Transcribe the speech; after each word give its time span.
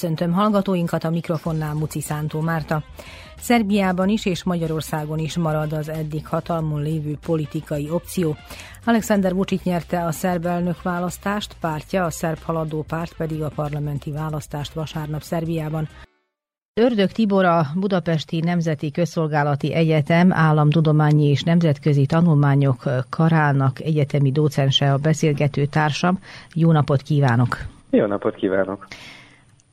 Köszöntöm 0.00 0.32
hallgatóinkat 0.32 1.04
a 1.04 1.10
mikrofonnál 1.10 1.74
Muci 1.74 2.00
Szántó 2.00 2.40
Márta. 2.40 2.82
Szerbiában 3.38 4.08
is 4.08 4.26
és 4.26 4.44
Magyarországon 4.44 5.18
is 5.18 5.36
marad 5.36 5.72
az 5.72 5.88
eddig 5.88 6.26
hatalmon 6.26 6.82
lévő 6.82 7.18
politikai 7.26 7.90
opció. 7.90 8.36
Alexander 8.84 9.34
Vucic 9.34 9.62
nyerte 9.62 10.04
a 10.04 10.12
szerb 10.12 10.46
elnök 10.46 10.82
választást, 10.82 11.56
pártja, 11.60 12.04
a 12.04 12.10
szerb 12.10 12.38
haladó 12.42 12.84
párt 12.88 13.16
pedig 13.16 13.42
a 13.42 13.50
parlamenti 13.54 14.10
választást 14.10 14.72
vasárnap 14.72 15.22
Szerbiában. 15.22 15.88
Ördög 16.80 17.10
Tibor 17.10 17.44
a 17.44 17.66
Budapesti 17.74 18.40
Nemzeti 18.40 18.90
Közszolgálati 18.90 19.74
Egyetem 19.74 20.32
államtudományi 20.32 21.24
és 21.24 21.42
nemzetközi 21.42 22.06
tanulmányok 22.06 22.82
karának 23.10 23.80
egyetemi 23.80 24.32
docense 24.32 24.92
a 24.92 24.96
beszélgető 24.96 25.66
társam. 25.66 26.18
Jó 26.54 26.72
napot 26.72 27.02
kívánok! 27.02 27.56
Jó 27.90 28.06
napot 28.06 28.34
kívánok! 28.34 28.86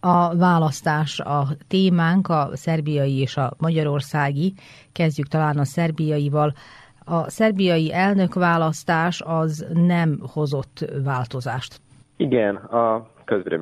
A 0.06 0.36
választás 0.38 1.20
a 1.20 1.44
témánk, 1.68 2.28
a 2.28 2.50
szerbiai 2.54 3.20
és 3.20 3.38
a 3.38 3.54
magyarországi. 3.58 4.54
Kezdjük 4.92 5.28
talán 5.28 5.58
a 5.58 5.64
szerbiaival. 5.64 6.54
A 7.06 7.30
szerbiai 7.30 7.94
elnökválasztás 7.94 9.22
az 9.26 9.66
nem 9.74 10.20
hozott 10.34 10.86
változást. 11.04 11.82
Igen, 12.16 12.56
a 12.56 13.08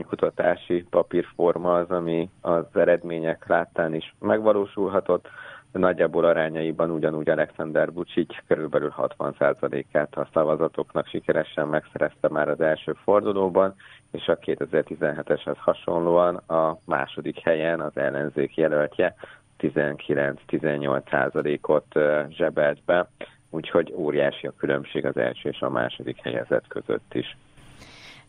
kutatási 0.07 0.85
papírforma 0.89 1.73
az, 1.73 1.89
ami 1.89 2.29
az 2.41 2.65
eredmények 2.73 3.47
láttán 3.47 3.93
is 3.93 4.15
megvalósulhatott. 4.19 5.27
Nagyjából 5.71 6.25
arányaiban 6.25 6.89
ugyanúgy 6.89 7.29
Alexander 7.29 7.93
Vucic 7.93 8.35
körülbelül 8.47 8.93
60%-át 8.97 10.15
a 10.15 10.27
szavazatoknak 10.33 11.07
sikeresen 11.07 11.67
megszerezte 11.67 12.29
már 12.29 12.49
az 12.49 12.61
első 12.61 12.95
fordulóban, 13.03 13.75
és 14.13 14.27
a 14.27 14.37
2017-eshez 14.37 15.57
hasonlóan 15.57 16.35
a 16.35 16.77
második 16.85 17.39
helyen 17.39 17.81
az 17.81 17.97
ellenzék 17.97 18.55
jelöltje 18.55 19.15
19-18%-ot 19.59 21.85
zsebelt 22.29 22.79
be, 22.85 23.09
úgyhogy 23.49 23.93
óriási 23.95 24.47
a 24.47 24.53
különbség 24.57 25.05
az 25.05 25.17
első 25.17 25.49
és 25.49 25.59
a 25.59 25.69
második 25.69 26.21
helyezett 26.21 26.67
között 26.67 27.13
is. 27.13 27.37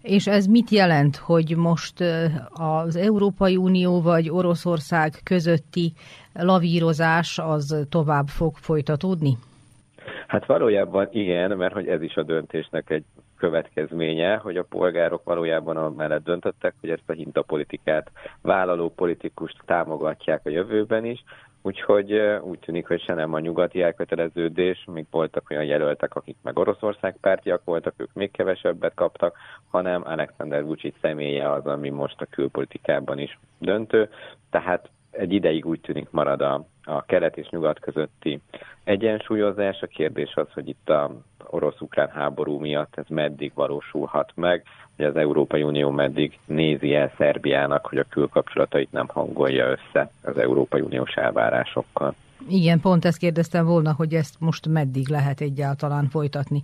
És 0.02 0.26
ez 0.26 0.46
mit 0.46 0.70
jelent, 0.70 1.16
hogy 1.16 1.56
most 1.56 2.00
az 2.52 2.96
Európai 2.96 3.56
Unió 3.56 4.00
vagy 4.00 4.30
Oroszország 4.30 5.12
közötti 5.24 5.92
lavírozás 6.32 7.38
az 7.38 7.86
tovább 7.90 8.26
fog 8.26 8.56
folytatódni? 8.56 9.36
Hát 10.26 10.46
valójában 10.46 11.08
igen, 11.10 11.56
mert 11.56 11.74
hogy 11.74 11.88
ez 11.88 12.02
is 12.02 12.14
a 12.14 12.22
döntésnek 12.22 12.90
egy 12.90 13.04
következménye, 13.44 14.36
hogy 14.36 14.56
a 14.56 14.64
polgárok 14.64 15.24
valójában 15.24 15.92
mellett 15.92 16.24
döntöttek, 16.24 16.74
hogy 16.80 16.90
ezt 16.90 17.02
a 17.10 17.12
hintapolitikát 17.12 18.10
vállaló 18.42 18.90
politikust 18.90 19.56
támogatják 19.66 20.40
a 20.44 20.50
jövőben 20.50 21.04
is, 21.04 21.24
Úgyhogy 21.66 22.12
úgy 22.42 22.58
tűnik, 22.58 22.86
hogy 22.86 23.02
se 23.02 23.14
nem 23.14 23.32
a 23.32 23.38
nyugati 23.38 23.82
elköteleződés, 23.82 24.84
még 24.92 25.06
voltak 25.10 25.50
olyan 25.50 25.64
jelöltek, 25.64 26.14
akik 26.14 26.36
meg 26.42 26.58
Oroszország 26.58 27.16
pártiak 27.20 27.64
voltak, 27.64 27.94
ők 27.96 28.12
még 28.12 28.30
kevesebbet 28.30 28.94
kaptak, 28.94 29.36
hanem 29.70 30.02
Alexander 30.06 30.64
Vucic 30.64 30.94
személye 31.00 31.52
az, 31.52 31.66
ami 31.66 31.90
most 31.90 32.20
a 32.20 32.26
külpolitikában 32.30 33.18
is 33.18 33.38
döntő. 33.58 34.08
Tehát 34.50 34.90
egy 35.18 35.32
ideig 35.32 35.66
úgy 35.66 35.80
tűnik 35.80 36.10
marad 36.10 36.40
a, 36.40 36.66
a 36.84 37.04
kelet 37.04 37.36
és 37.36 37.48
nyugat 37.48 37.78
közötti 37.78 38.40
egyensúlyozás. 38.84 39.80
A 39.80 39.86
kérdés 39.86 40.32
az, 40.34 40.46
hogy 40.52 40.68
itt 40.68 40.88
a 40.88 41.10
orosz-ukrán 41.46 42.08
háború 42.08 42.58
miatt 42.58 42.96
ez 42.96 43.04
meddig 43.08 43.52
valósulhat 43.54 44.32
meg, 44.34 44.62
hogy 44.96 45.04
az 45.04 45.16
Európai 45.16 45.62
Unió 45.62 45.90
meddig 45.90 46.38
nézi 46.44 46.94
el 46.94 47.12
Szerbiának, 47.16 47.86
hogy 47.86 47.98
a 47.98 48.06
külkapcsolatait 48.08 48.92
nem 48.92 49.06
hangolja 49.08 49.66
össze 49.66 50.10
az 50.22 50.38
Európai 50.38 50.80
Uniós 50.80 51.14
elvárásokkal. 51.14 52.14
Igen, 52.48 52.80
pont 52.80 53.04
ezt 53.04 53.18
kérdeztem 53.18 53.64
volna, 53.66 53.92
hogy 53.92 54.14
ezt 54.14 54.34
most 54.38 54.68
meddig 54.68 55.08
lehet 55.08 55.40
egyáltalán 55.40 56.08
folytatni. 56.08 56.62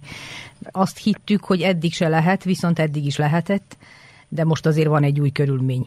Azt 0.71 0.99
hittük, 0.99 1.45
hogy 1.45 1.61
eddig 1.61 1.93
se 1.93 2.09
lehet, 2.09 2.45
viszont 2.45 2.79
eddig 2.79 3.07
is 3.07 3.17
lehetett, 3.17 3.77
de 4.29 4.45
most 4.45 4.67
azért 4.67 4.89
van 4.89 5.03
egy 5.03 5.21
új 5.21 5.31
körülmény. 5.31 5.87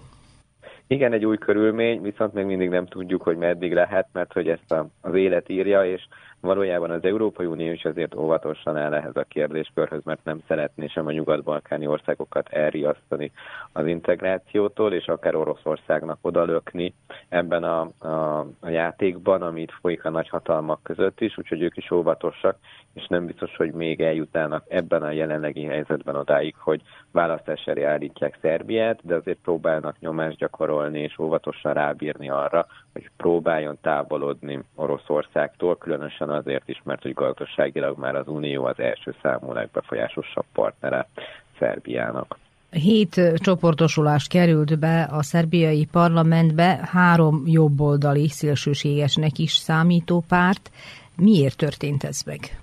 Igen, 0.88 1.14
egy 1.14 1.26
új 1.26 1.38
körülmény, 1.38 2.02
viszont 2.02 2.34
még 2.34 2.46
mindig 2.46 2.70
nem 2.70 2.86
tudjuk, 2.86 3.22
hogy 3.22 3.38
meddig 3.38 3.74
lehet, 3.74 4.08
mert 4.12 4.34
hogy 4.34 4.48
ezt 4.50 4.72
a, 4.72 4.88
az 5.02 5.16
élet 5.16 5.50
írja, 5.50 5.86
és 5.86 6.08
valójában 6.44 6.90
az 6.90 7.04
Európai 7.04 7.46
Unió 7.46 7.72
is 7.72 7.86
azért 7.86 8.16
óvatosan 8.16 8.78
áll 8.78 8.94
ehhez 8.94 9.16
a 9.16 9.24
kérdéskörhöz, 9.24 10.04
mert 10.04 10.24
nem 10.24 10.42
szeretné 10.48 10.88
sem 10.88 11.08
a 11.08 11.12
nyugat-balkáni 11.12 11.88
országokat 11.88 12.50
elriasztani 12.50 13.32
az 13.72 13.88
integrációtól, 13.88 14.94
és 14.94 15.06
akár 15.06 15.36
Oroszországnak 15.36 16.18
odalökni 16.22 16.94
ebben 17.30 17.64
a, 17.64 17.90
a, 18.00 18.40
a 18.60 18.70
játékban, 18.70 19.42
amit 19.42 19.72
folyik 19.82 20.06
a 20.06 20.10
nagyhatalmak 20.10 20.84
között 20.84 21.22
is, 21.22 21.38
úgyhogy 21.38 21.62
ők 21.62 21.78
is 21.78 21.92
óvatosak, 21.92 22.58
és 22.94 23.08
nem 23.08 23.26
biztos, 23.26 23.56
hogy 23.56 23.72
még 23.72 24.02
eljutának 24.02 24.64
ebben 24.68 25.02
a 25.02 25.12
jelenlegi 25.12 25.64
helyzetben 25.64 26.16
odáig, 26.16 26.56
hogy 26.58 26.82
választás 27.12 27.64
elé 27.66 27.84
állítják 27.84 28.38
Szerbiát, 28.42 29.00
de 29.04 29.16
azért 29.16 29.38
próbálnak 29.44 30.00
nyomást 30.00 30.38
gyakorolni 30.38 31.00
és 31.00 31.20
óvatosan 31.20 31.74
rábírni 31.74 32.30
arra, 32.30 32.68
hogy 32.94 33.10
próbáljon 33.18 33.78
távolodni 33.82 34.60
Oroszországtól, 34.76 35.78
különösen 35.78 36.30
azért 36.30 36.70
is, 36.70 36.82
mert 36.84 37.02
hogy 37.02 37.14
gazdaságilag 37.14 37.98
már 37.98 38.16
az 38.16 38.28
Unió 38.28 38.66
az 38.66 38.80
első 38.80 39.16
számú 39.22 39.54
legbefolyásosabb 39.54 40.46
partnere 40.54 41.08
Szerbiának. 41.60 42.38
Hét 42.72 43.22
csoportosulás 43.36 44.28
került 44.28 44.80
be 44.80 45.10
a 45.12 45.24
szerbiai 45.24 45.88
parlamentbe, 45.92 46.90
három 46.92 47.44
jobboldali 47.46 48.28
szélsőségesnek 48.28 49.38
is 49.38 49.52
számító 49.52 50.24
párt. 50.28 50.72
Miért 51.16 51.58
történt 51.58 52.04
ez 52.04 52.22
meg? 52.26 52.63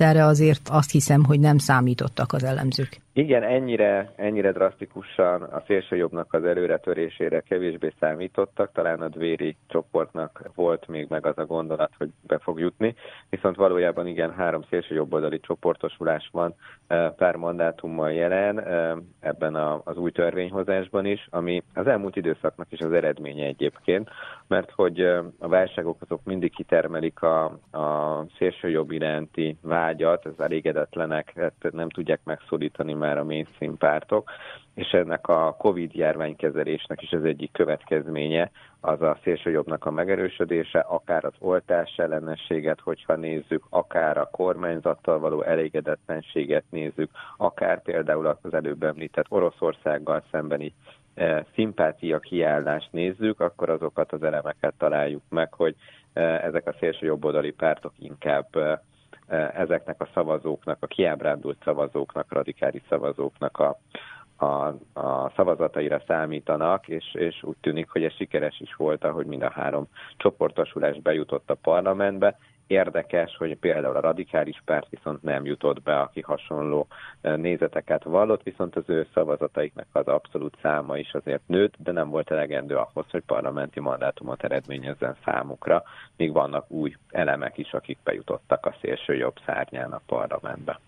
Erre 0.00 0.24
azért 0.24 0.68
azt 0.68 0.90
hiszem, 0.90 1.24
hogy 1.24 1.40
nem 1.40 1.58
számítottak 1.58 2.32
az 2.32 2.44
elemzők. 2.44 3.00
Igen, 3.18 3.42
ennyire, 3.42 4.12
ennyire 4.16 4.52
drasztikusan 4.52 5.42
a 5.42 5.62
szélsőjobbnak 5.66 6.32
az 6.32 6.44
előretörésére 6.44 7.40
kevésbé 7.40 7.92
számítottak, 8.00 8.72
talán 8.72 9.00
a 9.00 9.08
Dvéri 9.08 9.56
csoportnak 9.66 10.50
volt 10.54 10.86
még 10.88 11.06
meg 11.08 11.26
az 11.26 11.38
a 11.38 11.46
gondolat, 11.46 11.90
hogy 11.98 12.08
be 12.20 12.38
fog 12.38 12.60
jutni, 12.60 12.94
viszont 13.30 13.56
valójában 13.56 14.06
igen, 14.06 14.34
három 14.34 14.62
szélsőjobboldali 14.70 15.40
csoportosulás 15.40 16.28
van 16.32 16.54
eh, 16.86 17.10
pár 17.16 17.36
mandátummal 17.36 18.12
jelen 18.12 18.60
eh, 18.60 18.92
ebben 19.20 19.54
az 19.84 19.96
új 19.96 20.10
törvényhozásban 20.10 21.06
is, 21.06 21.26
ami 21.30 21.62
az 21.74 21.86
elmúlt 21.86 22.16
időszaknak 22.16 22.72
is 22.72 22.80
az 22.80 22.92
eredménye 22.92 23.46
egyébként, 23.46 24.08
mert 24.46 24.70
hogy 24.70 25.00
eh, 25.00 25.24
a 25.38 25.48
válságok 25.48 25.96
azok 26.00 26.24
mindig 26.24 26.54
kitermelik 26.54 27.22
a, 27.22 27.44
a 27.70 28.24
szélsőjobb 28.36 28.90
iránti 28.90 29.56
vágyat, 29.62 30.24
az 30.24 30.40
elégedetlenek 30.40 31.32
hát 31.36 31.72
nem 31.72 31.88
tudják 31.88 32.20
megszólítani 32.24 32.92
már 32.92 33.07
a 33.16 33.24
mainstream 33.24 33.76
pártok, 33.76 34.30
és 34.74 34.90
ennek 34.90 35.28
a 35.28 35.54
Covid 35.58 35.94
járványkezelésnek 35.94 37.02
is 37.02 37.12
az 37.12 37.24
egyik 37.24 37.52
következménye 37.52 38.50
az 38.80 39.02
a 39.02 39.18
szélsőjobbnak 39.22 39.84
a 39.84 39.90
megerősödése, 39.90 40.78
akár 40.78 41.24
az 41.24 41.32
oltás 41.38 41.96
ellenességet, 41.96 42.80
hogyha 42.80 43.16
nézzük, 43.16 43.64
akár 43.70 44.18
a 44.18 44.28
kormányzattal 44.32 45.18
való 45.18 45.42
elégedetlenséget 45.42 46.64
nézzük, 46.70 47.10
akár 47.36 47.82
például 47.82 48.26
az 48.26 48.54
előbb 48.54 48.82
említett 48.82 49.26
Oroszországgal 49.28 50.22
szembeni 50.30 50.74
e, 51.14 51.46
szimpátia 51.54 52.18
kiállást 52.18 52.92
nézzük, 52.92 53.40
akkor 53.40 53.70
azokat 53.70 54.12
az 54.12 54.22
elemeket 54.22 54.74
találjuk 54.78 55.22
meg, 55.28 55.52
hogy 55.52 55.74
ezek 56.42 56.66
a 56.66 56.76
szélső 56.78 57.06
jobboldali 57.06 57.50
pártok 57.50 57.92
inkább 57.98 58.46
ezeknek 59.54 60.00
a 60.00 60.08
szavazóknak, 60.14 60.76
a 60.80 60.86
kiábrándult 60.86 61.56
szavazóknak, 61.64 62.32
radikális 62.32 62.82
szavazóknak 62.88 63.58
a, 63.58 63.78
a, 64.36 64.66
a 65.00 65.32
szavazataira 65.36 66.02
számítanak, 66.06 66.88
és, 66.88 67.14
és 67.14 67.42
úgy 67.42 67.56
tűnik, 67.60 67.88
hogy 67.88 68.04
ez 68.04 68.14
sikeres 68.14 68.60
is 68.60 68.74
volt, 68.74 69.04
ahogy 69.04 69.26
mind 69.26 69.42
a 69.42 69.50
három 69.50 69.88
csoportosulás 70.16 71.00
bejutott 71.00 71.50
a 71.50 71.54
parlamentbe, 71.54 72.38
Érdekes, 72.68 73.36
hogy 73.36 73.56
például 73.56 73.96
a 73.96 74.00
radikális 74.00 74.62
párt 74.64 74.88
viszont 74.90 75.22
nem 75.22 75.44
jutott 75.44 75.82
be, 75.82 76.00
aki 76.00 76.20
hasonló 76.20 76.86
nézeteket 77.20 78.04
vallott, 78.04 78.42
viszont 78.42 78.76
az 78.76 78.82
ő 78.86 79.06
szavazataiknak 79.14 79.86
az 79.92 80.06
abszolút 80.06 80.56
száma 80.62 80.98
is 80.98 81.12
azért 81.12 81.42
nőtt, 81.46 81.74
de 81.78 81.92
nem 81.92 82.10
volt 82.10 82.30
elegendő 82.30 82.76
ahhoz, 82.76 83.06
hogy 83.10 83.22
parlamenti 83.26 83.80
mandátumot 83.80 84.44
eredményezzen 84.44 85.16
számukra, 85.24 85.82
míg 86.16 86.32
vannak 86.32 86.70
új 86.70 86.94
elemek 87.10 87.58
is, 87.58 87.72
akik 87.72 87.98
bejutottak 88.04 88.66
a 88.66 88.74
szélső 88.80 89.14
jobb 89.14 89.34
szárnyán 89.46 89.92
a 89.92 90.00
parlamentbe. 90.06 90.80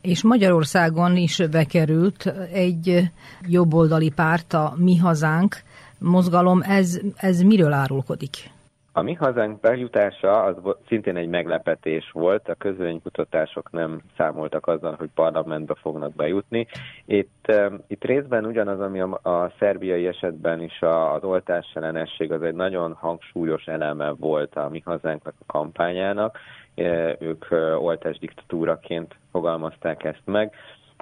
És 0.00 0.22
Magyarországon 0.22 1.16
is 1.16 1.42
bekerült 1.50 2.26
egy 2.52 3.10
jobboldali 3.42 4.10
párt, 4.10 4.52
a 4.52 4.72
Mi 4.76 4.96
Hazánk 4.96 5.56
mozgalom. 5.98 6.62
Ez, 6.62 7.00
ez 7.16 7.40
miről 7.40 7.72
árulkodik? 7.72 8.54
A 8.96 9.02
mi 9.02 9.14
hazánk 9.14 9.60
bejutása 9.60 10.42
az 10.42 10.76
szintén 10.88 11.16
egy 11.16 11.28
meglepetés 11.28 12.10
volt, 12.12 12.48
a 12.48 12.54
közvénykutatások 12.54 13.72
nem 13.72 14.00
számoltak 14.16 14.66
azzal, 14.66 14.94
hogy 14.98 15.08
parlamentbe 15.14 15.74
fognak 15.74 16.14
bejutni. 16.14 16.66
Itt, 17.04 17.52
itt 17.86 18.04
részben 18.04 18.44
ugyanaz, 18.44 18.80
ami 18.80 19.00
a, 19.00 19.20
a 19.22 19.52
szerbiai 19.58 20.06
esetben 20.06 20.62
is 20.62 20.80
a, 20.80 21.14
az 21.14 21.24
oltás 21.24 21.66
ellenesség, 21.74 22.32
az 22.32 22.42
egy 22.42 22.54
nagyon 22.54 22.92
hangsúlyos 22.92 23.64
eleme 23.66 24.10
volt 24.10 24.54
a 24.56 24.68
mi 24.68 24.82
hazánknak 24.84 25.34
a 25.38 25.52
kampányának. 25.52 26.38
E, 26.74 27.16
ők 27.20 27.44
oltás 27.78 28.18
diktatúraként 28.18 29.16
fogalmazták 29.30 30.04
ezt 30.04 30.22
meg. 30.24 30.54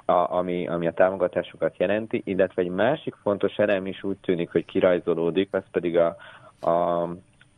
A, 0.05 0.35
ami, 0.35 0.67
ami 0.67 0.87
a 0.87 0.93
támogatásokat 0.93 1.77
jelenti, 1.77 2.21
illetve 2.25 2.61
egy 2.61 2.69
másik 2.69 3.15
fontos 3.21 3.55
elem 3.55 3.85
is 3.85 4.03
úgy 4.03 4.17
tűnik, 4.17 4.51
hogy 4.51 4.65
kirajzolódik, 4.65 5.49
az 5.51 5.63
pedig 5.71 5.97
a, 5.97 6.15
a 6.61 7.07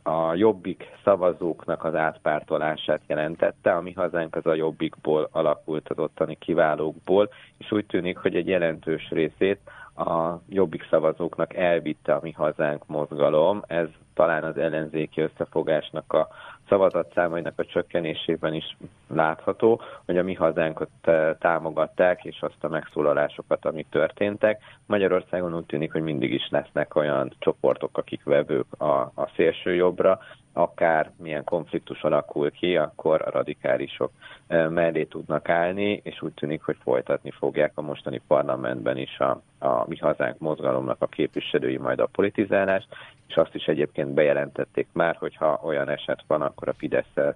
a 0.08 0.34
jobbik 0.34 0.90
szavazóknak 1.04 1.84
az 1.84 1.94
átpártolását 1.94 3.00
jelentette. 3.06 3.72
A 3.72 3.80
mi 3.80 3.92
hazánk 3.92 4.36
az 4.36 4.46
a 4.46 4.54
jobbikból 4.54 5.28
alakult 5.32 5.88
az 5.88 5.98
ottani 5.98 6.36
kiválókból, 6.38 7.28
és 7.58 7.72
úgy 7.72 7.86
tűnik, 7.86 8.18
hogy 8.18 8.34
egy 8.36 8.48
jelentős 8.48 9.08
részét 9.10 9.60
a 9.96 10.40
jobbik 10.48 10.86
szavazóknak 10.90 11.54
elvitte 11.54 12.14
a 12.14 12.20
mi 12.22 12.32
hazánk 12.32 12.86
mozgalom. 12.86 13.62
Ez 13.66 13.88
talán 14.14 14.44
az 14.44 14.56
ellenzéki 14.56 15.20
összefogásnak 15.20 16.12
a 16.12 16.28
szavazatszámainak 16.68 17.58
a 17.58 17.64
csökkenésében 17.64 18.54
is 18.54 18.76
látható, 19.08 19.80
hogy 20.04 20.18
a 20.18 20.22
mi 20.22 20.34
hazánkat 20.34 20.88
eh, 21.00 21.34
támogatták, 21.38 22.24
és 22.24 22.40
azt 22.40 22.64
a 22.64 22.68
megszólalásokat, 22.68 23.64
amik 23.64 23.86
történtek. 23.90 24.62
Magyarországon 24.86 25.54
úgy 25.54 25.66
tűnik, 25.66 25.92
hogy 25.92 26.02
mindig 26.02 26.32
is 26.32 26.48
lesznek 26.50 26.94
olyan 26.94 27.32
csoportok, 27.38 27.98
akik 27.98 28.24
vevők 28.24 28.66
a, 28.80 29.00
a 29.00 29.30
szélső 29.36 29.74
jobbra, 29.74 30.18
akár 30.58 31.10
milyen 31.16 31.44
konfliktus 31.44 32.02
alakul 32.02 32.50
ki, 32.50 32.76
akkor 32.76 33.22
a 33.22 33.30
radikálisok 33.30 34.10
mellé 34.48 35.04
tudnak 35.04 35.48
állni, 35.48 36.00
és 36.04 36.22
úgy 36.22 36.32
tűnik, 36.32 36.62
hogy 36.62 36.76
folytatni 36.82 37.30
fogják 37.30 37.72
a 37.74 37.82
mostani 37.82 38.20
parlamentben 38.26 38.96
is 38.96 39.18
a, 39.18 39.42
a 39.58 39.88
mi 39.88 39.96
hazánk 39.96 40.38
mozgalomnak 40.38 41.02
a 41.02 41.06
képviselői 41.06 41.76
majd 41.76 42.00
a 42.00 42.06
politizálást, 42.06 42.88
és 43.28 43.36
azt 43.36 43.54
is 43.54 43.64
egyébként 43.64 44.08
bejelentették 44.08 44.88
már, 44.92 45.16
hogyha 45.16 45.60
olyan 45.62 45.88
eset 45.88 46.24
van, 46.26 46.42
akkor 46.42 46.68
a 46.68 46.74
fidesz 46.78 47.34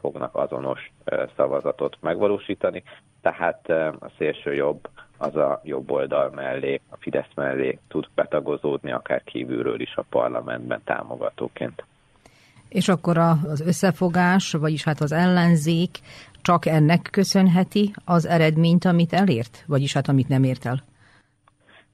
fognak 0.00 0.36
azonos 0.36 0.90
szavazatot 1.36 1.96
megvalósítani, 2.00 2.82
tehát 3.20 3.68
a 4.00 4.10
szélső 4.18 4.54
jobb 4.54 4.88
az 5.18 5.36
a 5.36 5.60
jobb 5.64 5.90
oldal 5.90 6.30
mellé, 6.34 6.80
a 6.88 6.96
Fidesz 6.96 7.30
mellé 7.34 7.78
tud 7.88 8.06
betagozódni, 8.14 8.92
akár 8.92 9.24
kívülről 9.24 9.80
is 9.80 9.96
a 9.96 10.04
parlamentben 10.08 10.80
támogatóként. 10.84 11.84
És 12.68 12.88
akkor 12.88 13.18
az 13.18 13.60
összefogás, 13.60 14.52
vagyis 14.52 14.84
hát 14.84 15.00
az 15.00 15.12
ellenzék 15.12 15.90
csak 16.42 16.66
ennek 16.66 17.08
köszönheti 17.12 17.92
az 18.04 18.26
eredményt, 18.26 18.84
amit 18.84 19.12
elért? 19.12 19.64
Vagyis 19.66 19.92
hát 19.92 20.08
amit 20.08 20.28
nem 20.28 20.44
ért 20.44 20.66
el? 20.66 20.82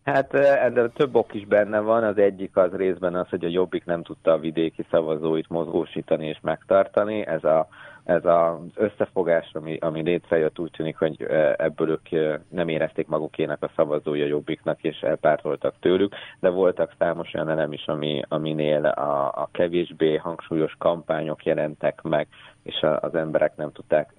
Hát 0.04 0.34
ezzel 0.34 0.92
több 0.94 1.14
ok 1.14 1.34
is 1.34 1.46
benne 1.46 1.80
van. 1.80 2.04
Az 2.04 2.18
egyik 2.18 2.56
az 2.56 2.72
részben 2.72 3.14
az, 3.14 3.28
hogy 3.28 3.44
a 3.44 3.48
Jobbik 3.48 3.84
nem 3.84 4.02
tudta 4.02 4.32
a 4.32 4.38
vidéki 4.38 4.86
szavazóit 4.90 5.48
mozgósítani 5.48 6.26
és 6.26 6.38
megtartani. 6.42 7.26
Ez 7.26 7.44
a 7.44 7.68
ez 8.04 8.24
az 8.24 8.56
összefogás, 8.74 9.50
ami, 9.52 9.76
ami 9.80 10.02
létrejött, 10.02 10.58
úgy 10.58 10.70
tűnik, 10.70 10.96
hogy 10.96 11.22
ebből 11.56 11.88
ők 11.88 12.36
nem 12.48 12.68
érezték 12.68 13.06
magukének 13.06 13.62
a 13.62 13.70
szavazója 13.76 14.26
jobbiknak, 14.26 14.82
és 14.82 15.00
elpártoltak 15.00 15.74
tőlük, 15.80 16.14
de 16.40 16.48
voltak 16.48 16.94
számos 16.98 17.34
olyan 17.34 17.48
elem 17.48 17.72
is, 17.72 17.86
ami, 17.86 18.22
aminél 18.28 18.86
a, 18.86 19.26
a 19.26 19.48
kevésbé 19.52 20.16
hangsúlyos 20.16 20.74
kampányok 20.78 21.44
jelentek 21.44 22.02
meg, 22.02 22.28
és 22.62 22.86
az 23.00 23.14
emberek 23.14 23.56
nem 23.56 23.72
tudták, 23.72 24.14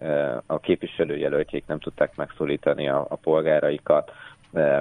a 0.45 0.59
képviselőjelöltjék 0.59 1.67
nem 1.67 1.79
tudták 1.79 2.15
megszólítani 2.15 2.89
a, 2.89 3.05
a 3.09 3.15
polgáraikat, 3.15 4.11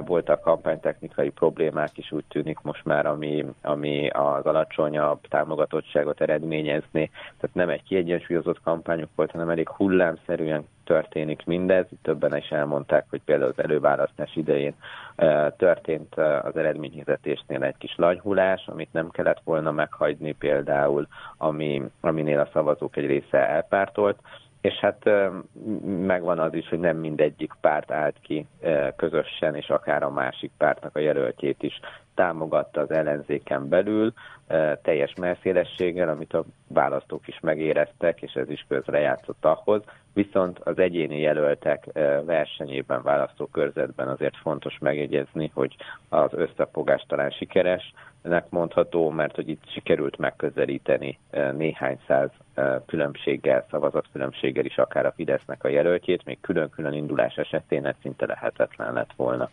voltak 0.05 0.41
kampánytechnikai 0.41 1.31
problémák 1.31 1.99
is 1.99 2.13
úgy 2.13 2.25
tűnik 2.29 2.59
most 2.63 2.85
már, 2.85 3.07
ami, 3.07 3.45
ami 3.63 4.09
az 4.09 4.45
alacsonyabb 4.45 5.21
támogatottságot 5.29 6.21
eredményezni. 6.21 7.11
Tehát 7.11 7.55
nem 7.55 7.69
egy 7.69 7.83
kiegyensúlyozott 7.83 8.61
kampányok 8.63 9.09
volt, 9.15 9.31
hanem 9.31 9.49
elég 9.49 9.69
hullámszerűen 9.69 10.67
történik 10.85 11.45
mindez. 11.45 11.87
Többen 12.03 12.37
is 12.37 12.49
elmondták, 12.49 13.07
hogy 13.11 13.21
például 13.25 13.51
az 13.57 13.65
előválasztás 13.65 14.37
idején 14.37 14.75
történt 15.57 16.15
az 16.15 16.57
eredményhirdetésnél 16.57 17.63
egy 17.63 17.79
kis 17.79 17.95
lanyhulás, 17.97 18.67
amit 18.67 18.93
nem 18.93 19.11
kellett 19.11 19.41
volna 19.45 19.73
meghagyni 19.73 20.33
például, 20.33 21.07
ami, 21.37 21.83
aminél 22.01 22.39
a 22.39 22.49
szavazók 22.53 22.97
egy 22.97 23.07
része 23.07 23.49
elpártolt 23.49 24.19
és 24.65 24.75
hát 24.75 25.11
megvan 25.87 26.39
az 26.39 26.55
is, 26.55 26.69
hogy 26.69 26.79
nem 26.79 26.97
mindegyik 26.97 27.53
párt 27.61 27.91
állt 27.91 28.17
ki 28.21 28.47
közösen, 28.97 29.55
és 29.55 29.69
akár 29.69 30.03
a 30.03 30.11
másik 30.11 30.51
pártnak 30.59 30.97
a 30.97 30.99
jelöltjét 30.99 31.63
is 31.63 31.81
támogatta 32.15 32.81
az 32.81 32.91
ellenzéken 32.91 33.69
belül, 33.69 34.13
teljes 34.83 35.15
merszélességgel, 35.15 36.09
amit 36.09 36.33
a 36.35 36.45
választók 36.69 37.29
is 37.29 37.41
megéreztek, 37.41 38.23
és 38.23 38.33
ez 38.33 38.51
is 38.51 38.65
közrejátszott 38.69 39.45
ahhoz. 39.45 39.83
Viszont 40.13 40.59
az 40.59 40.79
egyéni 40.79 41.21
jelöltek 41.21 41.85
versenyében, 42.25 43.03
választókörzetben 43.03 44.09
azért 44.09 44.37
fontos 44.37 44.79
megjegyezni, 44.79 45.51
hogy 45.55 45.77
az 46.09 46.31
összefogás 46.33 47.05
talán 47.09 47.31
sikeres, 47.31 47.93
nek 48.29 48.51
mondható, 48.51 49.11
mert 49.11 49.35
hogy 49.35 49.49
itt 49.49 49.71
sikerült 49.71 50.17
megközelíteni 50.19 51.19
néhány 51.57 51.99
száz 52.07 52.31
különbséggel, 52.87 53.67
szavazatkülönbséggel 53.71 54.65
is 54.65 54.79
akár 54.79 55.07
a 55.07 55.13
Fidesznek 55.17 55.65
a 55.65 55.69
jelöltjét, 55.69 56.25
még 56.25 56.41
külön-külön 56.41 56.93
indulás 56.93 57.37
esetén 57.37 57.87
ez 57.87 57.95
szinte 58.03 58.27
lehetetlen 58.27 58.93
lett 58.93 59.13
volna. 59.17 59.51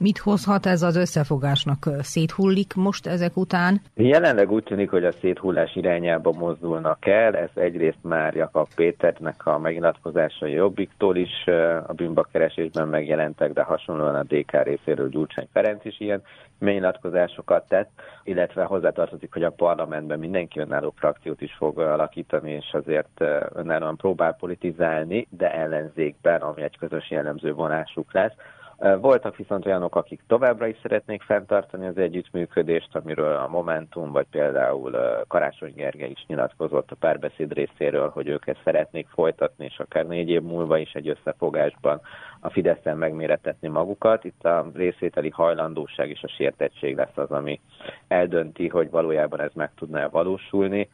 Mit 0.00 0.18
hozhat 0.18 0.66
ez 0.66 0.82
az 0.82 0.96
összefogásnak? 0.96 1.88
Széthullik 2.00 2.74
most 2.74 3.06
ezek 3.06 3.36
után? 3.36 3.80
Jelenleg 3.94 4.50
úgy 4.50 4.62
tűnik, 4.62 4.90
hogy 4.90 5.04
a 5.04 5.12
széthullás 5.12 5.76
irányába 5.76 6.32
mozdulnak 6.32 7.06
el. 7.06 7.36
Ez 7.36 7.50
egyrészt 7.54 8.02
már 8.02 8.34
Jakab 8.34 8.68
Péternek 8.74 9.46
a 9.46 9.58
megnyilatkozásai 9.58 10.52
Jobbiktól 10.52 11.16
is 11.16 11.46
a 11.86 11.92
bűnbakkeresésben 11.92 12.88
megjelentek, 12.88 13.52
de 13.52 13.62
hasonlóan 13.62 14.14
a 14.14 14.22
DK 14.22 14.62
részéről 14.62 15.08
Gyurcsány 15.08 15.48
Ferenc 15.52 15.84
is 15.84 16.00
ilyen 16.00 16.22
nyilatkozásokat 16.58 17.68
tett, 17.68 17.90
illetve 18.24 18.64
hozzátartozik, 18.64 19.32
hogy 19.32 19.42
a 19.42 19.50
parlamentben 19.50 20.18
mindenki 20.18 20.60
önálló 20.60 20.94
frakciót 20.96 21.40
is 21.40 21.54
fog 21.58 21.78
alakítani, 21.78 22.50
és 22.50 22.70
azért 22.72 23.24
önállóan 23.54 23.96
próbál 23.96 24.36
politizálni, 24.40 25.26
de 25.30 25.52
ellenzékben, 25.52 26.40
ami 26.40 26.62
egy 26.62 26.78
közös 26.78 27.10
jellemző 27.10 27.52
vonásuk 27.52 28.12
lesz. 28.12 28.34
Voltak 28.78 29.36
viszont 29.36 29.66
olyanok, 29.66 29.96
akik 29.96 30.20
továbbra 30.26 30.66
is 30.66 30.76
szeretnék 30.82 31.22
fenntartani 31.22 31.86
az 31.86 31.98
együttműködést, 31.98 32.96
amiről 32.96 33.36
a 33.36 33.48
Momentum, 33.48 34.12
vagy 34.12 34.26
például 34.30 34.96
Karácsony 35.28 35.72
Gergely 35.74 36.10
is 36.10 36.24
nyilatkozott 36.26 36.90
a 36.90 36.96
párbeszéd 36.96 37.52
részéről, 37.52 38.08
hogy 38.08 38.28
ők 38.28 38.46
ezt 38.46 38.60
szeretnék 38.64 39.08
folytatni, 39.08 39.64
és 39.64 39.78
akár 39.78 40.06
négy 40.06 40.28
év 40.28 40.42
múlva 40.42 40.78
is 40.78 40.92
egy 40.92 41.08
összefogásban 41.08 42.00
a 42.40 42.50
Fideszen 42.50 42.96
megméretetni 42.96 43.68
magukat. 43.68 44.24
Itt 44.24 44.44
a 44.44 44.70
részvételi 44.74 45.30
hajlandóság 45.30 46.10
és 46.10 46.22
a 46.22 46.28
sértettség 46.28 46.96
lesz 46.96 47.16
az, 47.16 47.30
ami 47.30 47.60
eldönti, 48.08 48.68
hogy 48.68 48.90
valójában 48.90 49.40
ez 49.40 49.52
meg 49.54 49.70
tudna 49.74 50.08
valósulni 50.10 50.88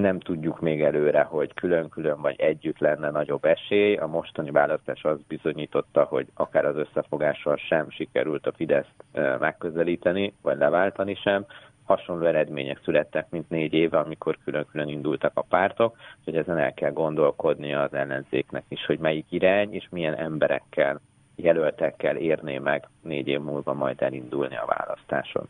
nem 0.00 0.20
tudjuk 0.20 0.60
még 0.60 0.82
előre, 0.82 1.22
hogy 1.22 1.54
külön-külön 1.54 2.20
vagy 2.20 2.40
együtt 2.40 2.78
lenne 2.78 3.10
nagyobb 3.10 3.44
esély. 3.44 3.96
A 3.96 4.06
mostani 4.06 4.50
választás 4.50 5.04
az 5.04 5.18
bizonyította, 5.28 6.04
hogy 6.04 6.26
akár 6.34 6.64
az 6.64 6.76
összefogással 6.76 7.56
sem 7.56 7.90
sikerült 7.90 8.46
a 8.46 8.52
Fideszt 8.52 8.94
megközelíteni, 9.38 10.34
vagy 10.42 10.58
leváltani 10.58 11.14
sem. 11.14 11.44
hasonló 11.84 12.26
eredmények 12.26 12.80
születtek, 12.84 13.30
mint 13.30 13.50
négy 13.50 13.72
éve, 13.72 13.98
amikor 13.98 14.38
külön-külön 14.44 14.88
indultak 14.88 15.32
a 15.34 15.42
pártok, 15.42 15.96
hogy 16.24 16.36
ezen 16.36 16.58
el 16.58 16.74
kell 16.74 16.92
gondolkodnia 16.92 17.82
az 17.82 17.94
ellenzéknek 17.94 18.64
is, 18.68 18.86
hogy 18.86 18.98
melyik 18.98 19.26
irány 19.28 19.74
és 19.74 19.86
milyen 19.90 20.14
emberekkel, 20.14 21.00
jelöltekkel 21.36 22.16
érné 22.16 22.58
meg 22.58 22.88
négy 23.02 23.28
év 23.28 23.40
múlva 23.40 23.72
majd 23.72 24.02
elindulni 24.02 24.56
a 24.56 24.66
választáson. 24.66 25.48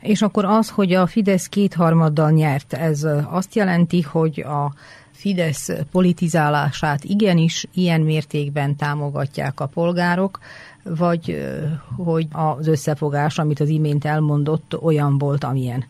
És 0.00 0.22
akkor 0.22 0.44
az, 0.44 0.70
hogy 0.70 0.92
a 0.94 1.06
Fidesz 1.06 1.46
kétharmaddal 1.46 2.30
nyert, 2.30 2.72
ez 2.72 3.06
azt 3.30 3.54
jelenti, 3.54 4.00
hogy 4.02 4.40
a 4.40 4.74
Fidesz 5.10 5.70
politizálását 5.90 7.04
igenis 7.04 7.66
ilyen 7.74 8.00
mértékben 8.00 8.76
támogatják 8.76 9.60
a 9.60 9.66
polgárok, 9.66 10.38
vagy 10.82 11.48
hogy 11.96 12.26
az 12.32 12.66
összefogás, 12.66 13.38
amit 13.38 13.60
az 13.60 13.68
imént 13.68 14.04
elmondott, 14.04 14.82
olyan 14.82 15.18
volt, 15.18 15.44
amilyen? 15.44 15.84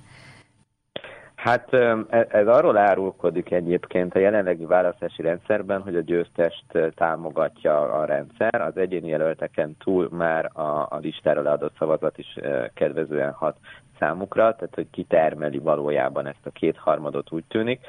Hát 1.38 1.72
e, 1.72 1.96
ez 2.28 2.46
arról 2.46 2.76
árulkodik 2.76 3.50
egyébként 3.50 4.14
a 4.14 4.18
jelenlegi 4.18 4.64
választási 4.64 5.22
rendszerben, 5.22 5.80
hogy 5.80 5.96
a 5.96 6.00
győztest 6.00 6.64
támogatja 6.94 7.92
a 7.92 8.04
rendszer. 8.04 8.60
Az 8.60 8.76
egyéni 8.76 9.08
jelölteken 9.08 9.76
túl 9.84 10.08
már 10.10 10.50
a, 10.52 10.86
a 10.90 10.98
listára 11.00 11.42
leadott 11.42 11.76
szavazat 11.78 12.18
is 12.18 12.38
kedvezően 12.74 13.32
hat 13.32 13.56
számukra, 13.98 14.54
tehát 14.54 14.74
hogy 14.74 14.90
kitermeli 14.90 15.58
valójában 15.58 16.26
ezt 16.26 16.46
a 16.46 16.50
kétharmadot 16.50 17.32
úgy 17.32 17.44
tűnik 17.48 17.80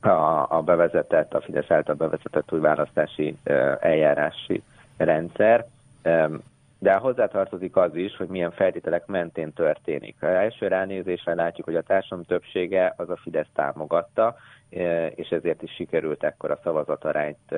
a, 0.00 0.46
a 0.48 0.62
bevezetett, 0.64 1.34
a 1.34 1.40
Fidesz 1.40 1.70
által 1.70 1.94
bevezetett 1.94 2.52
új 2.52 2.60
választási 2.60 3.36
eljárási 3.80 4.62
rendszer, 4.96 5.66
de 6.84 6.94
hozzátartozik 6.94 7.76
az 7.76 7.94
is, 7.94 8.16
hogy 8.16 8.28
milyen 8.28 8.50
feltételek 8.50 9.06
mentén 9.06 9.52
történik. 9.52 10.22
A 10.22 10.26
első 10.26 10.66
ránézésre 10.66 11.34
látjuk, 11.34 11.66
hogy 11.66 11.76
a 11.76 11.82
társadalom 11.82 12.24
többsége 12.24 12.94
az 12.96 13.10
a 13.10 13.16
Fidesz 13.16 13.50
támogatta, 13.54 14.36
és 15.14 15.28
ezért 15.28 15.62
is 15.62 15.70
sikerült 15.74 16.24
ekkor 16.24 16.50
a 16.50 16.60
szavazatarányt 16.62 17.54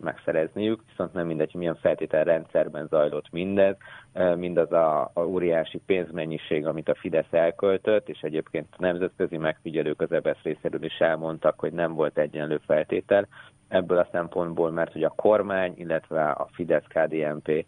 megszerezniük, 0.00 0.82
viszont 0.88 1.12
nem 1.12 1.26
mindegy, 1.26 1.54
milyen 1.54 1.76
feltételrendszerben 1.76 2.86
zajlott 2.86 3.30
mindez, 3.30 3.76
mindaz 4.36 4.72
a, 4.72 5.10
a 5.12 5.20
óriási 5.20 5.80
pénzmennyiség, 5.86 6.66
amit 6.66 6.88
a 6.88 6.94
Fidesz 6.94 7.32
elköltött, 7.32 8.08
és 8.08 8.20
egyébként 8.20 8.66
a 8.70 8.82
nemzetközi 8.82 9.36
megfigyelők 9.36 10.00
az 10.00 10.12
EBSZ 10.12 10.42
részéről 10.42 10.84
is 10.84 10.98
elmondtak, 10.98 11.58
hogy 11.58 11.72
nem 11.72 11.94
volt 11.94 12.18
egyenlő 12.18 12.60
feltétel 12.66 13.28
ebből 13.68 13.98
a 13.98 14.08
szempontból, 14.12 14.70
mert 14.70 14.92
hogy 14.92 15.02
a 15.02 15.12
kormány, 15.16 15.72
illetve 15.76 16.30
a 16.30 16.48
Fidesz-KDNP 16.52 17.64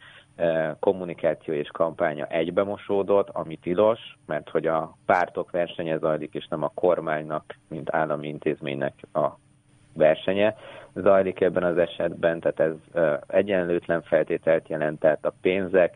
kommunikáció 0.79 1.55
és 1.55 1.69
kampánya 1.69 2.27
egybemosódott, 2.27 3.29
ami 3.29 3.57
tilos, 3.57 4.19
mert 4.27 4.49
hogy 4.51 4.67
a 4.67 4.97
pártok 5.07 5.51
versenye 5.51 5.99
zajlik, 5.99 6.35
és 6.35 6.47
nem 6.47 6.63
a 6.63 6.73
kormánynak, 6.75 7.57
mint 7.69 7.95
állami 7.95 8.29
intézménynek 8.29 8.95
a 9.13 9.29
versenye 9.93 10.57
zajlik 10.95 11.41
ebben 11.41 11.63
az 11.63 11.79
esetben, 11.79 12.41
tehát 12.41 12.61
ez 12.61 13.03
egyenlőtlen 13.27 14.03
feltételt 14.03 14.69
jelentett 14.69 15.25
a 15.25 15.35
pénzek, 15.41 15.95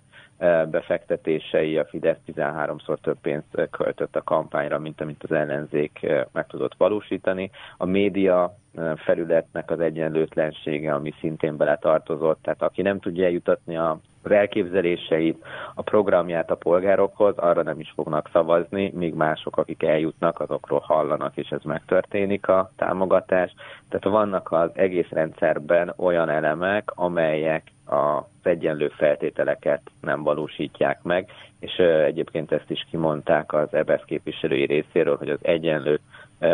befektetései, 0.71 1.79
a 1.79 1.85
Fidesz 1.85 2.19
13-szor 2.27 2.97
több 3.01 3.19
pénzt 3.21 3.69
költött 3.71 4.17
a 4.17 4.23
kampányra, 4.23 4.79
mint 4.79 5.01
amit 5.01 5.23
az 5.23 5.33
ellenzék 5.33 6.07
meg 6.33 6.47
tudott 6.47 6.75
valósítani. 6.77 7.51
A 7.77 7.85
média 7.85 8.57
felületnek 8.97 9.71
az 9.71 9.81
egyenlőtlensége, 9.81 10.95
ami 10.95 11.15
szintén 11.21 11.57
beletartozott, 11.57 12.43
tehát 12.43 12.63
aki 12.63 12.83
nem 12.83 13.01
tudja 13.01 13.25
eljutatni 13.25 13.77
a 13.77 13.99
az 14.25 14.31
elképzeléseit, 14.31 15.45
a 15.75 15.83
programját 15.83 16.51
a 16.51 16.55
polgárokhoz, 16.55 17.37
arra 17.37 17.63
nem 17.63 17.81
is 17.81 17.93
fognak 17.95 18.31
szavazni, 18.33 18.91
míg 18.95 19.15
mások, 19.15 19.57
akik 19.57 19.83
eljutnak, 19.83 20.41
azokról 20.41 20.79
hallanak, 20.79 21.37
és 21.37 21.49
ez 21.49 21.63
megtörténik 21.63 22.49
a 22.49 22.71
támogatás. 22.77 23.55
Tehát 23.89 24.17
vannak 24.17 24.53
az 24.53 24.71
egész 24.75 25.09
rendszerben 25.09 25.93
olyan 25.97 26.29
elemek, 26.29 26.91
amelyek 26.95 27.63
az 27.85 28.23
egyenlő 28.43 28.89
feltételeket 28.89 29.81
nem 30.01 30.23
valósítják 30.23 31.03
meg, 31.03 31.31
és 31.61 31.77
egyébként 32.07 32.53
ezt 32.53 32.71
is 32.71 32.87
kimondták 32.91 33.53
az 33.53 33.75
EBSZ 33.75 34.05
képviselői 34.05 34.65
részéről, 34.65 35.17
hogy 35.17 35.31
az 35.31 35.39
egyenlő 35.43 36.01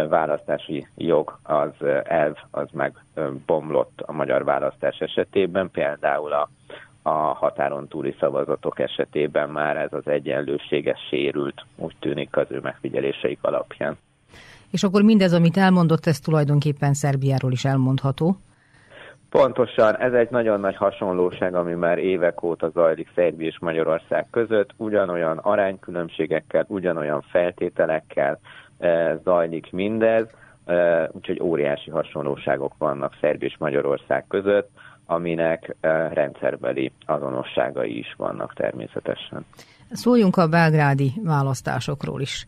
választási 0.08 0.86
jog, 0.96 1.38
az 1.42 1.86
elv, 2.04 2.34
az 2.50 2.68
megbomlott 2.72 4.00
a 4.00 4.12
magyar 4.12 4.44
választás 4.44 4.98
esetében, 4.98 5.70
például 5.70 6.32
a 6.32 6.48
a 7.02 7.10
határon 7.10 7.88
túli 7.88 8.14
szavazatok 8.20 8.78
esetében 8.78 9.50
már 9.50 9.76
ez 9.76 9.92
az 9.92 10.06
egyenlőséges 10.08 10.98
sérült, 11.08 11.64
úgy 11.76 11.96
tűnik 11.98 12.36
az 12.36 12.46
ő 12.48 12.60
megfigyeléseik 12.60 13.38
alapján. 13.40 13.98
És 14.70 14.82
akkor 14.82 15.02
mindez, 15.02 15.32
amit 15.32 15.56
elmondott, 15.56 16.06
ez 16.06 16.20
tulajdonképpen 16.20 16.94
Szerbiáról 16.94 17.52
is 17.52 17.64
elmondható? 17.64 18.36
Pontosan, 19.30 19.96
ez 19.96 20.12
egy 20.12 20.30
nagyon 20.30 20.60
nagy 20.60 20.76
hasonlóság, 20.76 21.54
ami 21.54 21.74
már 21.74 21.98
évek 21.98 22.42
óta 22.42 22.68
zajlik 22.68 23.10
Szerbia 23.14 23.46
és 23.46 23.58
Magyarország 23.58 24.26
között, 24.30 24.70
ugyanolyan 24.76 25.38
aránykülönbségekkel, 25.38 26.64
ugyanolyan 26.68 27.24
feltételekkel 27.30 28.38
e, 28.78 29.16
zajlik 29.24 29.72
mindez, 29.72 30.26
e, 30.66 31.08
úgyhogy 31.12 31.40
óriási 31.42 31.90
hasonlóságok 31.90 32.72
vannak 32.78 33.16
Szerbia 33.20 33.48
és 33.48 33.56
Magyarország 33.58 34.24
között 34.28 34.70
aminek 35.10 35.76
eh, 35.80 36.10
rendszerbeli 36.12 36.92
azonosságai 37.06 37.98
is 37.98 38.14
vannak 38.16 38.54
természetesen. 38.54 39.44
Szóljunk 39.90 40.36
a 40.36 40.48
belgrádi 40.48 41.12
választásokról 41.24 42.20
is. 42.20 42.46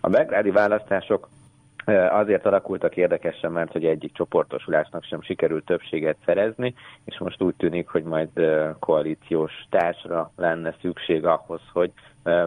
A 0.00 0.08
belgrádi 0.08 0.50
választások 0.50 1.28
azért 1.94 2.46
alakultak 2.46 2.96
érdekesen, 2.96 3.52
mert 3.52 3.72
hogy 3.72 3.84
egyik 3.84 4.12
csoportosulásnak 4.12 5.04
sem 5.04 5.22
sikerült 5.22 5.64
többséget 5.64 6.16
szerezni, 6.24 6.74
és 7.04 7.18
most 7.18 7.42
úgy 7.42 7.54
tűnik, 7.54 7.88
hogy 7.88 8.02
majd 8.02 8.28
koalíciós 8.78 9.52
társra 9.70 10.30
lenne 10.36 10.74
szükség 10.80 11.24
ahhoz, 11.24 11.60
hogy 11.72 11.92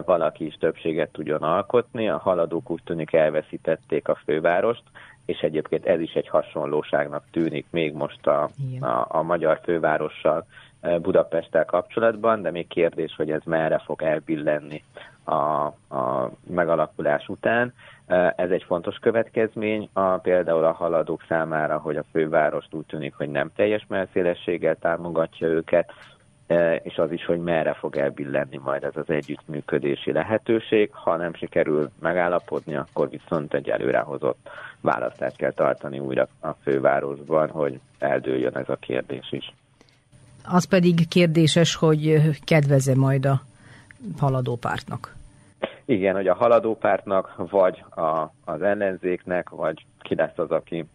valaki 0.04 0.46
is 0.46 0.54
többséget 0.54 1.12
tudjon 1.12 1.42
alkotni. 1.42 2.08
A 2.08 2.18
haladók 2.18 2.70
úgy 2.70 2.82
tűnik 2.84 3.12
elveszítették 3.12 4.08
a 4.08 4.18
fővárost, 4.24 4.82
és 5.26 5.38
egyébként 5.38 5.86
ez 5.86 6.00
is 6.00 6.12
egy 6.12 6.28
hasonlóságnak 6.28 7.24
tűnik 7.30 7.66
még 7.70 7.94
most 7.94 8.26
a, 8.26 8.48
a, 8.80 9.06
a 9.08 9.22
magyar 9.22 9.60
fővárossal 9.62 10.46
Budapesttel 11.00 11.64
kapcsolatban, 11.64 12.42
de 12.42 12.50
még 12.50 12.68
kérdés, 12.68 13.14
hogy 13.16 13.30
ez 13.30 13.40
merre 13.44 13.78
fog 13.78 14.02
elbillenni 14.02 14.82
a, 15.32 15.64
a 15.96 16.30
megalakulás 16.46 17.28
után. 17.28 17.72
Ez 18.36 18.50
egy 18.50 18.64
fontos 18.66 18.96
következmény, 18.96 19.88
a, 19.92 20.16
például 20.16 20.64
a 20.64 20.72
haladók 20.72 21.24
számára, 21.28 21.78
hogy 21.78 21.96
a 21.96 22.04
fővárost 22.10 22.74
úgy 22.74 22.86
tűnik, 22.86 23.14
hogy 23.14 23.30
nem 23.30 23.50
teljes 23.56 23.84
melszélességgel 23.88 24.76
támogatja 24.76 25.48
őket, 25.48 25.92
és 26.82 26.96
az 26.96 27.12
is, 27.12 27.24
hogy 27.24 27.38
merre 27.38 27.72
fog 27.72 27.96
elbillenni 27.96 28.60
majd 28.62 28.84
ez 28.84 28.96
az 28.96 29.10
együttműködési 29.10 30.12
lehetőség. 30.12 30.90
Ha 30.92 31.16
nem 31.16 31.34
sikerül 31.34 31.90
megállapodni, 32.00 32.76
akkor 32.76 33.10
viszont 33.10 33.54
egy 33.54 33.68
előrehozott 33.68 34.48
választást 34.80 35.36
kell 35.36 35.52
tartani 35.52 35.98
újra 35.98 36.28
a 36.40 36.50
fővárosban, 36.62 37.50
hogy 37.50 37.80
eldőljön 37.98 38.56
ez 38.56 38.68
a 38.68 38.76
kérdés 38.76 39.32
is. 39.32 39.52
Az 40.44 40.64
pedig 40.64 41.08
kérdéses, 41.08 41.74
hogy 41.74 42.20
kedveze 42.44 42.94
majd 42.94 43.26
a 43.26 43.42
haladó 44.18 44.56
pártnak. 44.56 45.14
Igen, 45.84 46.14
hogy 46.14 46.28
a 46.28 46.34
haladó 46.34 46.76
pártnak, 46.76 47.34
vagy 47.36 47.84
a, 47.90 48.32
az 48.44 48.62
ellenzéknek, 48.62 49.50
vagy 49.50 49.86
ki 50.00 50.14
lesz 50.14 50.38
az, 50.38 50.50
aki 50.50 50.86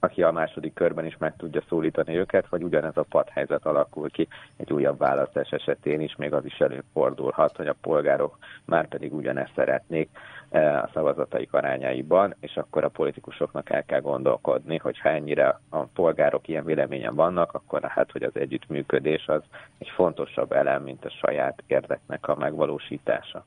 aki 0.00 0.22
a 0.22 0.32
második 0.32 0.74
körben 0.74 1.06
is 1.06 1.16
meg 1.18 1.36
tudja 1.36 1.62
szólítani 1.68 2.16
őket, 2.16 2.48
vagy 2.48 2.62
ugyanez 2.62 2.96
a 2.96 3.06
padhelyzet 3.08 3.66
alakul 3.66 4.10
ki 4.10 4.28
egy 4.56 4.72
újabb 4.72 4.98
választás 4.98 5.50
esetén 5.50 6.00
is, 6.00 6.16
még 6.16 6.32
az 6.32 6.44
is 6.44 6.58
előfordulhat, 6.58 7.56
hogy 7.56 7.66
a 7.66 7.76
polgárok 7.80 8.38
már 8.64 8.88
pedig 8.88 9.14
ugyanezt 9.14 9.52
szeretnék 9.54 10.08
eh, 10.50 10.82
a 10.82 10.90
szavazataik 10.94 11.52
arányaiban, 11.52 12.34
és 12.40 12.56
akkor 12.56 12.84
a 12.84 12.88
politikusoknak 12.88 13.70
el 13.70 13.84
kell 13.84 14.00
gondolkodni, 14.00 14.76
hogy 14.76 14.98
ha 14.98 15.08
ennyire 15.08 15.60
a 15.70 15.78
polgárok 15.78 16.48
ilyen 16.48 16.64
véleményen 16.64 17.14
vannak, 17.14 17.54
akkor 17.54 17.82
hát, 17.82 18.12
hogy 18.12 18.22
az 18.22 18.36
együttműködés 18.36 19.26
az 19.26 19.42
egy 19.78 19.88
fontosabb 19.94 20.52
elem, 20.52 20.82
mint 20.82 21.04
a 21.04 21.10
saját 21.10 21.62
érdeknek 21.66 22.28
a 22.28 22.36
megvalósítása. 22.36 23.44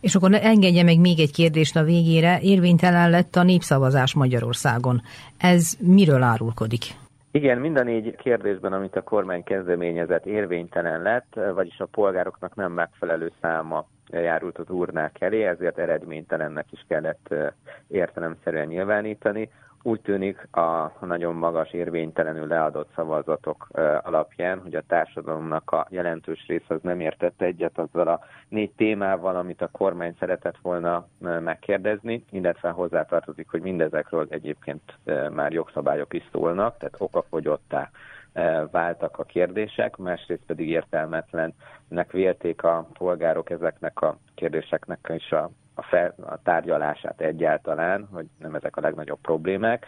És 0.00 0.14
akkor 0.14 0.34
engedje 0.34 0.82
meg 0.82 1.00
még 1.00 1.20
egy 1.20 1.32
kérdést 1.32 1.76
a 1.76 1.82
végére. 1.82 2.38
Érvénytelen 2.40 3.10
lett 3.10 3.36
a 3.36 3.42
népszavazás 3.42 4.14
Magyarországon. 4.14 5.02
Ez 5.38 5.76
miről 5.80 6.22
árulkodik? 6.22 6.84
Igen, 7.30 7.58
mind 7.58 7.76
a 7.76 7.82
négy 7.82 8.16
kérdésben, 8.16 8.72
amit 8.72 8.96
a 8.96 9.02
kormány 9.02 9.42
kezdeményezett, 9.42 10.26
érvénytelen 10.26 11.02
lett, 11.02 11.38
vagyis 11.54 11.78
a 11.78 11.86
polgároknak 11.86 12.54
nem 12.54 12.72
megfelelő 12.72 13.32
száma 13.40 13.86
járult 14.10 14.58
az 14.58 14.70
urnák 14.70 15.20
elé, 15.20 15.44
ezért 15.44 15.78
eredménytelennek 15.78 16.66
is 16.70 16.84
kellett 16.88 17.34
értelemszerűen 17.88 18.66
nyilvánítani. 18.66 19.50
Úgy 19.86 20.00
tűnik 20.00 20.48
a 20.56 20.92
nagyon 21.00 21.34
magas 21.34 21.72
érvénytelenül 21.72 22.46
leadott 22.46 22.88
szavazatok 22.94 23.68
alapján, 24.02 24.60
hogy 24.60 24.74
a 24.74 24.82
társadalomnak 24.86 25.70
a 25.70 25.86
jelentős 25.90 26.46
része 26.46 26.74
az 26.74 26.80
nem 26.82 27.00
értette 27.00 27.44
egyet 27.44 27.78
azzal 27.78 28.08
a 28.08 28.20
négy 28.48 28.72
témával, 28.76 29.36
amit 29.36 29.62
a 29.62 29.68
kormány 29.72 30.16
szeretett 30.18 30.56
volna 30.62 31.06
megkérdezni, 31.20 32.24
illetve 32.30 32.70
hozzátartozik, 32.70 33.48
hogy 33.50 33.60
mindezekről 33.60 34.26
egyébként 34.30 34.98
már 35.30 35.52
jogszabályok 35.52 36.14
is 36.14 36.28
szólnak, 36.32 36.78
tehát 36.78 36.94
okafogyottá 36.98 37.90
váltak 38.70 39.18
a 39.18 39.24
kérdések, 39.24 39.96
másrészt 39.96 40.42
pedig 40.46 40.68
értelmetlennek 40.68 42.10
vélték 42.12 42.62
a 42.62 42.88
polgárok 42.98 43.50
ezeknek 43.50 44.00
a 44.00 44.18
kérdéseknek 44.34 45.12
is 45.14 45.30
a 45.32 45.50
a, 45.78 45.82
fel, 45.82 46.14
a 46.26 46.42
tárgyalását 46.42 47.20
egyáltalán, 47.20 48.08
hogy 48.12 48.26
nem 48.38 48.54
ezek 48.54 48.76
a 48.76 48.80
legnagyobb 48.80 49.20
problémák. 49.20 49.86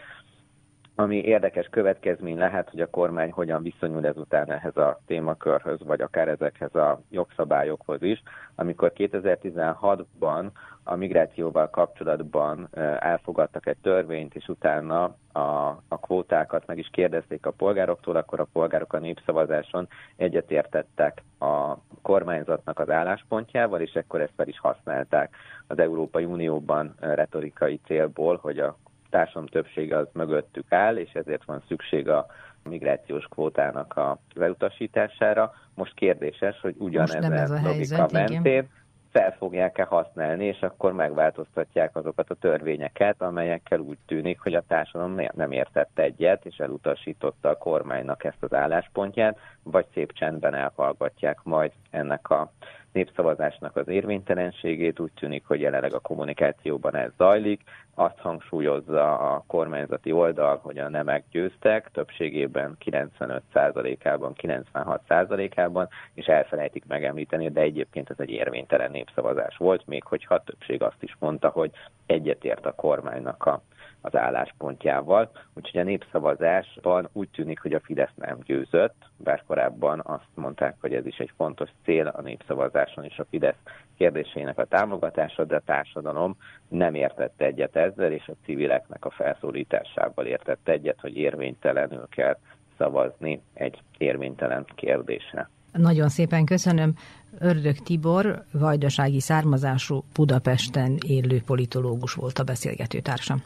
Ami 0.99 1.15
érdekes 1.15 1.67
következmény 1.71 2.37
lehet, 2.37 2.69
hogy 2.69 2.81
a 2.81 2.89
kormány 2.89 3.31
hogyan 3.31 3.63
viszonyul 3.63 4.05
ezután 4.05 4.51
ehhez 4.51 4.77
a 4.77 4.99
témakörhöz, 5.05 5.79
vagy 5.85 6.01
akár 6.01 6.27
ezekhez 6.27 6.75
a 6.75 7.01
jogszabályokhoz 7.09 8.01
is. 8.01 8.23
Amikor 8.55 8.91
2016-ban 8.95 10.45
a 10.83 10.95
migrációval 10.95 11.69
kapcsolatban 11.69 12.67
elfogadtak 12.99 13.67
egy 13.67 13.77
törvényt, 13.81 14.35
és 14.35 14.47
utána 14.47 15.03
a, 15.31 15.39
a 15.87 15.99
kvótákat 16.01 16.65
meg 16.65 16.77
is 16.77 16.89
kérdezték 16.91 17.45
a 17.45 17.51
polgároktól, 17.51 18.15
akkor 18.15 18.39
a 18.39 18.47
polgárok 18.53 18.93
a 18.93 18.99
népszavazáson 18.99 19.87
egyetértettek 20.15 21.23
a 21.39 21.75
kormányzatnak 22.01 22.79
az 22.79 22.89
álláspontjával, 22.89 23.81
és 23.81 23.93
ekkor 23.93 24.21
ezt 24.21 24.33
fel 24.35 24.47
is 24.47 24.59
használták 24.59 25.35
az 25.67 25.79
Európai 25.79 26.25
Unióban 26.25 26.95
retorikai 26.99 27.79
célból, 27.85 28.37
hogy 28.41 28.59
a 28.59 28.77
társadalom 29.09 29.47
többsége 29.47 29.97
az 29.97 30.07
mögöttük 30.13 30.71
áll, 30.71 30.97
és 30.97 31.11
ezért 31.13 31.45
van 31.45 31.63
szükség 31.67 32.09
a 32.09 32.25
migrációs 32.63 33.25
kvótának 33.29 33.97
a 33.97 34.17
elutasítására. 34.39 35.53
Most 35.73 35.93
kérdéses, 35.93 36.59
hogy 36.61 36.75
ugyanezen 36.77 37.33
ez 37.33 37.51
a 37.51 37.59
logika 37.63 38.07
mentén 38.11 38.39
igen 38.39 38.69
fel 39.11 39.35
fogják-e 39.37 39.83
használni, 39.83 40.45
és 40.45 40.61
akkor 40.61 40.93
megváltoztatják 40.93 41.95
azokat 41.95 42.29
a 42.29 42.35
törvényeket, 42.35 43.21
amelyekkel 43.21 43.79
úgy 43.79 43.97
tűnik, 44.05 44.39
hogy 44.39 44.53
a 44.53 44.63
társadalom 44.67 45.21
nem 45.33 45.51
értett 45.51 45.99
egyet, 45.99 46.45
és 46.45 46.57
elutasította 46.57 47.49
a 47.49 47.57
kormánynak 47.57 48.23
ezt 48.23 48.43
az 48.43 48.53
álláspontját, 48.53 49.37
vagy 49.63 49.85
szép 49.93 50.13
csendben 50.13 50.53
elhallgatják 50.53 51.39
majd 51.43 51.71
ennek 51.89 52.29
a 52.29 52.51
népszavazásnak 52.91 53.75
az 53.75 53.87
érvénytelenségét. 53.87 54.99
Úgy 54.99 55.11
tűnik, 55.11 55.45
hogy 55.45 55.59
jelenleg 55.59 55.93
a 55.93 55.99
kommunikációban 55.99 56.95
ez 56.95 57.11
zajlik. 57.17 57.61
Azt 57.95 58.17
hangsúlyozza 58.17 59.17
a 59.17 59.43
kormányzati 59.47 60.11
oldal, 60.11 60.59
hogy 60.61 60.77
a 60.77 60.89
nemek 60.89 61.23
győztek, 61.31 61.89
többségében 61.91 62.77
95%-ában, 62.85 64.33
96%-ában, 64.41 65.87
és 66.13 66.25
elfelejtik 66.25 66.85
megemlíteni, 66.87 67.49
de 67.49 67.61
egyébként 67.61 68.09
ez 68.09 68.19
egy 68.19 68.29
érvénytelen 68.29 68.91
népszavazás 68.91 69.57
volt, 69.57 69.87
még 69.87 70.03
hogyha 70.03 70.35
a 70.35 70.43
többség 70.43 70.81
azt 70.81 71.03
is 71.03 71.15
mondta, 71.19 71.49
hogy 71.49 71.71
egyetért 72.05 72.65
a 72.65 72.71
kormánynak 72.71 73.45
a 73.45 73.61
az 74.01 74.15
álláspontjával. 74.15 75.31
Úgyhogy 75.53 75.81
a 75.81 75.83
népszavazásban 75.83 77.09
úgy 77.13 77.29
tűnik, 77.29 77.59
hogy 77.59 77.73
a 77.73 77.79
Fidesz 77.79 78.13
nem 78.15 78.37
győzött, 78.45 78.95
bár 79.17 79.43
korábban 79.47 80.01
azt 80.03 80.29
mondták, 80.33 80.75
hogy 80.81 80.93
ez 80.93 81.05
is 81.05 81.17
egy 81.17 81.31
fontos 81.35 81.69
cél 81.83 82.07
a 82.07 82.21
népszavazáson 82.21 83.03
és 83.03 83.17
a 83.17 83.25
Fidesz 83.29 83.59
kérdéseinek 83.97 84.57
a 84.57 84.65
támogatása, 84.65 85.45
de 85.45 85.55
a 85.55 85.61
társadalom 85.65 86.37
nem 86.67 86.93
értette 86.93 87.45
egyet 87.45 87.75
ezzel, 87.75 88.11
és 88.11 88.27
a 88.27 88.35
civileknek 88.45 89.05
a 89.05 89.09
felszólításával 89.09 90.25
értette 90.25 90.71
egyet, 90.71 90.99
hogy 90.99 91.17
érvénytelenül 91.17 92.07
kell 92.09 92.37
szavazni 92.77 93.41
egy 93.53 93.81
érvénytelen 93.97 94.65
kérdésre. 94.75 95.49
Nagyon 95.71 96.09
szépen 96.09 96.45
köszönöm. 96.45 96.93
Ördög 97.39 97.75
Tibor, 97.75 98.43
vajdasági 98.51 99.19
származású 99.19 100.03
Budapesten 100.13 100.97
élő 101.07 101.41
politológus 101.45 102.13
volt 102.13 102.39
a 102.39 102.43
beszélgető 102.43 102.99
társam. 102.99 103.43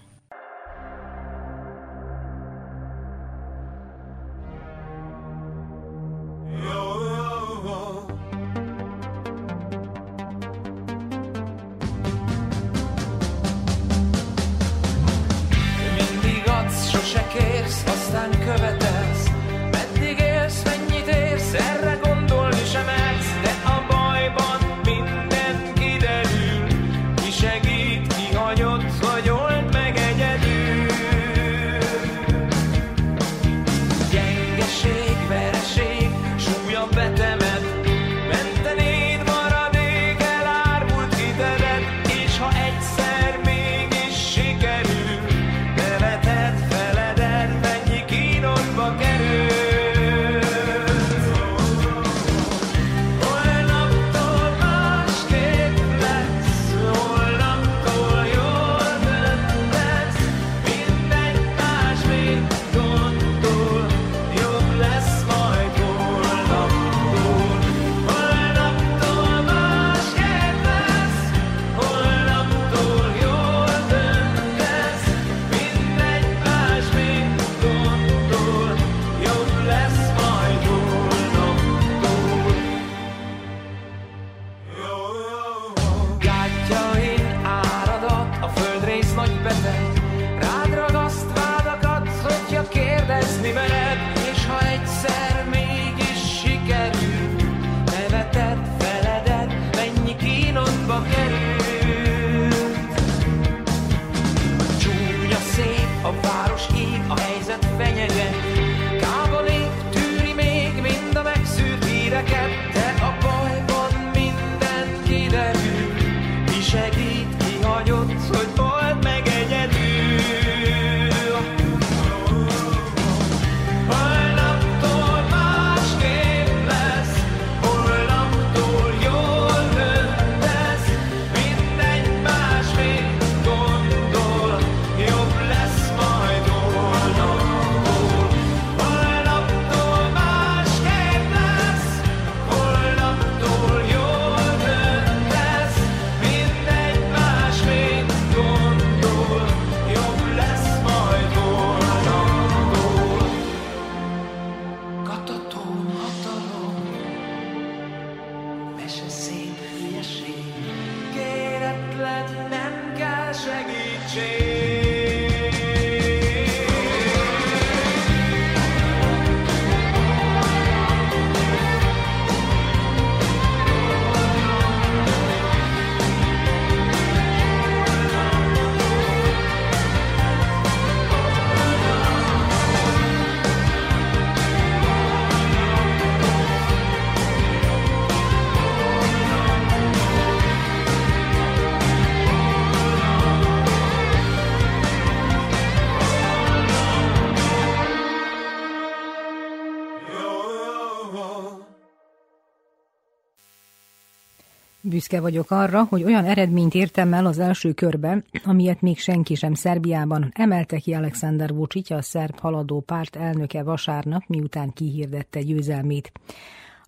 Büszke 205.14 205.32
vagyok 205.32 205.52
arra, 205.52 205.84
hogy 205.84 206.04
olyan 206.04 206.26
eredményt 206.26 206.74
értem 206.74 207.14
el 207.14 207.26
az 207.26 207.40
első 207.40 207.74
körben, 207.74 208.24
amilyet 208.44 208.82
még 208.82 209.00
senki 209.00 209.36
sem 209.36 209.54
Szerbiában, 209.54 210.32
emelte 210.36 210.78
ki 210.78 210.94
Alexander 210.94 211.54
Vucic, 211.54 211.90
a 211.90 212.02
szerb 212.02 212.40
haladó 212.40 212.80
párt 212.80 213.16
elnöke 213.16 213.64
vasárnap, 213.64 214.24
miután 214.28 214.74
kihirdette 214.74 215.42
győzelmét. 215.42 216.12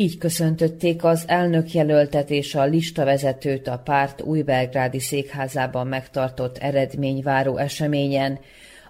Így 0.01 0.19
köszöntötték 0.19 1.05
az 1.05 1.25
elnök 1.27 1.73
jelöltet 1.73 2.31
és 2.31 2.55
a 2.55 2.65
listavezetőt 2.65 3.69
a 3.69 3.79
párt 3.79 4.23
újbelgrádi 4.23 5.01
székházában 5.01 5.87
megtartott 5.87 6.59
eredményváró 6.59 7.57
eseményen. 7.57 8.39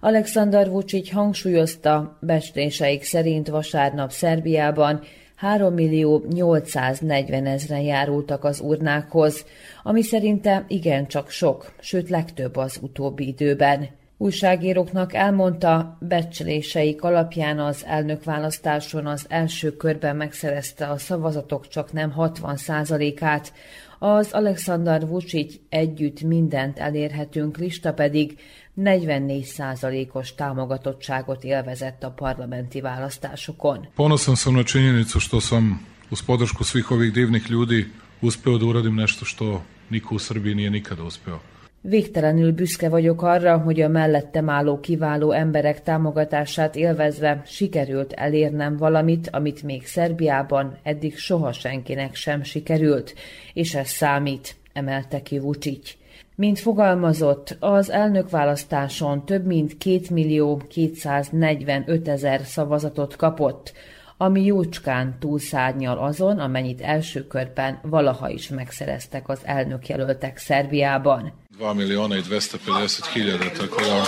Alexander 0.00 0.68
Vucic 0.68 1.12
hangsúlyozta, 1.12 2.18
bestéseik 2.20 3.04
szerint 3.04 3.48
vasárnap 3.48 4.10
Szerbiában 4.10 5.02
3 5.38 5.74
millió 5.74 6.24
840 6.30 7.46
ezren 7.46 7.80
járultak 7.80 8.44
az 8.44 8.60
urnákhoz, 8.60 9.44
ami 9.82 10.02
szerinte 10.02 10.64
igencsak 10.68 11.30
sok, 11.30 11.72
sőt 11.80 12.08
legtöbb 12.08 12.56
az 12.56 12.78
utóbbi 12.82 13.26
időben. 13.26 13.88
Újságíróknak 14.16 15.14
elmondta, 15.14 15.98
becsléseik 16.00 17.02
alapján 17.02 17.58
az 17.58 17.84
elnökválasztáson 17.86 19.06
az 19.06 19.26
első 19.28 19.76
körben 19.76 20.16
megszerezte 20.16 20.86
a 20.86 20.96
szavazatok 20.96 21.68
csak 21.68 21.92
nem 21.92 22.14
60%-át, 22.16 23.52
az 23.98 24.32
Alexander 24.32 25.06
Vucic 25.06 25.54
együtt 25.68 26.22
mindent 26.22 26.78
elérhetünk 26.78 27.56
lista 27.56 27.92
pedig 27.92 28.38
44%-os 28.78 30.34
támogatottságot 30.34 31.44
élvezett 31.44 32.04
a 32.04 32.10
parlamenti 32.10 32.80
választásokon. 32.80 33.86
Ponosan 33.94 34.36
sam 34.36 34.54
na 34.54 34.62
činjenicu 34.62 35.20
što 35.20 35.40
sam 35.40 35.86
uz 36.10 36.22
podršku 36.22 36.64
svih 36.64 36.90
ovih 36.90 37.12
divnih 37.12 37.50
ljudi 37.50 37.86
uspeo 38.20 38.58
da 38.58 38.66
uradim 38.66 38.94
nešto 38.94 39.24
što 39.24 39.62
niko 39.90 40.14
u 40.14 40.18
Srbiji 40.18 40.54
nije 40.54 40.70
nikada 40.70 41.02
uspeo. 41.02 41.38
Végtelenül 41.82 42.52
büszke 42.52 42.88
vagyok 42.88 43.22
arra, 43.22 43.58
hogy 43.58 43.80
a 43.80 43.88
mellettem 43.88 44.48
álló 44.48 44.80
kiváló 44.80 45.32
emberek 45.32 45.82
támogatását 45.82 46.76
élvezve 46.76 47.42
sikerült 47.46 48.12
elérnem 48.12 48.76
valamit, 48.76 49.28
amit 49.32 49.62
még 49.62 49.86
Szerbiában 49.86 50.78
eddig 50.82 51.18
soha 51.18 51.52
senkinek 51.52 52.14
sem 52.14 52.42
sikerült, 52.42 53.14
és 53.52 53.74
ez 53.74 53.88
számít, 53.88 54.56
emelte 54.72 55.22
ki 55.22 55.38
Vucic. 55.38 55.97
Mint 56.40 56.58
fogalmazott, 56.58 57.56
az 57.60 57.90
elnökválasztáson 57.90 59.24
több 59.24 59.46
mint 59.46 59.78
2 59.78 60.00
millió 60.10 60.62
245 60.68 62.08
ezer 62.08 62.40
szavazatot 62.44 63.16
kapott, 63.16 63.72
ami 64.16 64.44
jócskán 64.44 65.16
túlszárnyal 65.20 65.98
azon, 65.98 66.38
amennyit 66.38 66.80
első 66.80 67.26
körben 67.26 67.78
valaha 67.82 68.28
is 68.28 68.48
megszereztek 68.48 69.28
az 69.28 69.40
elnökjelöltek 69.42 70.36
Szerbiában. 70.36 71.32
2 71.58 71.72
miliona 71.72 72.16
i 72.16 72.22
250 72.22 73.12
hiljada, 73.12 73.50
tako 73.58 73.80
da 73.80 74.02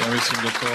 ja 0.00 0.12
mislim 0.12 0.38
da 0.44 0.50
to 0.60 0.68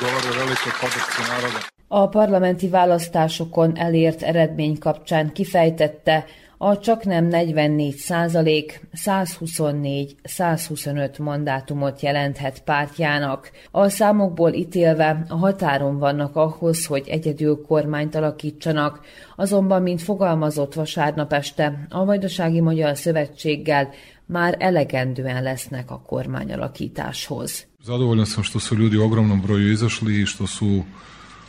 govori 0.00 0.28
o 0.28 0.38
velikoj 0.38 0.72
podršci 0.80 1.22
naroda. 1.32 1.58
A 1.90 2.08
parlamenti 2.08 2.68
választásokon 2.68 3.76
elért 3.76 4.22
eredmény 4.22 4.78
kapcsán 4.78 5.32
kifejtette, 5.32 6.24
a 6.58 6.78
csaknem 6.78 7.24
44 7.24 7.96
százalék 7.96 8.80
124-125 9.04 11.18
mandátumot 11.18 12.00
jelenthet 12.00 12.62
pártjának. 12.64 13.50
A 13.70 13.88
számokból 13.88 14.52
ítélve 14.52 15.24
a 15.28 15.36
határon 15.36 15.98
vannak 15.98 16.36
ahhoz, 16.36 16.86
hogy 16.86 17.08
egyedül 17.08 17.64
kormányt 17.66 18.14
alakítsanak, 18.14 19.00
azonban, 19.36 19.82
mint 19.82 20.02
fogalmazott 20.02 20.74
vasárnap 20.74 21.32
este, 21.32 21.86
a 21.88 22.04
Vajdasági 22.04 22.60
Magyar 22.60 22.96
Szövetséggel 22.96 23.88
már 24.26 24.56
elegendően 24.58 25.42
lesznek 25.42 25.90
a 25.90 26.02
kormányalakításhoz. 26.06 27.66
Zadovoljan 27.82 28.26
sam 28.26 28.42
što 28.42 28.60
su 28.60 28.76
ljudi 28.76 28.96
ogromnom 28.96 29.40
broju 29.40 29.72
izašli 29.72 30.20
i 30.20 30.26
što 30.26 30.46
su 30.46 30.84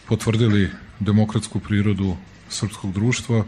potvrdili 0.08 0.70
demokratsku 1.00 1.60
prirodu 1.60 2.16
srpskog 2.50 2.92
društva. 2.92 3.46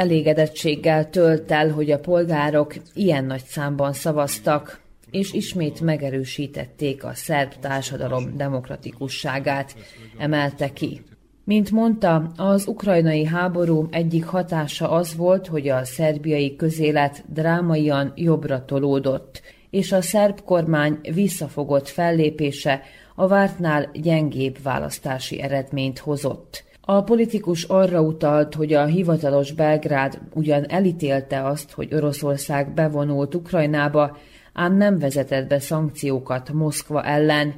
Elégedettséggel 0.00 1.10
tölt 1.10 1.50
el, 1.50 1.70
hogy 1.70 1.90
a 1.90 1.98
polgárok 1.98 2.74
ilyen 2.94 3.24
nagy 3.24 3.44
számban 3.44 3.92
szavaztak, 3.92 4.80
és 5.10 5.32
ismét 5.32 5.80
megerősítették 5.80 7.04
a 7.04 7.14
szerb 7.14 7.52
társadalom 7.60 8.36
demokratikusságát, 8.36 9.74
emelte 10.18 10.72
ki. 10.72 11.02
Mint 11.44 11.70
mondta, 11.70 12.32
az 12.36 12.66
ukrajnai 12.66 13.24
háború 13.24 13.88
egyik 13.90 14.24
hatása 14.24 14.90
az 14.90 15.16
volt, 15.16 15.46
hogy 15.46 15.68
a 15.68 15.84
szerbiai 15.84 16.56
közélet 16.56 17.24
drámaian 17.32 18.12
jobbra 18.16 18.64
tolódott, 18.64 19.42
és 19.70 19.92
a 19.92 20.02
szerb 20.02 20.40
kormány 20.40 20.98
visszafogott 21.14 21.88
fellépése 21.88 22.82
a 23.14 23.26
vártnál 23.26 23.90
gyengébb 23.92 24.62
választási 24.62 25.40
eredményt 25.40 25.98
hozott. 25.98 26.68
A 26.92 27.02
politikus 27.02 27.62
arra 27.62 28.00
utalt, 28.00 28.54
hogy 28.54 28.72
a 28.72 28.84
hivatalos 28.84 29.52
Belgrád 29.52 30.18
ugyan 30.34 30.70
elítélte 30.70 31.44
azt, 31.44 31.72
hogy 31.72 31.94
Oroszország 31.94 32.74
bevonult 32.74 33.34
Ukrajnába, 33.34 34.16
ám 34.52 34.76
nem 34.76 34.98
vezetett 34.98 35.48
be 35.48 35.58
szankciókat 35.58 36.52
Moszkva 36.52 37.04
ellen, 37.04 37.54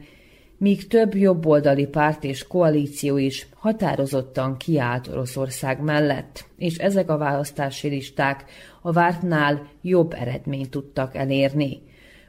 míg 0.57 0.87
több 0.87 1.14
jobboldali 1.14 1.87
párt 1.87 2.25
és 2.25 2.47
koalíció 2.47 3.16
is 3.16 3.47
határozottan 3.55 4.57
kiállt 4.57 5.09
Oroszország 5.09 5.83
mellett, 5.83 6.45
és 6.57 6.77
ezek 6.77 7.11
a 7.11 7.18
választási 7.18 7.88
listák 7.88 8.45
a 8.83 8.92
vártnál 8.92 9.68
jobb 9.83 10.12
eredményt 10.12 10.71
tudtak 10.71 11.16
elérni. 11.16 11.83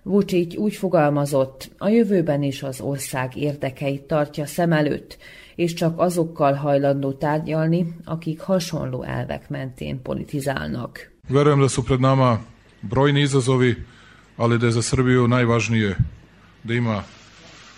Vucic 0.04 0.58
úgy 0.58 0.76
fogalmazott, 0.76 1.70
a 1.78 1.88
jövőben 1.88 2.44
is 2.44 2.64
az 2.64 2.82
ország 2.82 3.36
érdekeit 3.36 4.04
tartja 4.04 4.46
szem 4.46 4.72
előtt, 4.72 5.18
és 5.56 5.74
csak 5.74 6.00
azokkal 6.00 6.54
hajlandó 6.54 7.12
tárgyalni, 7.12 7.96
akik 8.06 8.42
hasonló 8.42 9.04
elvek 9.04 9.50
mentén 9.50 10.02
politizálnak. 10.02 11.12
Verujem 11.28 11.60
da 11.60 11.68
su 11.68 11.84
pred 11.84 12.00
nama 12.00 12.40
brojni 12.82 13.22
izazovi, 13.22 13.76
ali 14.36 14.58
da 14.58 14.66
je 14.66 14.72
za 14.72 14.82
Srbiju 14.82 15.28
najvažnije 15.28 15.98
da 16.64 16.74
ima 16.74 17.04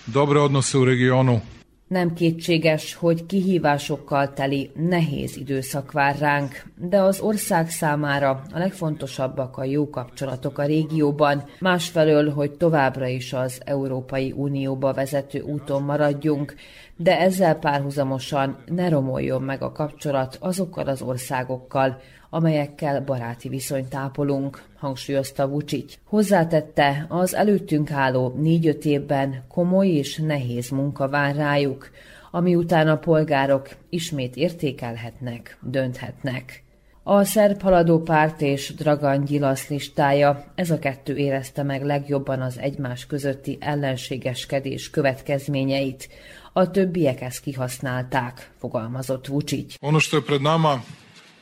dobre 0.05 0.39
odnose 0.39 0.77
u 0.77 0.85
regionu. 0.85 1.41
Nem 1.87 2.13
kétséges, 2.13 2.95
hogy 2.95 3.25
kihívásokkal 3.25 4.33
teli 4.33 4.71
nehéz 4.75 5.35
időszak 5.37 5.91
vár 5.91 6.17
ránk, 6.17 6.65
de 6.75 6.97
az 7.01 7.19
ország 7.19 7.69
számára 7.69 8.29
a 8.53 8.57
legfontosabbak 8.57 9.57
a 9.57 9.63
jó 9.63 9.89
kapcsolatok 9.89 10.57
a 10.57 10.65
régióban, 10.65 11.43
másfelől, 11.59 12.31
hogy 12.31 12.51
továbbra 12.51 13.07
is 13.07 13.33
az 13.33 13.61
Európai 13.65 14.31
Unióba 14.31 14.93
vezető 14.93 15.39
úton 15.39 15.83
maradjunk, 15.83 16.55
de 16.95 17.19
ezzel 17.19 17.55
párhuzamosan 17.55 18.57
ne 18.65 18.89
romoljon 18.89 19.41
meg 19.41 19.61
a 19.61 19.71
kapcsolat 19.71 20.37
azokkal 20.39 20.87
az 20.87 21.01
országokkal, 21.01 22.01
amelyekkel 22.29 23.01
baráti 23.01 23.49
viszonyt 23.49 23.95
ápolunk, 23.95 24.63
hangsúlyozta 24.77 25.47
Vucic. 25.47 25.97
Hozzátette, 26.03 27.05
az 27.09 27.35
előttünk 27.35 27.91
álló 27.91 28.33
négy-öt 28.37 28.85
évben 28.85 29.43
komoly 29.47 29.87
és 29.87 30.17
nehéz 30.17 30.69
munka 30.69 31.09
vár 31.09 31.35
rájuk, 31.35 31.89
ami 32.31 32.55
után 32.55 32.87
a 32.87 32.97
polgárok 32.97 33.69
ismét 33.89 34.35
értékelhetnek, 34.35 35.57
dönthetnek. 35.61 36.63
A 37.03 37.23
szerb 37.23 37.61
haladó 37.61 37.99
párt 37.99 38.41
és 38.41 38.73
Dragan 38.73 39.25
Gyilasz 39.25 39.67
listája, 39.67 40.45
ez 40.55 40.71
a 40.71 40.79
kettő 40.79 41.15
érezte 41.15 41.63
meg 41.63 41.83
legjobban 41.83 42.41
az 42.41 42.59
egymás 42.59 43.05
közötti 43.05 43.57
ellenségeskedés 43.59 44.89
következményeit. 44.89 46.09
A 46.53 46.71
többiek 46.71 47.21
ezt 47.21 47.39
kihasználták, 47.39 48.51
fogalmazott 48.57 49.27
Vucic. 49.27 49.75
Ono 49.81 49.99
što 49.99 50.15
je 50.15 50.21
pred 50.21 50.41
nama, 50.41 50.83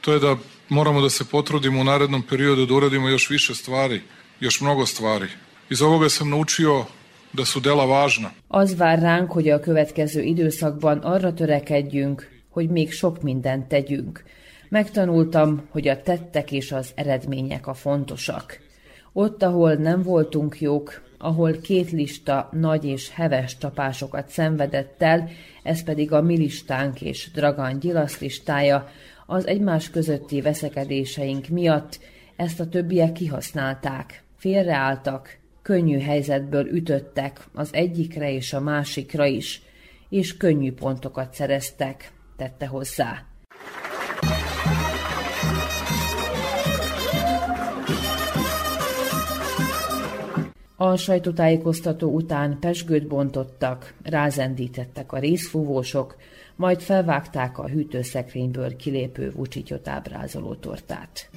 to 0.04 0.14
je 0.14 0.20
da 0.20 0.38
moramo 0.70 1.02
da 1.02 1.10
se 1.10 1.24
potrudimo 1.32 1.82
u 1.82 1.84
narednom 1.84 2.22
periodu 2.22 2.66
da 2.66 2.74
uradimo 2.74 3.10
još 3.10 3.30
više 3.30 3.56
stvari, 3.56 4.02
još 4.40 4.62
mnogo 4.62 4.86
stvari. 4.86 5.28
Iz 5.70 5.82
ovoga 5.82 6.10
sam 6.10 6.30
naučio 6.30 6.86
da 7.34 7.46
su 7.46 7.60
dela 7.60 7.86
važna. 7.86 8.30
Az 8.50 8.78
vár 8.78 9.00
ránk, 9.00 9.32
hogy 9.32 9.50
a 9.50 9.60
következő 9.60 10.22
időszakban 10.22 11.00
arra 11.04 11.34
törekedjünk, 11.34 12.28
hogy 12.50 12.70
még 12.70 12.94
sok 12.94 13.22
mindent 13.22 13.68
tegyünk. 13.68 14.24
Megtanultam, 14.70 15.68
hogy 15.70 15.88
a 15.88 16.02
tettek 16.02 16.52
és 16.52 16.72
az 16.72 16.92
eredmények 16.96 17.68
a 17.68 17.74
fontosak. 17.74 18.60
Ott, 19.14 19.44
ahol 19.44 19.74
nem 19.74 20.02
voltunk 20.02 20.62
jók, 20.62 21.02
ahol 21.18 21.52
két 21.52 21.92
lista 21.92 22.50
nagy 22.52 22.86
és 22.86 23.10
heves 23.10 23.58
csapásokat 23.58 24.30
szenvedett 24.30 25.02
el, 25.02 25.30
ez 25.64 25.84
pedig 25.84 26.12
a 26.12 26.22
milistánk 26.22 27.02
és 27.02 27.32
Dragan 27.34 27.80
Gyilasz 27.80 28.20
listája, 28.20 28.90
az 29.26 29.48
egymás 29.48 29.90
közötti 29.90 30.42
veszekedéseink 30.42 31.48
miatt 31.48 32.00
ezt 32.36 32.60
a 32.60 32.70
többiek 32.70 33.12
kihasználták, 33.12 34.24
félreálltak, 34.38 35.38
könnyű 35.62 36.00
helyzetből 36.00 36.68
ütöttek 36.68 37.48
az 37.54 37.70
egyikre 37.74 38.32
és 38.32 38.54
a 38.54 38.60
másikra 38.60 39.26
is, 39.26 39.62
és 40.10 40.38
könnyű 40.38 40.74
pontokat 40.74 41.34
szereztek, 41.34 42.12
tette 42.38 42.66
hozzá. 42.66 43.26
A 50.76 50.96
sajtótájékoztató 50.96 52.12
után 52.12 52.58
pesgőt 52.60 53.08
bontottak, 53.08 53.94
rázendítettek 54.04 55.12
a 55.12 55.20
részfúvósok, 55.20 56.16
majd 56.56 56.82
felvágták 56.82 57.58
a 57.58 57.68
hűtőszekrényből 57.68 58.76
kilépő 58.76 59.32
vucsityot 59.32 59.88
ábrázoló 59.88 60.54
tortát. 60.54 61.30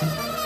Minek 0.00 0.39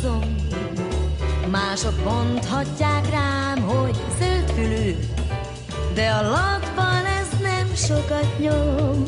foglalkozom. 0.00 0.34
Mások 1.50 2.04
mondhatják 2.04 3.10
rám, 3.10 3.62
hogy 3.62 3.96
zöldfülű, 4.18 4.96
de 5.94 6.10
a 6.10 6.22
lakban 6.22 7.04
ez 7.04 7.28
nem 7.42 7.74
sokat 7.74 8.38
nyom. 8.38 9.04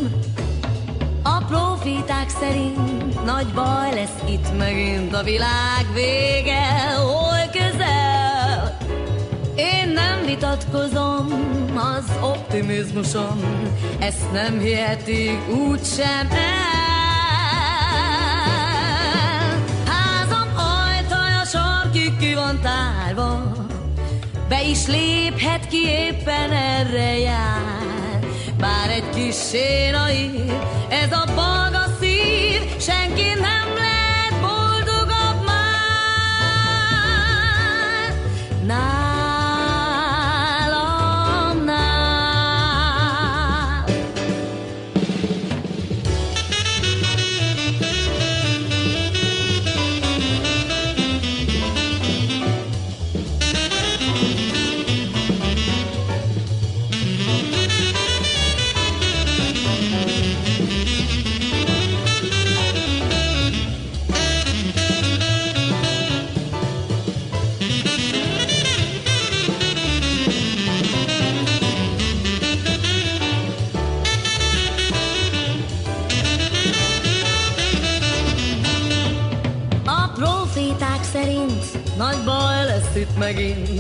A 1.23 1.45
profiták 1.45 2.29
szerint 2.29 3.25
nagy 3.25 3.47
baj 3.55 3.95
lesz 3.95 4.31
itt 4.31 4.57
megint 4.59 5.15
a 5.15 5.23
világ 5.23 5.87
vége, 5.95 6.95
hol 6.97 7.51
közel. 7.53 8.77
Én 9.57 9.89
nem 9.89 10.25
vitatkozom 10.27 11.27
az 11.77 12.05
optimizmusom, 12.23 13.41
ezt 13.99 14.33
nem 14.33 14.59
hihetik 14.59 15.49
úgysem 15.49 16.29
el. 16.31 16.62
Van 22.35 22.61
tárva, 22.61 23.53
be 24.49 24.62
is 24.64 24.87
léphet 24.87 25.66
ki 25.66 25.87
éppen 25.87 26.53
erre 26.53 27.18
jár. 27.18 28.18
Bár 28.59 28.90
egy 28.90 29.11
kis 29.14 29.61
naív, 29.90 30.53
ez 30.88 31.12
a 31.12 31.25
balga 31.35 31.85
szív, 32.01 32.81
senki 32.81 33.33
nem 33.40 33.62